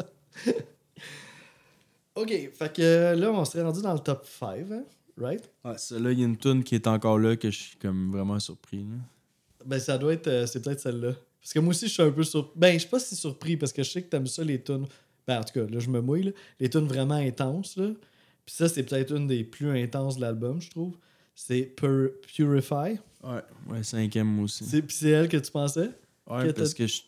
[2.15, 4.83] ok, fait que là, on serait rendu dans le top 5, hein?
[5.17, 5.49] Right?
[5.65, 7.77] Ouais, ça, là, il y a une tune qui est encore là que je suis
[7.77, 8.83] comme vraiment surpris.
[8.83, 8.97] Là.
[9.65, 10.27] Ben, ça doit être.
[10.27, 11.13] euh, c'est peut-être celle-là.
[11.41, 12.53] Parce que moi aussi, je suis un peu surpris.
[12.55, 14.87] Ben, je suis pas si surpris parce que je sais que t'aimes ça, les tunes.
[15.27, 16.31] Ben, en tout cas, là, je me mouille, là.
[16.59, 17.89] Les tunes vraiment intenses, là.
[18.45, 20.97] Puis ça, c'est peut-être une des plus intenses de l'album, je trouve.
[21.35, 22.99] C'est Pur- Purify.
[23.23, 24.65] Ouais, ouais, cinquième moi aussi.
[24.65, 25.91] C'est, puis c'est elle que tu pensais?
[26.27, 27.01] Ouais, que parce que je,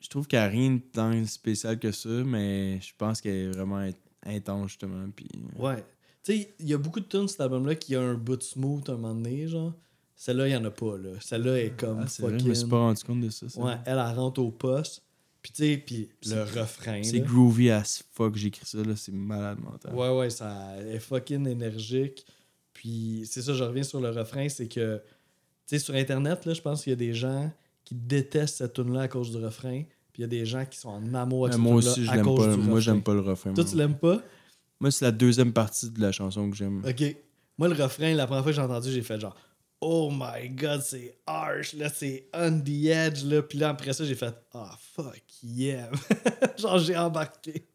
[0.00, 3.34] je trouve qu'il n'y a rien de tant spécial que ça, mais je pense qu'elle
[3.34, 3.92] est vraiment in-
[4.24, 5.08] intense, justement.
[5.14, 5.28] Puis...
[5.58, 5.84] Ouais.
[6.22, 8.42] Tu sais, il y a beaucoup de tunes, cet album-là, qui a un bout de
[8.42, 9.72] smooth à un moment donné, genre.
[10.14, 11.10] Celle-là, il n'y en a pas, là.
[11.20, 13.48] Celle-là est comme Ah, c'est vrai, je me suis pas rendu compte de ça.
[13.48, 13.60] ça.
[13.60, 15.02] Ouais, elle, elle rentre au poste.
[15.46, 19.12] Puis, tu sais, puis le refrain, C'est groovy as fuck, j'ai écrit ça, là, c'est
[19.12, 19.94] malade mental.
[19.94, 22.26] Ouais, ouais, ça est fucking énergique.
[22.72, 25.02] Puis c'est ça, je reviens sur le refrain, c'est que, tu
[25.66, 27.48] sais, sur Internet, là, je pense qu'il y a des gens
[27.84, 29.84] qui détestent cette tune là à cause du refrain.
[30.12, 32.24] Puis il y a des gens qui sont en amour avec moi aussi, je l'aime
[32.24, 32.30] pas.
[32.32, 32.80] Moi, refrain.
[32.80, 33.52] j'aime pas le refrain.
[33.52, 33.70] Toi, moi.
[33.70, 34.20] tu l'aimes pas?
[34.80, 36.82] Moi, c'est la deuxième partie de la chanson que j'aime.
[36.84, 37.14] Ok.
[37.56, 39.36] Moi, le refrain, la première fois que j'ai entendu, j'ai fait genre,
[39.80, 43.42] oh my god, c'est harsh, là, c'est on the edge, là.
[43.42, 45.90] Puis là, après ça, j'ai fait, ah fuck, yeah.
[46.58, 47.66] genre, j'ai embarqué.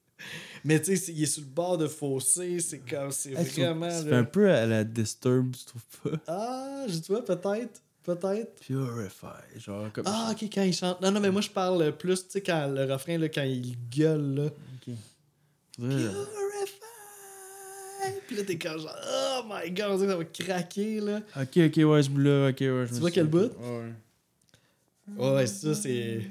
[0.63, 3.45] Mais tu sais, c'est- il est sur le bord de fossé, c'est comme, c'est Hey,
[3.45, 3.87] vraiment.
[3.87, 6.17] Là- un peu à la Disturb, tu trouves pas?
[6.27, 7.81] Ah, je vois, peut-être.
[8.03, 8.59] Peut-être.
[8.61, 10.05] Purify, genre comme.
[10.07, 10.99] Ah, ok, quand il chante.
[11.01, 13.75] Non, non, mais moi, je parle plus, tu sais, quand le refrain, là, quand il
[13.89, 14.45] gueule, là.
[14.45, 14.95] Ok.
[15.77, 16.15] Purify!
[18.27, 21.19] Puis là, t'es comme genre, oh my god, on dirait que ça va craquer, là.
[21.35, 22.67] Ok, ok, ouais, ce bout-là, ok, ouais.
[22.67, 23.39] je me Tu vois quel bout?
[23.59, 23.91] Ouais.
[25.17, 26.21] Ouais, ouais, ça, c'est.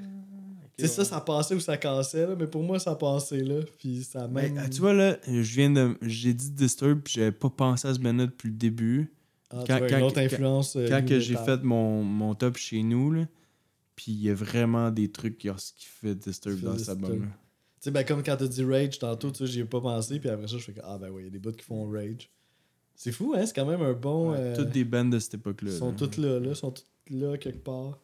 [0.77, 3.59] Tu sais, ça, ça passait ou ça cassait, là, mais pour moi, ça passait, là.
[3.77, 4.57] Puis ça Mais, même.
[4.65, 5.95] ah, tu vois, là, je viens de.
[6.01, 9.11] J'ai dit Disturb, puis j'avais pas pensé à ce band depuis le début.
[9.51, 10.75] Ah, tu quand- vois, quand- une autre quand- influence.
[10.77, 13.27] euh, Quand que j'ai fait mon, mon top chez nous, là,
[13.95, 17.27] puis il y a vraiment des trucs qui, qui fait Disturb dans cet album-là.
[17.81, 20.19] Tu sais, ben, comme quand t'as dit Rage tantôt, tu sais, j'y ai pas pensé,
[20.19, 21.63] puis après ça, je fais que, ah, ben oui, il y a des bouts qui
[21.65, 22.29] font Rage.
[22.95, 23.43] C'est fou, hein?
[23.45, 24.31] C'est quand même un bon.
[24.31, 25.71] Ouais, euh, Toutes des bands de cette époque-là.
[25.71, 25.95] Sont là.
[25.97, 27.97] toutes là, là, sont toutes là quelque part.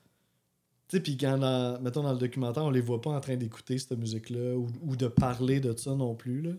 [0.88, 3.36] Tu sais, puis quand, dans- mettons, dans le documentaire, on les voit pas en train
[3.36, 6.51] d'écouter cette musique-là ou, ou de parler de ça non plus, là.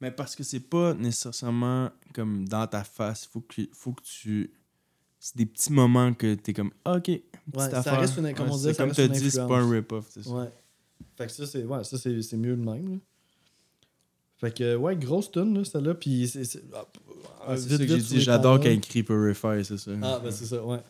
[0.00, 3.26] Mais parce que c'est pas nécessairement comme dans ta face.
[3.26, 4.50] Faut que, faut que tu.
[5.18, 7.24] C'est des petits moments que t'es comme, ah, ok, petite
[7.54, 10.06] Ouais, ça reste une- comme Ouais, ça comme t'as dit, c'est pas un rip-off.
[10.10, 10.30] c'est ça.
[10.30, 10.48] Ouais.
[11.16, 12.96] Fait que ça, c'est ouais, ça, c'est, c'est mieux de même, là.
[14.38, 16.44] Fait que, ouais, grosse tune, là, celle-là, puis c'est...
[16.44, 16.84] c'est- ah,
[17.46, 18.14] Ah, c'est vite, ça que vite j'ai sur dit.
[18.16, 19.90] les J'adore quand il crie Purify, c'est ça.
[20.02, 20.80] Ah, ben c'est ça, ouais.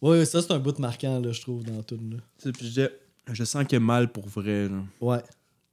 [0.00, 2.16] Ouais, ça, c'est un bout marquant, là, je trouve, dans la tune, là.
[2.38, 2.90] Tu sais, puis je disais,
[3.32, 4.68] je sens qu'il a mal pour vrai.
[4.68, 4.82] Là.
[5.00, 5.22] Ouais.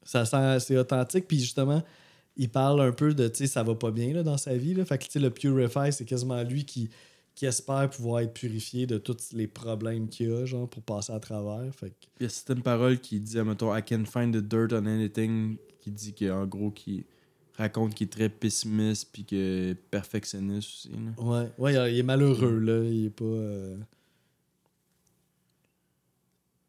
[0.04, 1.28] Ça sent, c'est authentique.
[1.28, 1.84] Puis justement,
[2.38, 4.74] il parle un peu de, tu sais, ça va pas bien là, dans sa vie.
[4.74, 4.84] Là.
[4.86, 6.90] Fait que, tu sais, le Purify, c'est quasiment lui qui,
[7.36, 11.20] qui espère pouvoir être purifié de tous les problèmes qu'il a, genre, pour passer à
[11.20, 11.74] travers.
[11.74, 14.74] Fait que, il y a certaines paroles qui disent, mettons, I can find the dirt
[14.74, 17.06] on anything, qui dit qu'en gros, qui
[17.58, 20.90] raconte qu'il est très pessimiste, puis que perfectionniste aussi.
[20.90, 21.24] là.
[21.24, 22.84] ouais, ouais, il est- malheureux, là.
[22.84, 23.24] Il est pas.
[23.26, 23.78] euh,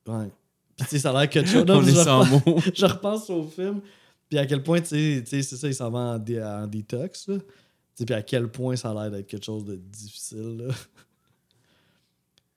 [0.06, 0.30] Ouais.
[0.76, 2.58] Puis, tu sais, ça a l'air que tu On est sans mots.
[2.74, 3.80] je repense au film,
[4.28, 6.42] puis à quel point, tu sais, tu sais, c'est ça, il s'en va en, dé-
[6.42, 7.36] en détox, là.
[7.96, 10.74] Puis à quel point ça a l'air d'être quelque chose de difficile, là.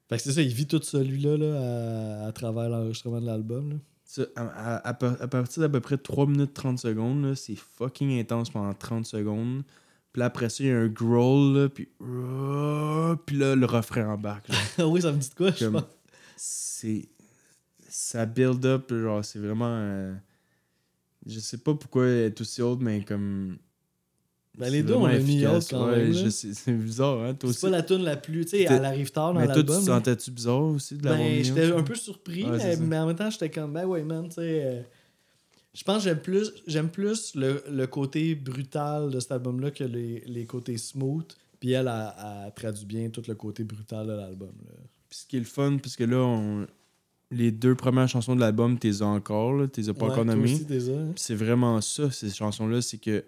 [0.07, 3.79] Fait que c'est ça, il vit tout celui-là, là, à, à travers l'enregistrement de l'album,
[4.35, 7.55] à, à- à par- à partir d'à peu près 3 minutes 30 secondes, là, c'est
[7.55, 9.63] fucking intense pendant 30 secondes.
[10.13, 11.85] Puis là, après ça, il y a un growl, là, puis...
[13.25, 14.47] Puis là, le refrain embarque.
[14.79, 15.83] oui, ça me dit de quoi, je pense.
[16.37, 17.09] c'est
[17.89, 20.13] ça build up genre c'est vraiment euh,
[21.25, 23.57] je sais pas pourquoi elle est aussi haute mais comme
[24.57, 27.61] Ben, les deux, on l'a mis haute quand Ouais, même, c'est bizarre hein toi C'est
[27.61, 29.83] pas la tune la plus, tu sais, elle arrive tard dans mais toi tu l'album.
[29.83, 29.95] te là.
[29.97, 33.15] sentais-tu bizarre aussi de l'avoir Ben, j'étais un peu surpris, Ouais, mais, mais en même
[33.15, 34.41] temps, j'étais comme, ben ouais, man, tu sais.
[34.63, 34.81] euh,
[35.73, 39.83] je pense que j'aime plus, j'aime plus le, le côté brutal de cet album-là que
[39.83, 41.25] les, les côtés smooth.
[41.59, 44.51] Puis elle a, a traduit bien tout le côté brutal de l'album.
[45.09, 46.65] Puis ce qui est le fun puisque là on...
[47.31, 50.35] les deux premières chansons de l'album t'es encore là t'es as pas Ouais, encore toi
[50.35, 51.11] nommées hein?
[51.15, 53.23] C'est vraiment ça, ces chansons-là, c'est que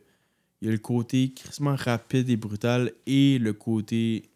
[0.62, 4.30] il y a le côté crissement rapide et brutal et le côté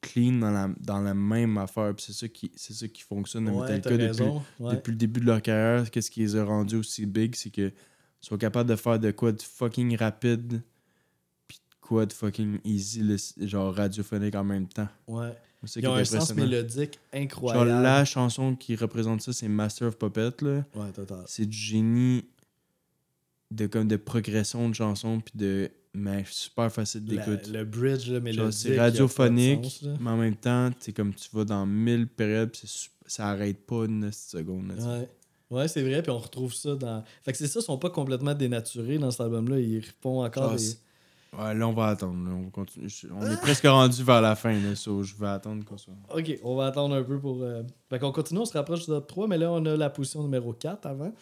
[0.00, 1.94] clean dans la, dans la même affaire.
[1.98, 4.40] C'est ça qui c'est ça qui fonctionne à Ouais, Metallica t'as depuis.
[4.60, 4.74] Ouais.
[4.74, 5.90] depuis le début de leur carrière.
[5.90, 7.72] Qu'est-ce qui les a rendus aussi big, c'est que
[8.20, 10.62] sont capables de faire de quoi de fucking rapide
[11.48, 13.02] puis de quoi de fucking easy,
[13.40, 14.88] genre radiophonique en même temps.
[15.08, 15.30] Ouais.
[15.76, 17.70] Ils ont un sens mélodique Genre incroyable.
[17.70, 21.22] la chanson qui représente ça, c'est Master of Puppet là Ouais, total.
[21.26, 22.24] c'est du génie
[23.54, 27.48] de comme de progression de chansons puis de mais super facile d'écoute.
[27.48, 28.32] le bridge là.
[28.32, 32.06] Genre, c'est de radiophonique, sens, mais en même temps, c'est comme tu vas dans mille
[32.06, 34.72] périodes, puis c'est ça arrête pas une seconde.
[34.76, 34.98] là.
[35.00, 35.08] Ouais.
[35.50, 37.04] Ouais, c'est vrai, puis on retrouve ça dans.
[37.22, 39.60] Fait que c'est ça, ils sont pas complètement dénaturés dans cet album-là.
[39.60, 40.58] Ils font encore des.
[40.58, 40.78] c'est-
[41.38, 42.26] Ouais, là, on va attendre.
[42.28, 42.64] là, on.
[42.86, 45.92] Je- on est presque rendu vers la fin, là, so je vais attendre qu'on soit.
[46.14, 47.42] Ok, on va attendre un peu pour.
[47.42, 49.90] euh, Fait qu'on continue, on se rapproche du top 3, mais là, on a la
[49.90, 51.12] position numéro 4 avant,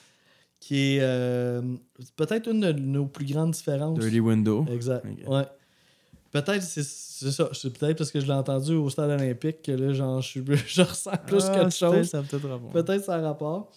[0.60, 1.62] qui est euh,
[2.16, 3.98] peut-être une de nos plus grandes différences.
[3.98, 4.66] Dirty Window.
[4.70, 5.04] Exact.
[5.26, 5.44] Ouais.
[6.30, 7.48] Peut-être, c'est ça.
[7.52, 10.40] C'est peut-être parce que je l'ai entendu au stade olympique que là, genre, je,
[10.82, 12.08] ressens plus Ah, qu'autre c'est- chose.
[12.10, 12.70] Ça a peut-être rapport.
[12.70, 13.72] Peut-être ça a rapport.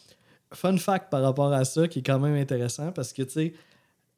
[0.53, 3.53] Fun fact par rapport à ça qui est quand même intéressant parce que, tu sais,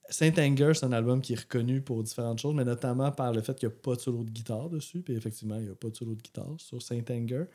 [0.10, 3.42] Saint Anger, c'est un album qui est reconnu pour différentes choses, mais notamment par le
[3.42, 5.00] fait qu'il n'y a pas de solo de guitare dessus.
[5.02, 7.46] Puis effectivement, il n'y a pas de solo de guitare sur Saint Anger.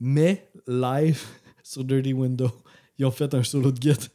[0.00, 1.20] Mais live,
[1.62, 2.50] sur Dirty Window,
[2.98, 4.08] ils ont fait un solo de guitare.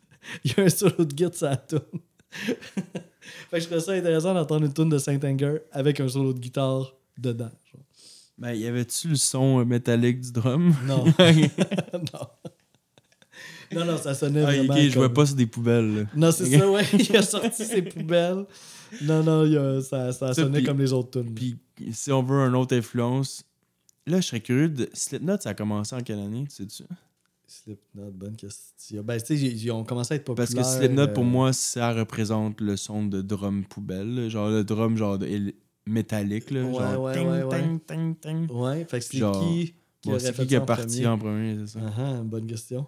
[0.43, 1.79] Il y a un solo de guitare sur la tune.
[2.29, 2.57] fait
[3.51, 6.39] que je trouve ça intéressant d'entendre une tune de Saint Anger avec un solo de
[6.39, 7.51] guitare dedans.
[7.71, 7.81] genre.
[8.37, 10.75] Ben, y avait-tu le son euh, métallique du drum?
[10.85, 11.05] Non.
[11.93, 12.27] non.
[13.71, 14.73] Non, non, ça sonnait Ah, vraiment.
[14.73, 15.95] ok, je vois pas sur des poubelles.
[15.95, 16.03] là.
[16.15, 16.83] Non, c'est ça, ouais.
[16.93, 18.45] Il a sorti ses poubelles.
[19.01, 21.33] Non, non, il a- ça, ça Ça, sonnait comme les autres tunes.
[21.33, 21.57] Puis
[21.91, 23.43] si on veut une autre influence,
[24.05, 24.89] là, je serais curieux de.
[24.93, 26.83] Slipknot, ça a commencé en quelle année, tu sais-tu?
[27.47, 29.03] Slipknot, bonne question.
[29.03, 30.65] Ben, tu sais, ils, ont commencé à être Parce populaires.
[30.65, 34.29] que Slipknot, pour euh, moi, ça représente le son de drum poubelle.
[34.29, 35.53] Genre le drum genre de-
[35.85, 36.49] métallique.
[36.51, 37.61] Là, Ouais, genre ouais, ting, ouais, ouais.
[37.61, 38.51] ting, ting, ting.
[38.51, 41.07] Ouais, fait que c'est Genre, qui qui Bon, c'est qui qui est parti premier?
[41.07, 41.85] en premier, c'est ça?
[41.85, 42.85] Ah, ah, bonne question.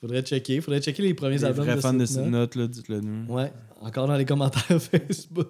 [0.00, 0.60] Faudrait checker.
[0.60, 2.44] Faudrait checker les premiers Les albums vrais de fans de Slipknot.
[2.52, 3.32] Slipknot, là, dites-le nous.
[3.34, 5.48] Ouais, encore dans les commentaires Facebook.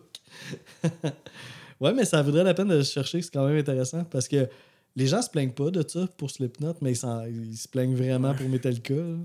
[1.80, 4.48] ouais, mais ça vaudrait la peine de chercher, c'est quand même intéressant parce que
[4.96, 8.48] les gens se plaignent pas de ça pour Slipknot, mais ils, se plaignent vraiment pour
[8.48, 8.94] Metallica.
[8.94, 9.16] là.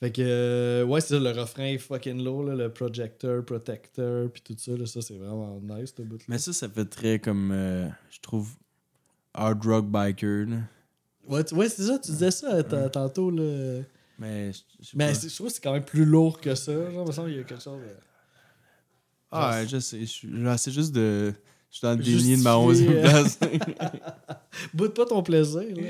[0.00, 4.28] Fait que, euh, ouais, c'est ça, le refrain est fucking low, là, le projector, protector,
[4.32, 7.18] puis tout ça, là, ça c'est vraiment nice, ce bout Mais ça, ça fait très
[7.20, 8.50] comme, euh, je trouve,
[9.32, 10.46] hard rock biker.
[10.48, 10.56] là.
[11.28, 13.82] Ouais, ouais, c'est ça, tu disais ça t- tantôt, là.
[14.18, 14.50] Mais
[14.94, 16.72] Mais je trouve que c'est quand même plus lourd que ça.
[16.72, 17.80] Genre, il me semble qu'il y a quelque chose.
[17.80, 17.96] de-
[19.30, 20.70] Ah, ouais, je sais.
[20.70, 21.32] juste de.
[21.72, 23.38] Je suis dans le déni de ma 11e euh, place.
[24.74, 25.82] Boude pas ton plaisir, là.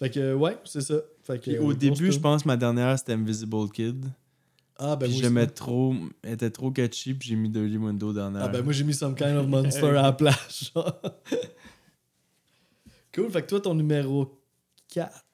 [0.00, 0.96] Fait que, ouais, c'est ça.
[1.22, 4.06] Fait que, au début, je pense ma dernière, c'était Invisible Kid.
[4.76, 5.94] Ah, ben puis j'aimais trop.
[6.24, 8.42] Elle était trop catchy, puis j'ai mis Dirty Window dernière.
[8.42, 10.72] Ah, ben moi, j'ai mis Some Kind of Monster à la place.
[10.74, 11.00] genre.
[13.14, 13.30] cool.
[13.30, 14.40] Fait que toi, ton numéro
[14.88, 15.24] 4.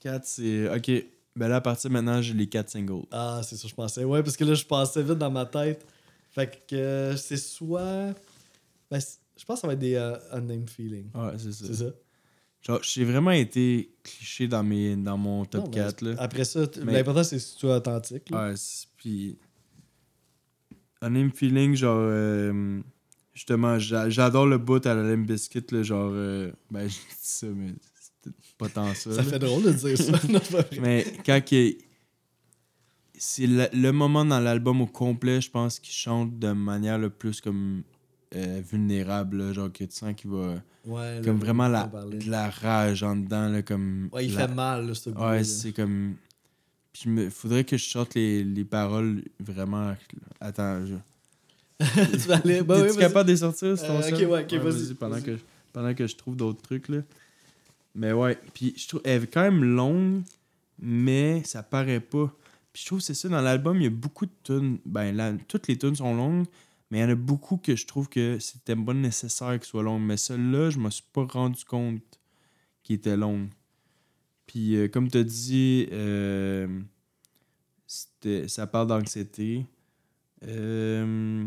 [0.00, 0.68] 4, c'est.
[0.68, 1.06] Ok.
[1.34, 3.06] Ben là, à partir de maintenant, j'ai les 4 singles.
[3.10, 4.04] Ah, c'est ça, je pensais.
[4.04, 5.86] Ouais, parce que là, je passais vite dans ma tête.
[6.30, 8.14] Fait que euh, c'est soit.
[8.90, 9.00] Ben,
[9.36, 11.10] je pense que ça va être des euh, Unnamed Feeling.
[11.14, 11.64] Ouais, c'est ça.
[11.66, 11.90] C'est ça.
[12.62, 16.00] Genre, j'ai vraiment été cliché dans, mes, dans mon top Non, ben, 4.
[16.02, 16.14] Là.
[16.18, 18.30] Après ça, Mais- l'important, c'est que tu sois authentique.
[18.30, 18.48] là.
[18.50, 18.54] Ouais,
[18.96, 19.36] puis.
[21.02, 21.98] Unnamed Feeling, genre.
[22.00, 22.80] euh,
[23.34, 26.10] justement, j'a- j'adore le bout à la Limp Biscuit, là, genre.
[26.14, 27.74] euh, ben, je dis ça, mais
[28.22, 29.12] c'est pas tant ça.
[29.12, 30.12] Ça fait drôle de dire ça.
[30.28, 30.40] Non.
[30.80, 31.76] Mais quand que-
[33.16, 37.10] c'est le, le moment dans l'album au complet, je pense qu'il chante de manière le
[37.10, 37.82] plus comme
[38.34, 40.54] euh, vulnérable, là, genre que tu sens qu'il va
[40.86, 44.46] Ouais, comme là, vraiment la, de la rage en dedans là, comme Ouais, il la-
[44.48, 45.22] fait mal, là, ce bout.
[45.22, 46.14] ouais c'est comme
[46.92, 49.96] puis je me faudrait que je sorte les, les paroles vraiment
[50.40, 50.94] attends je...
[52.12, 52.62] tu vas aller.
[52.62, 55.92] Bah, capable de les sortir ton Euh, ok, ouais, ok, vas-y, pendant que je- pendant
[55.94, 56.98] que je trouve d'autres trucs là.
[57.94, 60.22] Mais ouais puis je trouve elle est quand même longue
[60.78, 62.32] mais ça paraît pas.
[62.72, 65.16] Puis je trouve que c'est ça dans l'album il y a beaucoup de tunes ben
[65.16, 66.46] là, toutes les tunes sont longues
[66.94, 69.82] mais il y en a beaucoup que je trouve que c'était pas nécessaire qu'elles soient
[69.82, 72.00] longues mais celle-là je me suis pas rendu compte
[72.84, 73.48] qu'il était longue
[74.46, 76.68] puis euh, comme tu as dit euh,
[78.46, 79.66] ça parle d'anxiété
[80.46, 81.44] euh,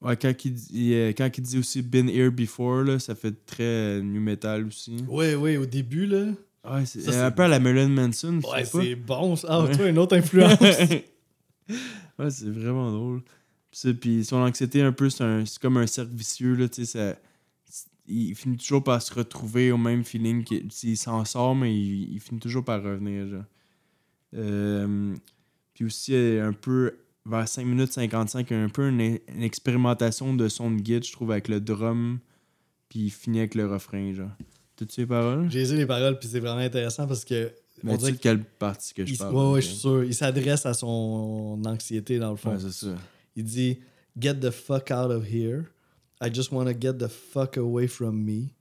[0.00, 4.00] Ouais, quand il, dit, quand il dit aussi Been Here Before, là, ça fait très
[4.00, 5.04] new metal aussi.
[5.08, 6.26] Ouais, ouais, au début, là.
[6.64, 9.34] Ouais, c'est un peu à la Marilyn Manson, Ouais, c'est bon.
[9.48, 9.76] Ah, Ouais.
[9.76, 10.60] toi, une autre influence.
[10.60, 13.22] ouais, c'est vraiment drôle.
[14.00, 16.98] Puis, son anxiété, un peu, c'est un- c'est comme un cercle vicieux, là, tu sais,
[16.98, 17.18] ça-
[18.06, 20.44] il finit toujours par se retrouver au même feeling.
[20.70, 23.44] sais, Il s'en sort, mais il, il finit toujours par revenir, genre.
[24.34, 25.14] Euh,
[25.74, 30.48] puis aussi, euh, un peu, vers 5 minutes 55, un peu une, une expérimentation de
[30.48, 32.18] son de guide, je trouve, avec le drum,
[32.88, 34.30] puis il finit avec le refrain, genre.
[34.76, 35.50] T'as-tu les paroles?
[35.50, 37.52] J'ai les paroles, puis c'est vraiment intéressant parce que.
[37.82, 39.34] Mais on tu sais quelle partie que je qu'il- parle?
[39.34, 40.04] ouais, ouais, je suis sûr.
[40.04, 42.52] Il s'adresse à son anxiété, dans le fond.
[42.52, 42.94] Ouais, c'est ça.
[43.38, 43.78] Il dit
[44.18, 45.70] Get the fuck out of here.
[46.20, 48.56] I just want to get the fuck away from me.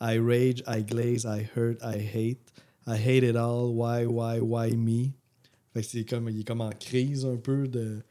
[0.00, 2.50] I rage, I glaze, I hurt, I hate.
[2.86, 3.74] I hate it all.
[3.74, 5.12] Why, why, why me?
[5.74, 8.02] Fait que c'est comme, il est comme en crise un peu de,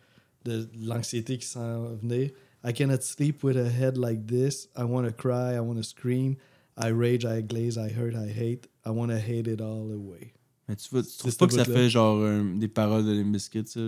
[0.46, 2.30] de l'anxiété qui s'en venir.
[2.64, 4.68] I cannot sleep with a head like this.
[4.76, 6.38] I want to cry, I want to scream.
[6.78, 8.68] I rage, I glaze, I hurt, I hate.
[8.86, 10.34] I want to hate it all away.
[10.68, 13.32] Mais tu vois, tu trouves pas que ça fait genre euh, des paroles de Limp
[13.34, 13.80] Bizkit, ça?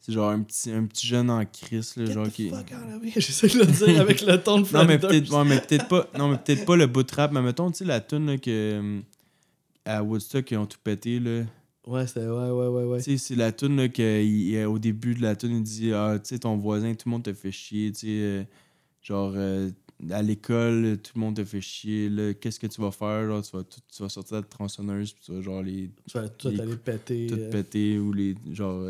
[0.00, 2.48] C'est genre un petit, un petit jeune en crise, là, Get genre the qui...
[2.48, 3.12] fuck out of here.
[3.20, 6.38] J'essaie de le dire avec le ton de Non, mais peut-être ouais, pas, non, mais
[6.38, 8.50] peut-être pas le bout de rap, mais mettons, tu sais, la tune que...
[8.50, 9.00] euh,
[9.84, 11.42] À Woodstock, ils ont tout pété, là.
[11.86, 12.26] Ouais, c'était.
[12.26, 12.98] Ouais, ouais, ouais, ouais.
[13.02, 15.62] Tu sais, c'est la tune là, que, il- il- au début de la tune, il
[15.62, 18.06] dit Ah, tu sais, ton voisin, tout le monde te fait chier, tu sais.
[18.08, 18.44] euh,
[19.02, 19.70] genre, euh,
[20.10, 22.10] à l'école, tout le monde te fait chier.
[22.40, 23.26] Qu'est-ce que tu vas faire?
[23.26, 25.90] Genre, tu vas, tout- tu vas sortir de la tronçonneuse, puis tu vas, genre, les
[26.06, 27.26] Tu vas tout les aller péter.
[27.28, 28.80] tout euh, péter ou les genre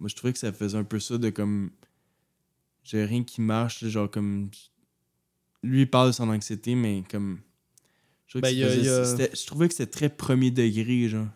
[0.00, 1.70] moi, je trouvais que ça faisait un peu ça de comme.
[2.82, 4.50] J'ai rien qui marche, genre comme.
[5.62, 7.40] Lui, il parle de son anxiété, mais comme.
[8.26, 10.08] Je, trouvais que Ben, y a- c'était- y a- c'était- je trouvais que c'était très
[10.08, 11.26] premier degré, genre.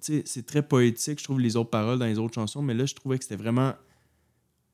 [0.00, 2.94] C'est très poétique, je trouve, les autres paroles dans les autres chansons, mais là, je
[2.94, 3.74] trouvais que c'était vraiment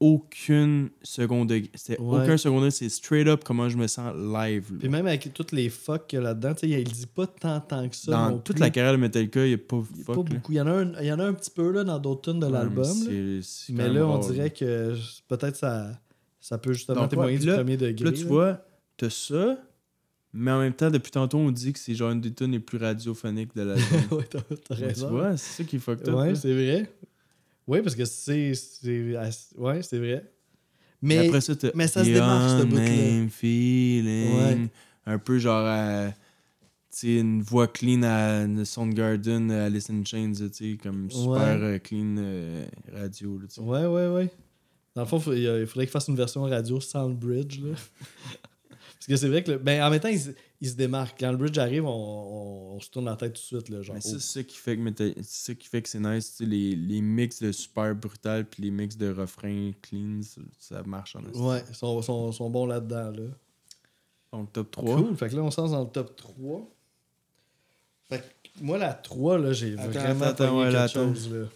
[0.03, 1.71] aucune seconde degré.
[1.99, 2.23] Ouais.
[2.23, 4.73] aucun second degré, c'est straight up comment je me sens live.
[4.73, 4.79] là.
[4.81, 7.27] Puis même avec toutes les fuck qu'il y a là-dedans, tu sais, il dit pas
[7.27, 8.11] tant, tant que ça.
[8.13, 8.61] Dans non toute plus.
[8.61, 10.15] la carrière de Metallica, il n'y a pas Il y a fuck.
[10.17, 10.53] pas beaucoup.
[10.53, 12.31] Il y, en a un, il y en a un petit peu là, dans d'autres
[12.33, 12.85] tunes de Ouais, l'album.
[13.07, 13.41] mais là.
[13.43, 14.95] c'est- c'est on dirait que
[15.29, 15.93] peut-être ça,
[16.41, 18.05] ça peut justement témoigner du là- premier degré.
[18.05, 18.29] Là, tu là.
[18.29, 18.65] vois,
[18.97, 19.57] t'as ça,
[20.33, 22.59] mais en même temps, depuis tantôt, on dit que c'est genre une des tunes les
[22.61, 23.85] plus radiophoniques de l'album.
[24.19, 25.07] ouais, t'as raison.
[25.07, 26.15] tu vois, c'est ça qui fucked up.
[26.17, 26.91] Ouais, c'est vrai.
[27.67, 28.55] Oui, parce que c'est.
[28.55, 29.17] c'est-
[29.57, 30.31] Ouais, c'est vrai.
[31.01, 33.29] Mais après ça, mais ça se The démarque, ce bout-là.
[33.31, 34.35] Feeling.
[34.37, 34.69] Ouais.
[35.07, 36.15] Un peu genre à, tu
[36.91, 41.41] sais, une voix clean à Soundgarden, à Alice in Chains, tu sais, comme super Ouais.
[41.75, 43.37] euh, clean euh, radio.
[43.39, 43.61] Là, tu sais.
[43.61, 44.31] Ouais, ouais, ouais.
[44.95, 47.61] Dans le fond, il faudrait qu'il fasse une version radio Soundbridge.
[47.61, 47.71] Là.
[48.71, 49.53] Parce que c'est vrai que.
[49.53, 50.09] le- Ben, en même temps,
[50.63, 51.19] il se démarque.
[51.21, 53.69] Quand le bridge arrive, on, on- on se tourne la tête tout de suite.
[53.69, 54.09] Là, genre, Mais oh.
[54.09, 57.01] c'est ça qui fait que c'est qui fait que c'est nice, tu sais, les, les
[57.03, 60.21] mix de super brutal puis les mix de refrain clean,
[60.59, 61.23] ça, marche en.
[61.39, 63.11] Ouais, ils sont, sont, sont bons là-dedans.
[63.11, 63.25] Là.
[64.33, 64.97] Donc top 3.
[64.97, 65.17] Cool.
[65.17, 66.71] Fait que là, on se lance dans le top 3.
[68.09, 71.15] Fait que moi, la 3, là, j'ai vraiment attends, ouais, quelque attends.
[71.15, 71.31] chose.
[71.33, 71.47] Là.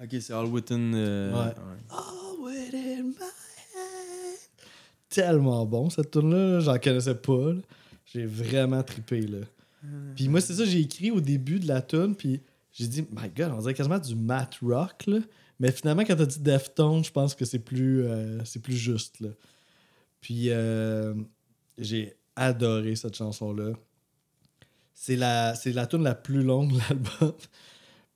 [0.00, 0.92] Ok, c'est All Within.
[0.94, 1.54] euh, Ouais.
[1.92, 3.14] Oh, within my.
[5.08, 7.52] Tellement bon, cette tune là J'en connaissais pas.
[7.52, 7.60] là.
[8.06, 9.22] J'ai vraiment trippé.
[9.22, 9.38] Là.
[10.16, 12.40] Puis moi, c'est ça, j'ai écrit au début de la tune, puis
[12.72, 15.06] j'ai dit, my god, on dirait quasiment du mat rock.
[15.06, 15.18] Là.
[15.60, 19.20] Mais finalement, quand t'as dit Deftone, je pense que c'est plus, euh, c'est plus juste.
[19.20, 19.30] Là.
[20.20, 21.14] Puis euh,
[21.76, 23.72] j'ai adoré cette chanson-là.
[24.94, 27.34] C'est la, c'est la tune la plus longue de l'album.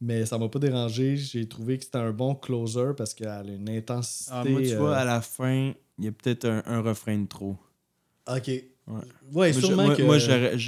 [0.04, 1.16] Mais ça m'a pas dérangé.
[1.16, 4.30] J'ai trouvé que c'était un bon closer parce qu'elle a une intensité.
[4.34, 7.16] Ah, moi, tu vois, euh, à la fin, il y a peut-être un, un refrain
[7.16, 7.56] de trop.
[8.28, 8.48] Ok.
[8.48, 8.64] Ouais,
[9.30, 10.02] moi, sûrement que.
[10.02, 10.58] moi, j'aurais-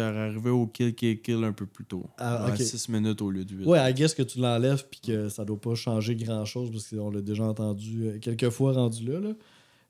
[0.00, 2.06] arrivé au kill, kill, kill un peu plus tôt.
[2.16, 2.56] Ah, à ok.
[2.56, 3.66] 6 minutes au lieu de 8.
[3.66, 6.88] Ouais, I guess que tu l'enlèves puis que ça doit pas changer grand chose parce
[6.88, 9.20] qu'on l'a déjà entendu euh, quelques fois rendu là.
[9.20, 9.32] là.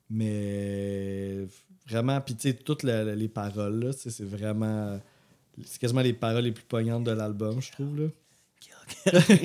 [0.09, 1.47] Mais
[1.87, 4.99] vraiment, puis tu sais, toutes les paroles, là, c'est vraiment.
[5.63, 7.97] C'est quasiment les paroles les plus poignantes de l'album, je trouve.
[8.01, 8.07] Là.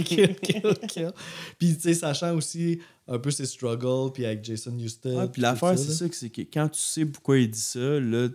[0.05, 1.13] Kill, kill, kill.
[1.59, 5.21] Puis tu sais, sachant aussi un peu ses struggles, puis avec Jason Houston.
[5.21, 7.59] Ouais, puis l'affaire, ça, c'est ça, que c'est que quand tu sais pourquoi il dit
[7.59, 8.29] ça, là,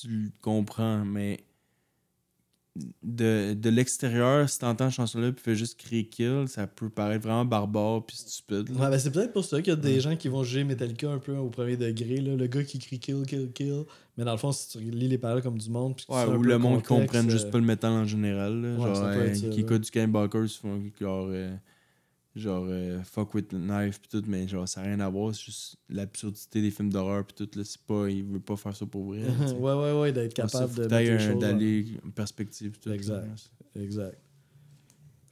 [0.00, 1.04] tu le comprends.
[1.04, 1.44] Mais
[3.02, 7.24] de, de l'extérieur, si t'entends la chanson-là puis fais juste crier kill, ça peut paraître
[7.24, 8.68] vraiment barbare puis stupide.
[8.70, 8.84] là.
[8.84, 11.08] Ouais, ben c'est peut-être pour ça qu'il y a des gens qui vont juger Metallica
[11.10, 12.16] un peu au premier degré.
[12.16, 12.36] Là.
[12.36, 13.84] Le gars qui crie kill, kill, kill.
[14.16, 15.96] Mais dans le fond, si tu lis les paroles comme du monde.
[15.96, 18.60] puis Ouais, ou le monde qui comprenne juste euh, pas le métal en général.
[18.60, 18.76] là.
[18.76, 19.66] Genre, ça peut euh, être ça, qui là.
[19.66, 21.54] écoutent du Buckers, ils font genre, euh,
[22.36, 25.34] genre euh, fuck with the knife pis tout, mais genre, ça n'a rien à voir.
[25.34, 27.48] C'est juste l'absurdité des films d'horreur pis tout.
[27.56, 29.20] Là, c'est pas, il veut pas faire ça pour vrai.
[29.40, 32.78] là, ouais, ouais, ouais, d'être capable de d'aller en perspective.
[32.78, 33.26] Tout, Exact.
[33.26, 33.82] là.
[33.82, 34.18] Exact.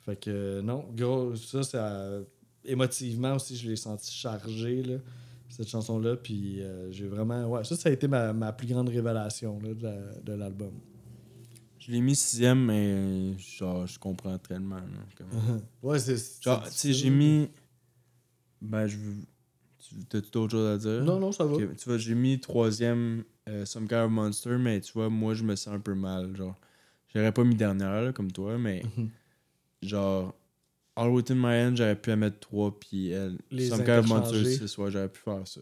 [0.04, 2.20] Fait que euh, non, gros, ça, ça
[2.64, 4.96] émotivement aussi, je l'ai senti chargé, là,
[5.48, 6.16] cette chanson-là.
[6.16, 7.46] Puis euh, j'ai vraiment.
[7.46, 9.74] Ouais, ça, ça a été ma, ma plus grande révélation là,
[10.22, 10.72] de l'album.
[11.89, 14.77] Je l'ai mis sixième, mais genre, je comprends tellement.
[14.77, 14.82] là,
[15.16, 15.28] comme-
[15.82, 16.43] ouais, c'est.
[16.43, 17.48] Genre, tu sais, j'ai mis.
[18.60, 18.98] Ben, je
[20.10, 21.02] T'as-tu d'autres choses à dire?
[21.02, 21.56] Non, non, ça va.
[21.56, 25.43] Tu vois, j'ai mis troisième euh, Some Kind of Monster, mais tu vois, moi, je
[25.44, 26.36] me sens un peu mal.
[26.36, 26.55] Genre,
[27.15, 29.09] j'aurais pas mis dernière, là, comme toi, mais Mhm.
[29.82, 30.35] genre,
[30.94, 33.39] All Within My Hand, j'aurais pu mettre trois, puis elle.
[33.51, 34.56] Les Some Kind of Monster, interchanger.
[34.59, 35.60] 6, ouais, j'aurais pu faire ça.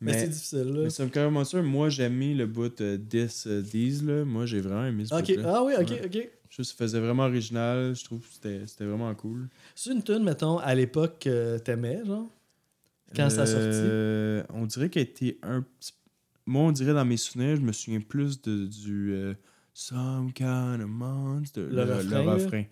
[0.00, 0.80] Mais, c'est difficile, là.
[0.82, 2.68] mais Some Kind of Monster, moi, j'ai mis le bout
[3.08, 4.24] This, euh, These, là.
[4.24, 5.54] Moi, j'ai vraiment aimé ce Ok, bout-là.
[5.56, 6.04] ah oui, ok, Ouais.
[6.04, 6.30] ok.
[6.48, 7.94] Je trouve que ça faisait vraiment original.
[7.96, 9.48] Je trouve que c'était c'était vraiment cool.
[9.74, 12.30] C'est une tune, mettons, à l'époque que t'aimais, genre?
[13.14, 13.64] Quand ça a sorti?
[13.66, 15.92] Euh, On dirait qu'elle était un petit.
[16.46, 19.34] Moi, on dirait dans mes souvenirs, je me souviens plus de, du euh,
[19.74, 21.66] Some kind of monster.
[21.68, 22.64] Le, refrain.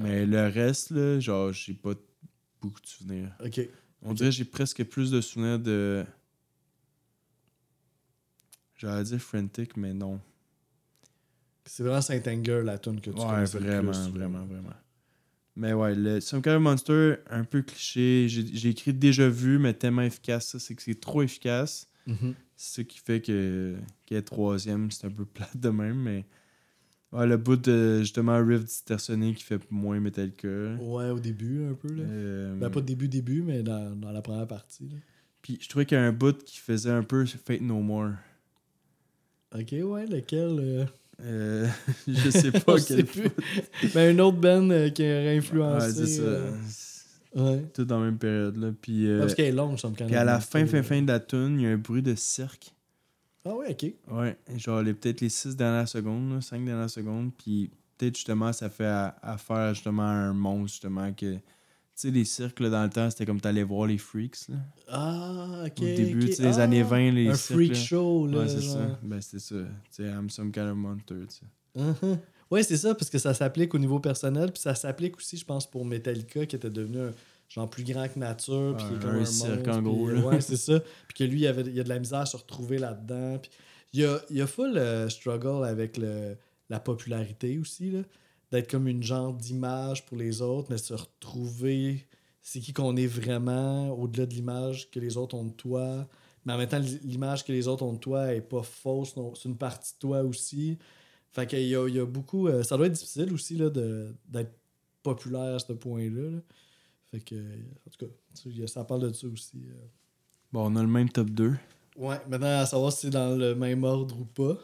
[0.00, 1.92] Mais le reste, là, genre, j'ai pas
[2.60, 3.32] beaucoup de souvenirs.
[3.44, 3.60] Ok.
[4.02, 6.04] On dirait que j'ai presque plus de souvenirs de.
[8.80, 10.20] J'allais dire Frantic, mais non.
[11.66, 14.74] C'est vraiment Saint-Anger, la tune que tu Ouais, le vraiment, plus, vraiment, vraiment.
[15.56, 18.26] Mais ouais, le Some Kind of Monster, un peu cliché.
[18.28, 21.88] J'ai écrit déjà vu, mais tellement efficace, ça, c'est que c'est trop efficace.
[22.06, 22.34] Mhm.
[22.56, 23.76] C'est ce qui fait que
[24.06, 26.24] qu'elle est troisième, c'est un peu plate de même, mais.
[27.12, 30.48] Ouais, le bout de justement Riff distorsionné qui fait moins Metallica.
[30.80, 32.04] Ouais, au début, un peu, là.
[32.04, 34.88] Euh, Ben, pas début, début, mais dans, dans la première partie.
[34.88, 34.96] là.
[35.42, 38.12] Puis je trouvais qu'il y a un bout qui faisait un peu Fate No More.
[39.54, 40.84] Ok, ouais, lequel euh,
[41.22, 41.66] Euh,
[42.08, 43.28] je sais pas quel plus.
[43.94, 45.86] Mais une autre band euh, qui aurait influencé.
[45.86, 47.42] Ouais, c'est ça.
[47.42, 47.62] ouais.
[47.74, 48.56] Tout dans la même période.
[48.56, 48.70] Là.
[48.80, 51.08] Puis, Ouais, parce qu'elle est longue, je me puis à la fin, fin, fin de
[51.08, 52.72] la tune, il y a un bruit de cirque.
[53.44, 53.92] Ah ouais, ok.
[54.14, 58.68] Ouais, genre les, peut-être les 6 dernières secondes, 5 dernières secondes, puis peut-être justement ça
[58.68, 61.36] fait à, à faire justement un monstre justement que...
[62.00, 64.56] Tu sais, les cirques là, dans le temps, c'était comme t'allais voir les freaks là.
[64.88, 65.82] Ah, ok.
[65.82, 66.26] Au début, ok.
[66.28, 67.56] tu sais, les Ah, années 20, les Un cirques.
[67.58, 67.74] freak là.
[67.78, 68.38] show, là.
[68.38, 68.72] Ouais, c'est genre.
[68.74, 68.98] ça.
[69.02, 69.54] Ben, c'était ça.
[69.54, 71.78] Tu sais, I'm some kind of monster, tu sais.
[71.78, 72.18] Uh-huh.
[72.50, 75.44] Ouais, c'est ça, parce que ça s'applique au niveau personnel, puis ça s'applique aussi, je
[75.44, 77.12] pense, pour Metallica, qui était devenu un
[77.50, 80.20] genre plus grand que nature, puis un un, cirque, en gros, là.
[80.20, 80.80] Ouais, c'est ça.
[81.06, 83.38] Puis que lui, il, avait, il y a de la misère à se retrouver là-dedans.
[83.42, 83.50] Puis
[83.92, 86.36] il y a, il y a full euh, struggle avec le,
[86.70, 88.00] la popularité aussi, là.
[88.50, 92.06] D'être comme une genre d'image pour les autres, mais se retrouver
[92.42, 96.08] c'est qui qu'on est vraiment, au-delà de l'image que les autres ont de toi.
[96.44, 99.48] Mais en même temps, l'image que les autres ont de toi est pas fausse, c'est
[99.48, 100.78] une partie de toi aussi.
[101.32, 102.48] Fait qu'il y a, il y a beaucoup.
[102.48, 104.52] euh, ça doit être difficile aussi là, de, d'être
[105.02, 106.30] populaire à ce point-là.
[106.30, 106.38] là.
[107.10, 109.62] Fait que, en tout cas, ça parle de ça aussi.
[109.68, 109.86] euh.
[110.52, 111.54] Bon, on a le même top 2.
[111.96, 114.58] Ouais, maintenant, à savoir si c'est dans le même ordre ou pas.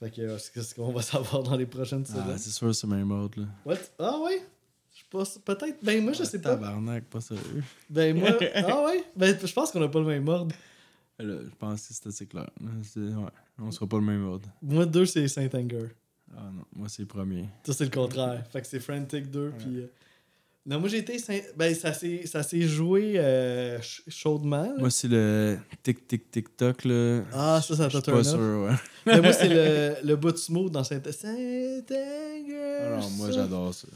[0.00, 2.38] Fait que, euh, c'est ce qu'on va savoir dans les prochaines Ah, semaines.
[2.38, 3.46] c'est sûr, c'est le même ordre, là.
[3.64, 3.76] What?
[3.98, 4.42] Ah ouais?
[4.94, 5.78] Je pense, peut-être.
[5.84, 6.50] Ben, moi, je Ah, sais pas.
[6.56, 7.62] Tabarnak, pas sérieux.
[7.88, 8.30] Ben, moi.
[8.54, 9.04] Ah ouais?
[9.14, 10.54] Ben, je pense qu'on a pas le même ordre.
[11.18, 12.48] Là, je pense que c'est assez clair.
[12.60, 13.12] Ouais,
[13.58, 14.48] on sera pas le même ordre.
[14.62, 15.88] Moi, deux, c'est Saint-Anger.
[16.34, 17.46] Ah non, moi c'est le premier.
[17.64, 18.42] Ça, c'est le contraire.
[18.50, 19.52] Fait que c'est Frantic 2.
[19.58, 19.80] Puis.
[19.80, 19.86] euh,
[20.66, 21.18] Non, moi, j'ai été.
[21.18, 24.62] Saint- Ben, ça s'est joué euh, ch- chaudement.
[24.64, 24.74] là.
[24.78, 27.22] Moi c'est le tic tic tic toc là.
[27.32, 28.74] Ah, ça, ça Je t'a suis turn sûr, ouais.
[29.06, 32.78] Mais moi, c'est le, le bout de smooth dans Saint- Saint-Anger.
[32.86, 33.32] Alors moi ça.
[33.32, 33.88] j'adore ça.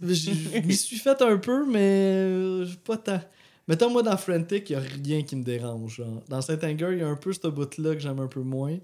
[0.00, 1.78] Je m'y suis fait un peu, mais
[2.14, 3.20] euh, pas tant.
[3.66, 5.96] Mettons, moi, dans Frantic, il n'y a rien qui me dérange.
[5.96, 6.22] genre.
[6.28, 8.78] Dans Saint-Anger, il y a un peu ce bout-là que j'aime un peu moins.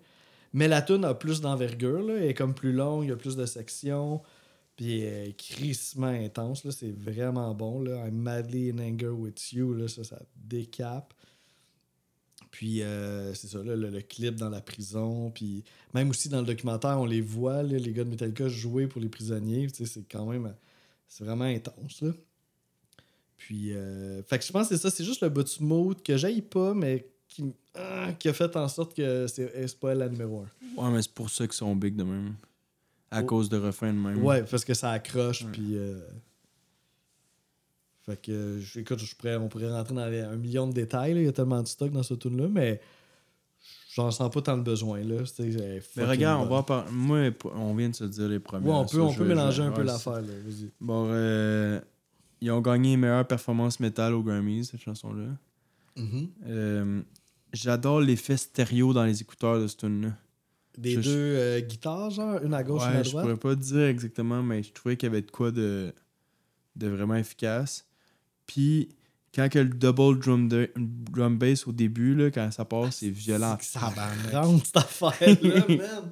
[0.53, 2.03] Mais la tune a plus d'envergure.
[2.03, 2.15] là.
[2.19, 4.21] Elle est comme plus longue, il y a plus de sections.
[4.77, 6.69] Puis est crissement intense.
[6.71, 7.81] C'est vraiment bon.
[7.83, 8.07] Là.
[8.07, 9.73] I'm madly in anger with you.
[9.75, 9.89] Là.
[9.89, 11.15] Ça, ça décape.
[12.51, 15.31] Puis euh, c'est ça, le, clip dans la prison.
[15.31, 19.01] Puis même aussi dans le documentaire, on les voit, les gars de Metallica jouer pour
[19.01, 19.69] les prisonniers.
[19.73, 20.55] C'est quand même.
[21.09, 22.01] C'est vraiment intense.
[22.01, 22.13] Là.
[23.37, 24.91] Puis, euh, fait que je pense que c'est ça.
[24.91, 27.07] C'est juste le bout smooth que j'aille pas, mais
[27.75, 30.83] ah, qui a fait en sorte que c'est pas la numéro un.
[30.83, 32.35] Ouais mais c'est pour ça qu'ils sont big de même.
[33.15, 33.27] À Oh.
[33.27, 34.23] cause de refrain de même.
[34.25, 35.45] Ouais, parce que ça accroche.
[35.53, 35.77] Puis.
[35.77, 36.01] euh,
[38.07, 41.15] Fait que, je- écoute, je pourrais, on pourrait rentrer dans les- un million de détails.
[41.15, 41.21] là.
[41.21, 42.79] Il y a tellement de stock dans ce tune-là, mais
[43.95, 44.99] j'en sens pas tant le besoin.
[45.03, 45.23] Là.
[45.97, 46.91] Mais regarde, on va par...
[46.93, 48.67] Moi, on vient de se dire les premiers.
[48.69, 50.21] Ouais, on peut, on peut mélanger un peu l'affaire.
[50.83, 51.81] Bon, euh,
[52.43, 55.29] ils ont gagné meilleure performance métal aux Grammys, cette chanson-là.
[55.97, 56.29] Mhm.
[56.47, 57.01] Euh,
[57.55, 60.11] J'adore l'effet stéréo dans les écouteurs de ce tune-là.
[60.77, 63.25] Des Je- deux euh, guitares, genre, une à gauche, une à Ouais, je droite?
[63.25, 65.93] pourrais pas te dire exactement, mais je trouvais qu'il y avait de quoi de,
[66.77, 67.87] de vraiment efficace.
[68.47, 68.89] Puis,
[69.35, 73.11] quand que le double drum, de- drum bass au début, là, quand ça passe, c'est
[73.11, 73.57] violent.
[73.61, 73.81] C'est que ça
[74.41, 76.11] rentre, cette affaire-là, man.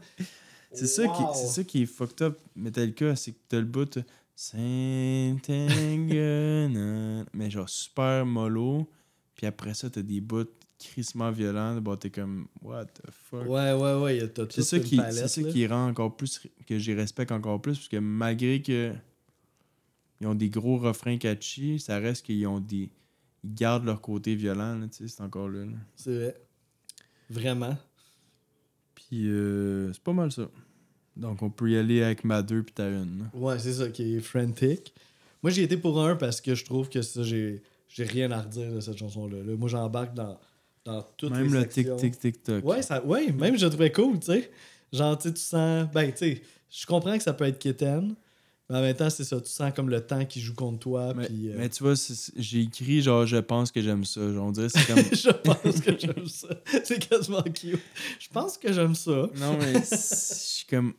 [0.72, 1.34] C'est ça, qui, Wow.
[1.34, 3.98] c'est ça qui est fucked up, Metallica, c'est que t'as le bout
[6.12, 8.88] Saint-Aignan, mais genre super mollo.
[9.34, 10.44] Puis après ça, t'as des bouts
[10.82, 11.80] crissement violents.
[11.80, 13.46] Bon, t'es comme, what the fuck?
[13.46, 14.32] Ouais, ouais, ouais.
[14.50, 17.78] C'est ça, qui, palette, c'est ça qui rend encore plus que j'y respecte encore plus
[17.78, 18.92] parce que malgré que
[20.20, 22.90] ils ont des gros refrains catchy, ça reste qu'ils ont des
[23.44, 25.64] ils gardent leur côté violent tu sais, c'est encore là.
[25.64, 25.72] là.
[25.96, 26.36] C'est vrai.
[27.28, 27.76] Vraiment.
[28.94, 30.48] Puis euh, c'est pas mal ça.
[31.16, 33.06] Donc on peut y aller avec ma 2 puis ta 1.
[33.34, 34.94] Ouais, c'est ça qui est frantic.
[35.42, 38.40] Moi, j'ai été pour un parce que je trouve que ça, j'ai j'ai rien à
[38.40, 39.42] redire de cette chanson-là.
[39.42, 39.56] là.
[39.56, 40.38] Moi, j'embarque dans,
[40.84, 41.96] dans toutes Même les le sections.
[41.96, 42.64] tic tic tic.
[42.64, 44.50] Ouais, ça, ouais, même je trouvais cool, tu sais.
[44.92, 45.88] Genre, tu sais, tu sens.
[45.92, 48.14] Ben, tu sais, je comprends que ça peut être kitten,
[48.68, 49.40] mais en même temps, c'est ça.
[49.40, 51.14] Tu sens comme le temps qui joue contre toi.
[51.14, 51.94] Mais, euh, mais tu vois,
[52.36, 54.20] j'ai écrit genre je pense que j'aime ça.
[54.32, 56.48] Genre, on dirait c'est comme je pense que j'aime ça.
[56.84, 57.80] C'est quasiment cute.
[58.18, 59.28] Je pense que j'aime ça.
[59.36, 60.94] Non mais je suis comme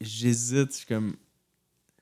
[0.00, 1.14] j'hésite, je suis comme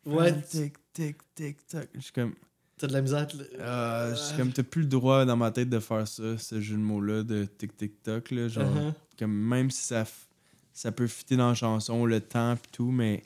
[0.06, 1.88] Ouais, tic tic tic toc.
[1.94, 2.34] Je suis comme
[2.80, 3.26] t'as de la misère.
[3.58, 6.80] Euh, comme, t'as plus le droit dans ma tête de faire ça, ce jeu de
[6.80, 8.48] mots-là de tic-tic-toc, là.
[8.48, 8.92] Genre, Uh-huh.
[9.18, 10.04] comme même si ça,
[10.72, 13.22] ça peut fitter dans la chanson, le temps pis tout, mais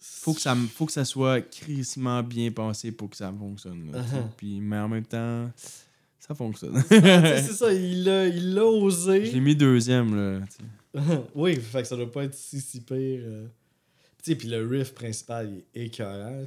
[0.00, 3.90] faut que ça, faut que ça soit crissement bien pensé pour que ça fonctionne.
[3.92, 3.98] là.
[4.00, 4.22] Uh-huh.
[4.36, 5.50] Puis, mais en même temps,
[6.18, 6.82] ça fonctionne.
[6.88, 9.26] C'est ça, il l'a il osé.
[9.26, 10.40] Je l'ai mis deuxième, là.
[10.48, 11.02] sais.
[11.34, 13.20] oui, fait que ça doit pas être si, si pire.
[13.24, 13.46] euh.
[14.28, 16.44] Sais, puis le riff principal, il est écœurant.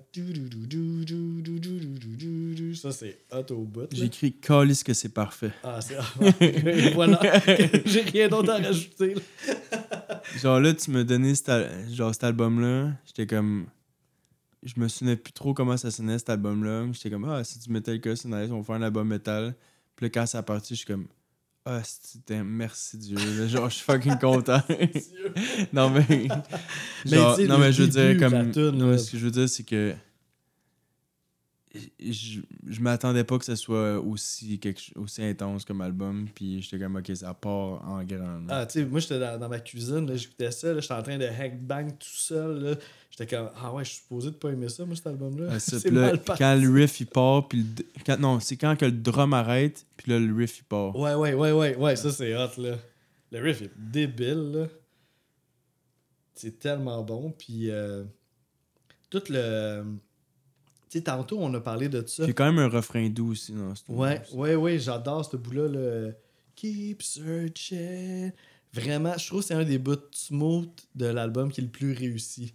[2.75, 3.91] Ça, c'est hot au bout.
[3.99, 5.51] écrit Callis que c'est parfait.
[5.63, 5.95] Ah, c'est.
[6.93, 7.19] Voilà.
[7.85, 9.15] J'ai rien d'autre à rajouter.
[10.37, 11.33] Genre là, tu me donnais
[11.91, 12.91] genre, cet album-là.
[13.07, 13.65] J'étais comme.
[14.61, 16.85] Je me souvenais plus trop comment ça sonnait cet album-là.
[16.91, 19.55] J'étais comme, ah, c'est du Metallica, c'est nice, on va faire un album metal.
[19.95, 21.07] Puis là, quand ça a parti, je suis comme,
[21.65, 23.17] ah, c'était merci Dieu.
[23.17, 23.47] là.
[23.47, 24.61] Genre, je suis fucking content.
[25.73, 26.27] non, mais.
[27.05, 28.51] Genre, non, mais je veux dire, comme.
[28.51, 29.93] toune, non, ce que je veux dire, c'est que.
[31.99, 36.27] Je, je m'attendais pas que ce soit aussi, quelque, aussi intense comme album.
[36.35, 38.41] Puis j'étais comme, ok, ça part en grand.
[38.49, 41.01] Ah, tu sais, moi, j'étais dans, dans ma cuisine, là, j'écoutais ça, là, j'étais en
[41.01, 42.75] train de hackbang tout seul, là.
[43.09, 45.47] J'étais comme, ah ouais, je suis supposé de pas aimer ça, moi, cet album-là.
[45.51, 46.43] Ah, c'est mal parti.
[46.43, 49.85] quand le riff il part, puis le quand, non, c'est quand que le drum arrête,
[49.95, 50.95] puis là le riff il part.
[50.95, 52.77] Ouais, ouais, ouais, ouais, ouais, ça, c'est hot, là.
[53.31, 54.67] Le riff est débile, là.
[56.33, 58.03] C'est tellement bon, puis euh,
[59.09, 59.83] tout le...
[60.91, 62.25] Tu sais, tantôt, on a parlé de ça.
[62.25, 65.37] Il a quand même un refrain doux aussi dans ce Ouais, ouais, ouais, j'adore ce
[65.37, 65.69] bout-là.
[65.69, 66.13] Le
[66.57, 68.33] Keep searching.
[68.73, 71.93] Vraiment, je trouve que c'est un des bouts smooth de l'album qui est le plus
[71.93, 72.53] réussi.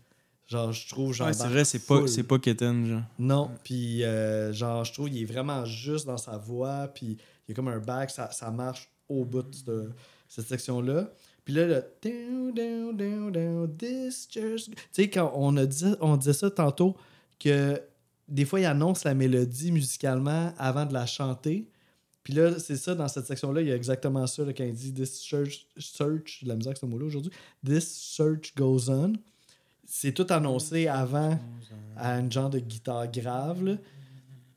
[0.48, 1.28] Genre, je trouve, genre.
[1.28, 3.02] Ouais, c'est vrai, c'est pas, c'est pas genre.
[3.18, 7.48] Non, puis euh, genre, je trouve qu'il est vraiment juste dans sa voix, puis il
[7.48, 9.90] y a comme un back, ça, ça marche au bout de
[10.28, 11.10] cette section-là.
[11.42, 14.68] Puis là, le down, down, down, down, this just.
[14.68, 16.96] Tu sais, quand on, a dit, on disait ça tantôt,
[17.38, 17.80] que
[18.28, 21.68] des fois, il annonce la mélodie musicalement avant de la chanter.
[22.22, 24.74] Puis là, c'est ça, dans cette section-là, il y a exactement ça, là, quand il
[24.74, 27.30] dit This search, search la misère avec ce mot-là aujourd'hui,
[27.64, 29.12] This search goes on.
[29.84, 31.38] C'est tout annoncé avant
[31.96, 33.62] à une genre de guitare grave.
[33.62, 33.76] Là.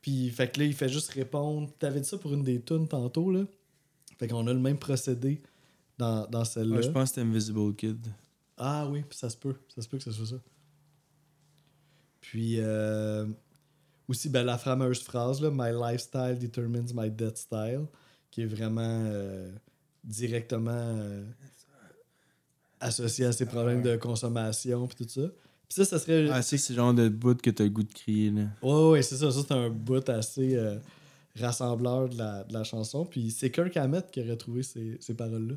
[0.02, 1.70] Puis, fait que là, il fait juste répondre.
[1.78, 3.44] T'avais dit ça pour une des tunes tantôt, là.
[4.18, 5.40] Fait qu'on a le même procédé
[5.96, 6.76] dans, dans celle-là.
[6.76, 8.04] Ouais, je pense que c'était Invisible Kid.
[8.58, 9.54] Ah oui, ça se peut.
[9.74, 10.40] Ça se peut que ce soit ça.
[12.20, 13.26] Puis, euh,
[14.10, 17.86] aussi, ben, la fameuse phrase, là, My lifestyle determines my death style,
[18.30, 19.50] qui est vraiment euh,
[20.02, 21.24] directement euh,
[22.80, 25.28] associé à ses problèmes de consommation, puis tout ça.
[25.68, 26.28] Puis ça, ça serait.
[26.30, 28.42] Ah, c'est le genre de bout que t'as le goût de crier, là.
[28.62, 29.30] Ouais, ouais, c'est ça.
[29.30, 30.76] Ça, c'est un bout assez euh,
[31.38, 33.04] rassembleur de la, de la chanson.
[33.04, 35.54] Puis c'est Kirk Hammett qui aurait trouvé ces, ces paroles-là.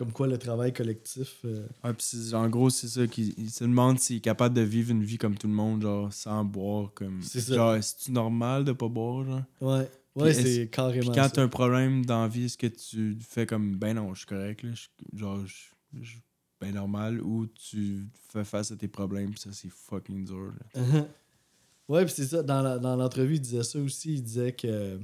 [0.00, 1.40] Comme quoi le travail collectif.
[1.44, 4.62] euh, Ouais, pis en gros, c'est ça, qu'il il se demande s'il est capable de
[4.62, 7.20] vivre une vie comme tout le monde, genre, sans boire, comme...
[7.20, 7.54] C'est ça.
[7.54, 9.42] Genre, est-ce normal de pas boire, genre?
[9.60, 11.12] Ouais, ouais c'est carrément.
[11.12, 14.20] Quand t'as un problème dans la vie, est-ce que tu fais comme ben non, je
[14.20, 16.16] suis correct là, je- genre je, je-
[16.62, 20.54] ben normal ou tu fais face à tes problèmes, puis ça c'est fucking dur.
[20.74, 20.82] là.
[21.90, 22.42] Ouais, puis c'est ça.
[22.42, 24.14] Dans l'entrevue, il disait ça aussi.
[24.14, 24.98] Il disait que.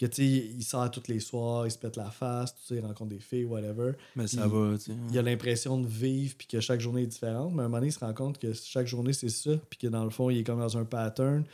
[0.00, 2.74] Que tu sais, il sort tous les soirs, il se pète la face, tout ça,
[2.74, 3.92] il rencontre des filles, whatever.
[4.16, 4.92] Mais ça Puis, va, tu sais.
[5.10, 7.52] Il a l'impression de vivre, puis que chaque journée est différente.
[7.52, 9.78] Mais à un moment donné, il se rend compte que chaque journée, c'est ça, puis
[9.78, 11.44] que dans le fond, il est comme dans un pattern.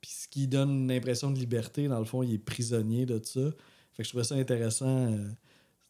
[0.00, 3.20] Puis ce qui donne une impression de liberté, dans le fond, il est prisonnier de
[3.24, 3.40] ça.
[3.94, 5.28] Fait que je trouvais ça intéressant euh,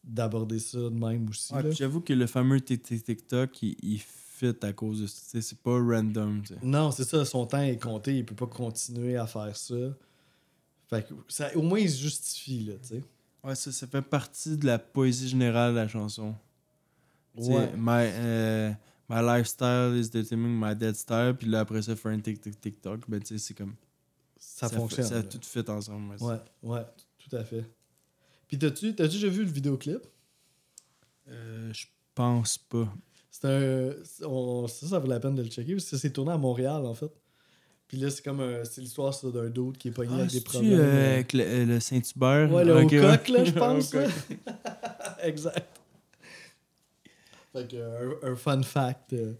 [0.03, 1.53] d'aborder ça de même aussi.
[1.53, 5.19] Ouais, j'avoue que le fameux tic- tic- TikTok, il, il fit à cause de ça,
[5.23, 6.59] tu sais, c'est pas random, tu sais.
[6.63, 9.75] Non, c'est ça, son temps est compté, il peut pas continuer à faire ça.
[10.89, 13.03] Fait que ça, au moins, il se justifie, là, tu sais.
[13.43, 16.33] Ouais, ça, ça fait partie de la poésie générale de la chanson.
[17.35, 17.71] Ouais.
[17.77, 18.71] My, euh,
[19.09, 23.19] my lifestyle is determining my dead style, puis là après ça, faire un TikTok, ben
[23.21, 23.75] tu sais, c'est comme.
[24.39, 25.05] Ça, fait- fonctionne.
[25.05, 25.23] Ça là.
[25.23, 26.15] tout fit ensemble.
[26.15, 26.85] ouais, Ouais, ouais,
[27.17, 27.63] tout à fait.
[28.47, 29.99] Puis t'as-tu t'as déjà vu le vidéoclip?
[31.27, 31.85] Euh, je
[32.15, 32.91] pense pas.
[33.29, 33.93] C'est un.
[34.25, 36.85] on- ça, ça vaut la peine de le checker parce que c'est tourné à Montréal,
[36.85, 37.11] en fait.
[37.87, 40.41] Puis là, c'est comme un- c'est l'histoire d'un d'autre qui est pogné Ah, avec des
[40.41, 40.73] problèmes.
[40.73, 42.51] euh, euh, avec le, euh, le Saint-Hubert?
[42.53, 43.17] Ouais, le Ok, haut ouais.
[43.17, 43.93] coq, là, je pense.
[45.23, 45.79] exact.
[47.53, 47.77] Fait que,
[48.25, 49.33] un, un fun fact euh,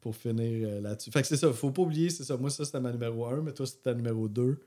[0.00, 1.10] pour finir euh, là-dessus.
[1.10, 2.36] Fait que c'est ça, faut pas oublier, c'est ça.
[2.36, 4.60] Moi, ça, c'était ma numéro 1, mais toi, c'était ta numéro 2.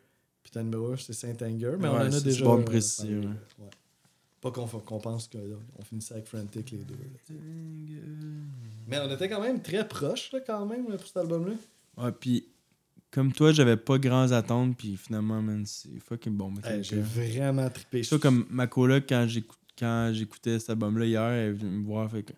[0.44, 1.76] Puis ta numéro 1, c'est Saint-Anger.
[1.80, 2.44] Mais on en a déjà.
[2.45, 3.16] bon euh, ouais.
[3.60, 3.70] ouais.
[4.41, 6.95] Pas qu'on qu'on pense qu'on finissait avec Frantic les deux.
[6.95, 7.36] là.
[8.88, 11.53] Mais on était quand même très proches, là, quand même, pour cet album-là.
[12.03, 12.48] Ouais, puis
[13.11, 16.53] comme toi, j'avais pas grands attentes, puis finalement, man, c'est fucking bon.
[16.63, 16.83] Hey.
[16.83, 18.03] J'ai vraiment trippé.
[18.03, 21.85] Ça, comme ma coloc, quand j'écou- quand j'écoutais cet album-là hier, elle est venue me
[21.85, 22.33] voir, fait que,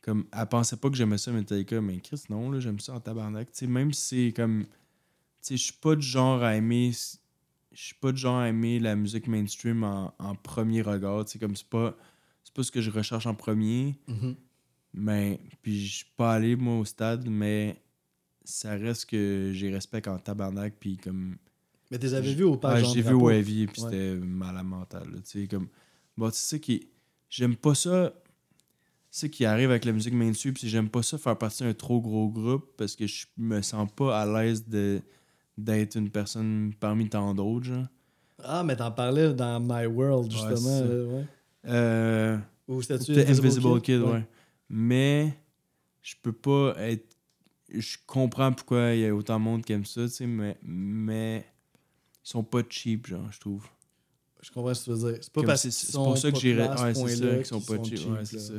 [0.00, 3.00] comme, elle pensait pas que j'aimais ça, Metallica, mais Chris, non, là, j'aime ça en
[3.00, 3.48] tabarnak.
[3.62, 4.68] Même si c'est comme, tu
[5.42, 6.90] sais, je suis pas du genre à aimer,
[7.72, 11.32] je suis pas du genre à aimer la musique mainstream en, en premier regard, tu
[11.32, 11.96] sais, comme c'est pas,
[12.42, 14.34] c'est pas ce que je recherche en premier, Mhm.
[14.94, 17.76] mais, puis je suis pas allé, moi, au stade, mais
[18.44, 21.36] ça reste que j'ai respect en tabarnak, puis comme,
[21.90, 25.04] Mais tu les avais vus au page j'ai vu au heavy puis c'était malade mental.
[25.12, 25.68] là, tu sais, comme...
[26.16, 26.88] Bon, c'est ça qui.
[27.30, 28.12] J'aime pas ça.
[29.10, 32.00] ce qui arrive avec la musique mainstream, puis j'aime pas ça faire partie d'un trop
[32.00, 35.00] gros groupe parce que je me sens pas à l'aise de
[35.56, 37.86] d'être une personne parmi tant d'autres, genre.
[38.42, 40.56] Ah, mais t'en parlais dans My World, Ouais, justement.
[40.56, 40.84] c'est ça.
[40.86, 41.24] là, ouais.
[41.66, 42.38] Euh,
[42.68, 44.26] Ou Peut-être Invisible Kid, ouais.
[44.68, 45.34] Mais
[46.02, 47.11] je peux pas être.
[47.74, 50.56] Je comprends pourquoi il y a autant de monde qui aime ça, tu sais, mais,
[50.62, 51.46] mais
[52.24, 53.66] ils sont pas cheap, genre, je trouve.
[54.42, 55.22] Je comprends ce que tu veux dire.
[55.22, 56.40] C'est pas parce qu'ils c'est pour ça que à
[56.84, 58.08] Ouais, ce c'est ça, qu'ils sont pas cheap.
[58.08, 58.54] Ouais, c'est ça.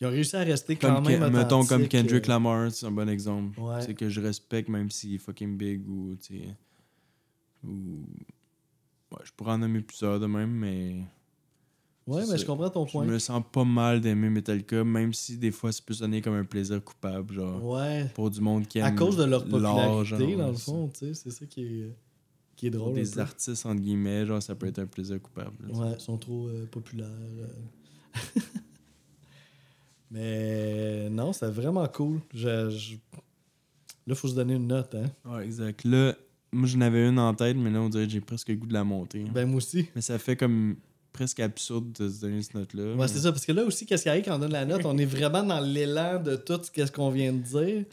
[0.00, 2.86] Ils ont réussi à rester quand Comme, même Ken- mettons comme Kendrick euh, Lamar, c'est
[2.86, 3.60] un bon exemple.
[3.60, 3.82] Ouais.
[3.82, 6.56] C'est que je respecte même s'il est fucking big ou, tu sais.
[7.64, 8.04] Ou.
[9.12, 11.04] Ouais, je pourrais en nommer plusieurs de même, mais.
[12.06, 13.04] Ouais, mais je comprends ton Je point.
[13.04, 16.44] me sens pas mal d'aimer Metallica, même si des fois ça peut sonner comme un
[16.44, 17.64] plaisir coupable, genre.
[17.64, 18.06] Ouais.
[18.14, 20.98] Pour du monde qui aime À cause de leur popularité, genre, dans le fond, tu
[21.06, 21.96] sais, c'est ça qui est,
[22.56, 22.94] qui est drôle.
[22.94, 25.68] des artistes, entre guillemets, genre, ça peut être un plaisir coupable.
[25.68, 25.74] là.
[25.78, 27.06] Ouais, ils sont trop euh, populaires.
[27.06, 27.46] euh.
[30.10, 32.20] mais non, c'est vraiment cool.
[32.34, 32.96] Je, je-
[34.06, 35.06] Là, faut se donner une note, hein.
[35.24, 35.84] Ouais, exact.
[35.84, 36.16] Là,
[36.50, 38.66] moi, j'en avais une en tête, mais là, on dirait que j'ai presque le goût
[38.66, 39.22] de la monter.
[39.32, 39.86] Ben, moi aussi.
[39.94, 40.74] Mais ça fait comme
[41.12, 42.94] presque absurde de se donner cette note-là.
[42.94, 44.84] Ouais, c'est ça, parce que là aussi, qu'est-ce qui arrive quand on donne la note?
[44.84, 47.84] On est vraiment dans l'élan de tout ce qu'on vient de dire.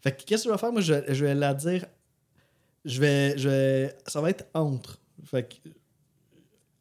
[0.00, 0.72] Fait que qu'est-ce que je vais faire?
[0.72, 1.86] Moi, je, je vais la dire.
[2.84, 3.96] Je vais, je vais.
[4.06, 4.98] Ça va être entre.
[5.24, 5.68] Fait que.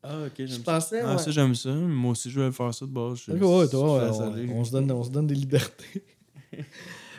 [0.04, 0.60] Ah, ok, j'aime ça.
[0.64, 1.02] pensais.
[1.02, 1.18] Ah, ouais.
[1.18, 1.72] ça, j'aime ça.
[1.74, 3.20] Moi aussi, je vais faire ça de base.
[3.28, 6.04] Je- ouais, toi, ouais, on se donne, on se donne des libertés.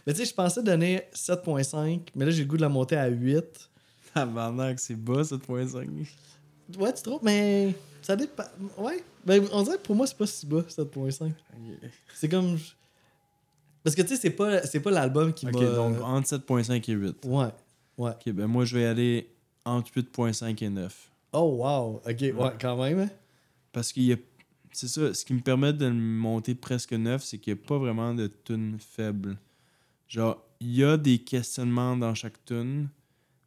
[0.07, 2.97] mais tu sais, je pensais donner 7.5, mais là, j'ai le goût de la monter
[2.97, 3.43] à 8.
[4.15, 5.89] Tabarnak, c'est bas, 7.5.
[6.79, 8.45] Ouais, tu trouves, mais ça dépend.
[8.79, 11.31] Ouais, ben, on dirait que pour moi, c'est pas si bas, 7.5.
[12.15, 12.59] C'est comme.
[13.83, 15.61] Parce que tu sais, c'est pas, c'est pas l'album qui Ok, m'a.
[15.75, 17.17] donc entre 7.5 et 8.
[17.25, 17.47] Ouais,
[17.99, 18.11] ouais.
[18.11, 19.31] Ok, ben moi, je vais aller
[19.65, 21.11] entre 8.5 et 9.
[21.35, 21.97] Oh, wow.
[22.09, 22.99] Ok, ouais, quand même.
[23.01, 23.11] hein.
[23.73, 24.17] Parce qu'il y a.
[24.73, 27.65] C'est ça, ce qui me permet de le monter presque 9, c'est qu'il n'y a
[27.67, 29.39] pas vraiment de tune faible.
[30.09, 32.89] Genre, il y a des questionnements dans chaque tune,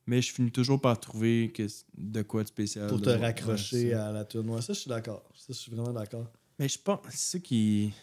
[0.09, 2.87] mais je finis toujours par trouver que de quoi de spécial.
[2.87, 4.21] Pour te raccrocher à la.
[4.41, 5.23] Ouais, ça, je suis d'accord.
[5.35, 6.25] Ça, je suis vraiment d'accord.
[6.57, 7.93] Mais je pense, c'est ça qui.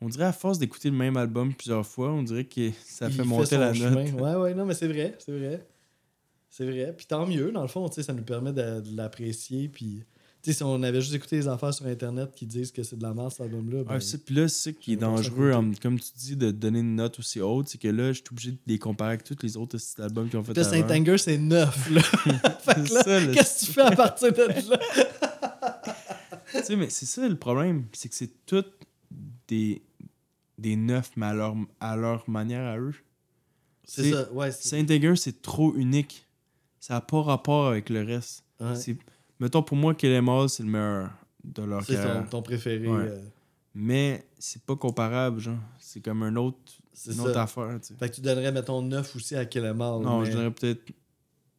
[0.00, 3.14] On dirait à force d'écouter le même album plusieurs fois, on dirait que ça Il
[3.14, 4.04] fait monter son la chemin.
[4.04, 4.20] note.
[4.20, 5.66] Ouais, ouais, non, mais c'est vrai, c'est vrai.
[6.50, 6.92] C'est vrai.
[6.96, 9.68] Puis tant mieux, dans le fond, tu sais, ça nous permet de, de l'apprécier.
[9.68, 10.04] Puis,
[10.52, 13.12] si on avait juste écouté les affaires sur Internet qui disent que c'est de la
[13.14, 13.84] merde, cet album-là.
[13.84, 16.80] ben, Ouais, c'est- puis là, c'est qui est dangereux, en- comme tu dis, de donner
[16.80, 19.36] une note aussi haute, c'est que là, je suis obligé de les comparer avec tous
[19.42, 20.88] les autres albums qui ont fait là, avant.
[20.88, 21.90] Saint-Anger, c'est 9.
[21.90, 22.00] Là.
[22.60, 24.78] fait que qu'est-ce que tu fais à partir de là?
[26.50, 28.72] Tu sais, mais c'est ça le problème, c'est que c'est toutes
[29.48, 29.82] des,
[30.56, 32.94] des neufs, mais à leur, à leur manière à eux.
[33.84, 34.50] C'est ça, ouais.
[34.50, 36.26] Saint-Anger, c'est trop unique.
[36.80, 38.44] Ça n'a pas rapport avec le reste.
[38.60, 38.96] ouais.
[39.40, 41.10] Mettons, pour moi, Kill Em All, c'est le meilleur
[41.44, 42.86] de leur C'est ton, préféré.
[42.88, 43.04] Ouais.
[43.08, 43.20] euh,
[43.74, 45.58] Mais c'est pas comparable, genre.
[45.78, 46.58] C'est comme un autre,
[46.92, 47.42] c'est une autre ça.
[47.44, 47.94] affaire, tu sais.
[47.94, 50.00] Fait que tu donnerais, mettons, 9 aussi à Kellemal.
[50.00, 50.90] Non, mais je dirais peut-être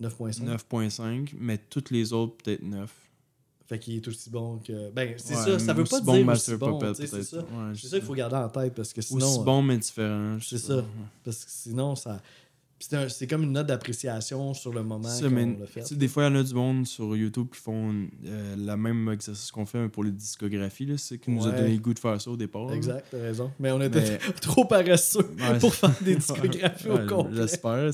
[0.01, 0.45] 9.5.
[0.45, 2.91] 9.5, mais toutes les autres, peut-être 9.
[3.67, 4.89] Fait qu'il est aussi bon que.
[4.91, 6.93] Ben, c'est Ouais, ça, ça veut pas bon dire aussi bon.
[6.95, 7.37] C'est ça.
[7.37, 7.45] Ouais,
[7.75, 9.27] C'est ça qu'il faut garder en tête parce que sinon.
[9.27, 10.37] Aussi euh, bon, mais différent.
[10.41, 10.83] c'est ça.
[11.23, 12.19] Parce que sinon, ça.
[12.81, 15.93] C'est un- comme une note d'appréciation sur le moment qu'on l'a fait.
[15.95, 17.93] des fois, il y en a du monde sur YouTube qui font
[18.25, 20.87] euh, la même exercice qu'on fait mais pour les discographies.
[20.97, 22.71] C'est ce qui nous a donné le goût de faire ça au départ.
[22.73, 23.51] Exact, t'as raison.
[23.59, 27.35] Mais on était Mais- trop paresseux Ouais, pour faire des discographies Ouais, au complet.
[27.35, 27.91] J'espère.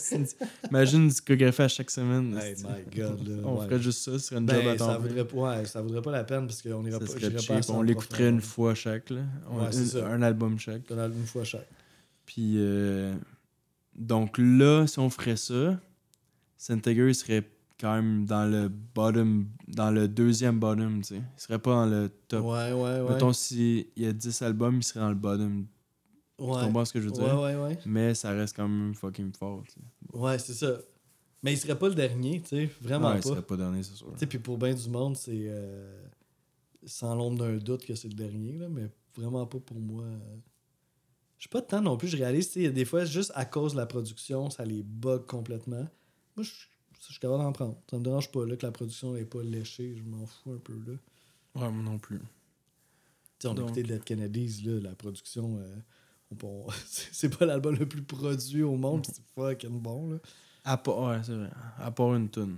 [0.70, 2.38] Imagine une discographie à chaque semaine.
[2.40, 3.36] Hey c'est- my god, là.
[3.44, 5.07] On ferait juste ça, ce serait une job à Ben, temps ça plein.
[5.07, 8.41] vaudrait, pas- ça vaudrait pas la peine parce qu'on irait pas, pas On l'écouterait une
[8.41, 9.10] fois chaque.
[9.10, 9.22] Là.
[9.49, 10.82] On- une- un album chaque.
[10.91, 11.68] On a une fois chaque.
[12.28, 13.14] Puis, euh,
[13.96, 15.80] donc là, si on ferait ça,
[16.58, 17.50] Saint-Anger serait
[17.80, 21.22] quand même dans le bottom, dans le deuxième bottom, tu sais.
[21.38, 22.46] Il serait pas dans le top.
[22.46, 23.14] Ouais, ouais, ouais.
[23.14, 25.66] Mettons, s'il y a 10 albums, il serait dans le bottom.
[26.38, 26.62] Tu ouais.
[26.64, 27.40] comprends ce que je veux ouais, dire?
[27.40, 27.80] ouais, ouais.
[27.86, 30.18] Mais ça reste quand même fucking fort, tu sais.
[30.18, 30.78] Ouais, c'est ça.
[31.44, 32.70] Mais il serait pas le dernier, tu sais.
[32.82, 33.30] Vraiment ouais, il pas.
[33.30, 34.12] serait pas dernier, c'est sûr.
[34.14, 36.02] Tu sais, puis pour bien du monde, c'est euh,
[36.86, 40.04] sans l'ombre d'un doute que c'est le dernier, là, mais vraiment pas pour moi.
[40.04, 40.38] euh.
[41.46, 42.86] Je suis pas de temps non plus, je réalise, tu sais, il y a des
[42.86, 45.88] fois, juste à cause de la production, ça les bug complètement.
[46.36, 46.52] Moi, je
[47.08, 47.78] je suis capable d'en prendre.
[47.88, 50.58] Ça me dérange pas là, que la production n'est pas léchée, je m'en fous un
[50.58, 50.94] peu là.
[51.54, 52.18] Ouais, moi non plus.
[52.18, 52.24] Tu
[53.42, 55.76] sais, on a écouté Dead Kennedys, là, la production, euh,
[56.42, 60.14] on- c'est pas l'album le plus produit au monde, c'est fucking bon.
[60.14, 60.18] Là.
[60.64, 61.52] À part, ouais, c'est vrai.
[61.78, 62.58] À part une tonne.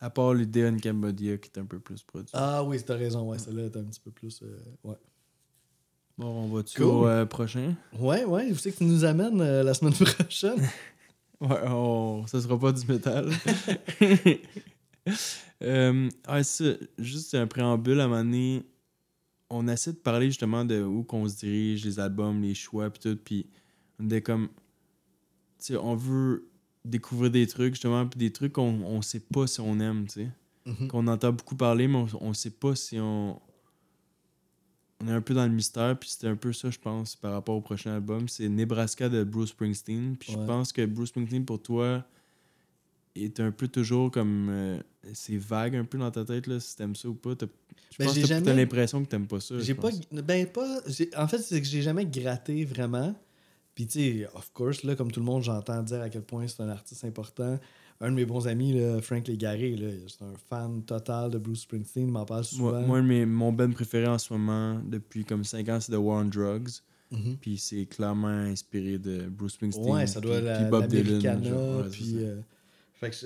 [0.00, 2.30] À part l'idée in Cambodia qui est un peu plus produit.
[2.32, 4.42] Ah oui, t'as raison, ouais, celle-là est un petit peu plus.
[4.42, 4.96] euh, ouais.
[6.18, 6.86] Bon, on va-tu Cool.
[6.86, 7.74] au euh, prochain?
[7.98, 10.68] Ouais, ouais, vous savez que tu nous amènes euh, la semaine prochaine.
[11.40, 12.24] Ouais, on...
[12.28, 13.28] ça sera pas du métal.
[15.62, 16.08] euh,
[16.44, 16.64] ça,
[16.98, 18.62] juste un préambule, à un moment donné,
[19.50, 23.00] on essaie de parler justement de où qu'on se dirige, les albums, les choix, puis
[23.00, 23.18] tout.
[23.24, 23.46] Puis
[23.98, 24.50] on est comme.
[25.58, 26.48] Tu sais, on veut
[26.84, 30.12] découvrir des trucs, justement, puis des trucs qu'on on sait pas si on aime, tu
[30.22, 30.28] sais.
[30.64, 30.86] Mhm.
[30.86, 33.40] Qu'on entend beaucoup parler, mais on, on sait pas si on.
[35.02, 37.32] On est un peu dans le mystère, puis c'était un peu ça, je pense, par
[37.32, 38.28] rapport au prochain album.
[38.28, 40.16] C'est Nebraska de Bruce Springsteen.
[40.16, 40.40] Puis Ouais.
[40.40, 42.04] je pense que Bruce Springsteen, pour toi,
[43.16, 44.48] est un peu toujours comme.
[44.50, 44.78] euh,
[45.12, 47.34] c'est vague un peu dans ta tête, là, si t'aimes ça ou pas.
[47.34, 47.46] T'as-
[47.90, 49.58] Je Ben, pense que t'as- jamais- l'impression que t'aimes pas ça.
[49.58, 49.90] J'ai pas.
[50.12, 50.80] Ben, pas.
[51.16, 53.14] En fait, c'est que j'ai jamais gratté vraiment.
[53.74, 56.46] Puis, tu sais, of course, là, comme tout le monde, j'entends dire à quel point
[56.46, 57.58] c'est un artiste important.
[58.02, 59.76] Un de mes bons amis, là, Frank Légaré,
[60.08, 62.72] c'est un fan total de Bruce Springsteen, il m'en parle souvent.
[62.72, 65.96] Moi, moi, mes- mon band préféré en ce moment, depuis comme 5 ans, c'est The
[65.98, 66.68] War on Drugs.
[67.12, 67.36] Mhm.
[67.40, 69.86] Puis c'est clairement inspiré de Bruce Springsteen.
[69.94, 71.44] Ouais, ça doit puis- la, puis Bob Dylan.
[71.44, 71.76] genre.
[71.84, 72.14] Ouais, puis...
[72.18, 72.36] euh,
[72.94, 73.16] fait que,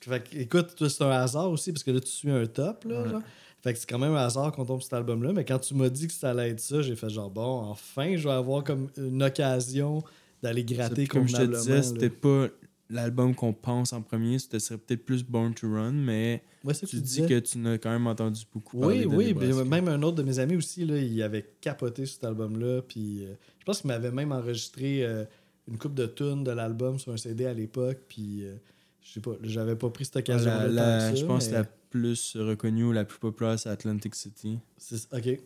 [0.00, 3.02] fait que, écoute, c'est un hasard aussi, parce que là, tu suis un top, là,
[3.02, 3.08] Ouais.
[3.10, 3.22] genre.
[3.60, 5.74] Fait que c'est quand même un hasard qu'on tombe sur cet album-là, mais quand tu
[5.74, 8.62] m'as dit que ça allait être ça, j'ai fait genre, bon, enfin, je vais avoir
[8.62, 10.02] comme une occasion
[10.42, 12.48] d'aller gratter comme je te disais, c'était pas
[12.90, 16.86] l'album qu'on pense en premier, c'était serait peut-être plus Born to Run, mais Ouais, tu
[16.96, 17.26] dis disais.
[17.26, 20.22] que tu n'as quand même entendu beaucoup Oui, de oui, ben, même un autre de
[20.22, 22.82] mes amis aussi, là, il avait capoté sur cet album-là.
[22.82, 25.24] Puis euh, je pense qu'il m'avait même enregistré euh,
[25.68, 27.98] une coupe de tunes de l'album sur un CD à l'époque.
[28.08, 28.54] Puis euh,
[29.02, 30.68] je sais pas, j'avais pas pris cette occasion-là.
[30.68, 34.14] La- la- je pense que mais la plus reconnue ou la plus populaire, c'est Atlantic
[34.14, 34.58] City.
[34.76, 35.38] c'est- Ok.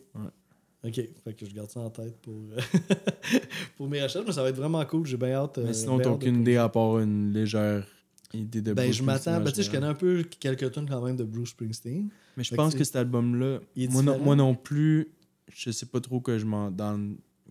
[0.85, 2.59] Ok, fait que je garde ça en tête pour, euh,
[3.77, 5.05] pour mes recherches, mais ça va être vraiment cool.
[5.05, 5.57] J'ai bien hâte.
[5.57, 7.85] euh, Mais sinon, bien t'as aucune idée à part une légère
[8.33, 9.39] idée de Ben, Bruce je m'attends.
[9.41, 12.09] Ben, tu sais, je connais un peu quelques tunes quand même de Bruce Springsteen.
[12.37, 15.09] Mais je Fait pense que cet album-là, moi non, moi non plus,
[15.51, 16.97] je sais pas trop que je m'en dans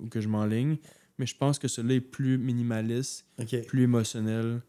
[0.01, 0.77] ou que je m'enligne,
[1.19, 3.27] mais je pense que celui-là est plus minimaliste,
[3.67, 4.63] plus émotionnel,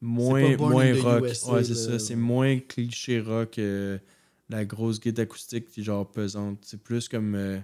[0.00, 1.24] moins, pas Born moins rock.
[1.26, 1.98] USA, ouais, c'est ça.
[1.98, 3.98] C'est moins cliché rock, euh,
[4.48, 6.60] la grosse guitare acoustique qui est genre pesante.
[6.62, 7.58] C'est plus comme euh,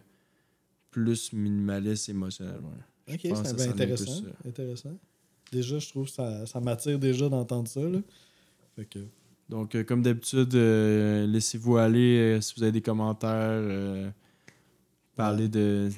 [1.05, 2.55] plus minimaliste, émotionnel.
[2.62, 3.14] ouais.
[3.14, 4.23] Ok, c'est que bien ça en est plus intéressant.
[4.23, 4.48] ça.
[4.48, 4.98] intéressant.
[5.52, 7.81] Déjà, je trouve que ça, ça m'attire déjà d'entendre ça.
[7.82, 7.98] Là.
[8.74, 8.98] Fait que.
[9.51, 13.31] Donc, euh, comme d'habitude, euh, laissez-vous aller euh, si vous avez des commentaires.
[13.62, 14.10] euh,
[15.14, 15.90] parlez de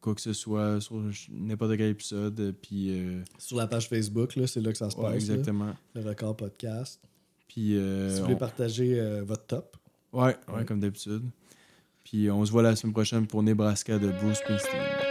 [0.00, 2.38] quoi que ce soit sur n'importe quel épisode.
[2.38, 5.10] euh, Puis, euh, Sur la page Facebook, c'est là que ça se ouais, passe.
[5.12, 5.16] là.
[5.34, 5.74] exactement.
[5.94, 7.00] le record podcast.
[7.48, 9.76] Puis, euh, si vous voulez on- partager euh, votre top.
[10.12, 10.64] ouais, ouais, Ouais.
[10.64, 11.22] comme d'habitude.
[12.04, 15.03] Puis, on se voit la semaine prochaine pour Nebraska de Bruce Springsteen.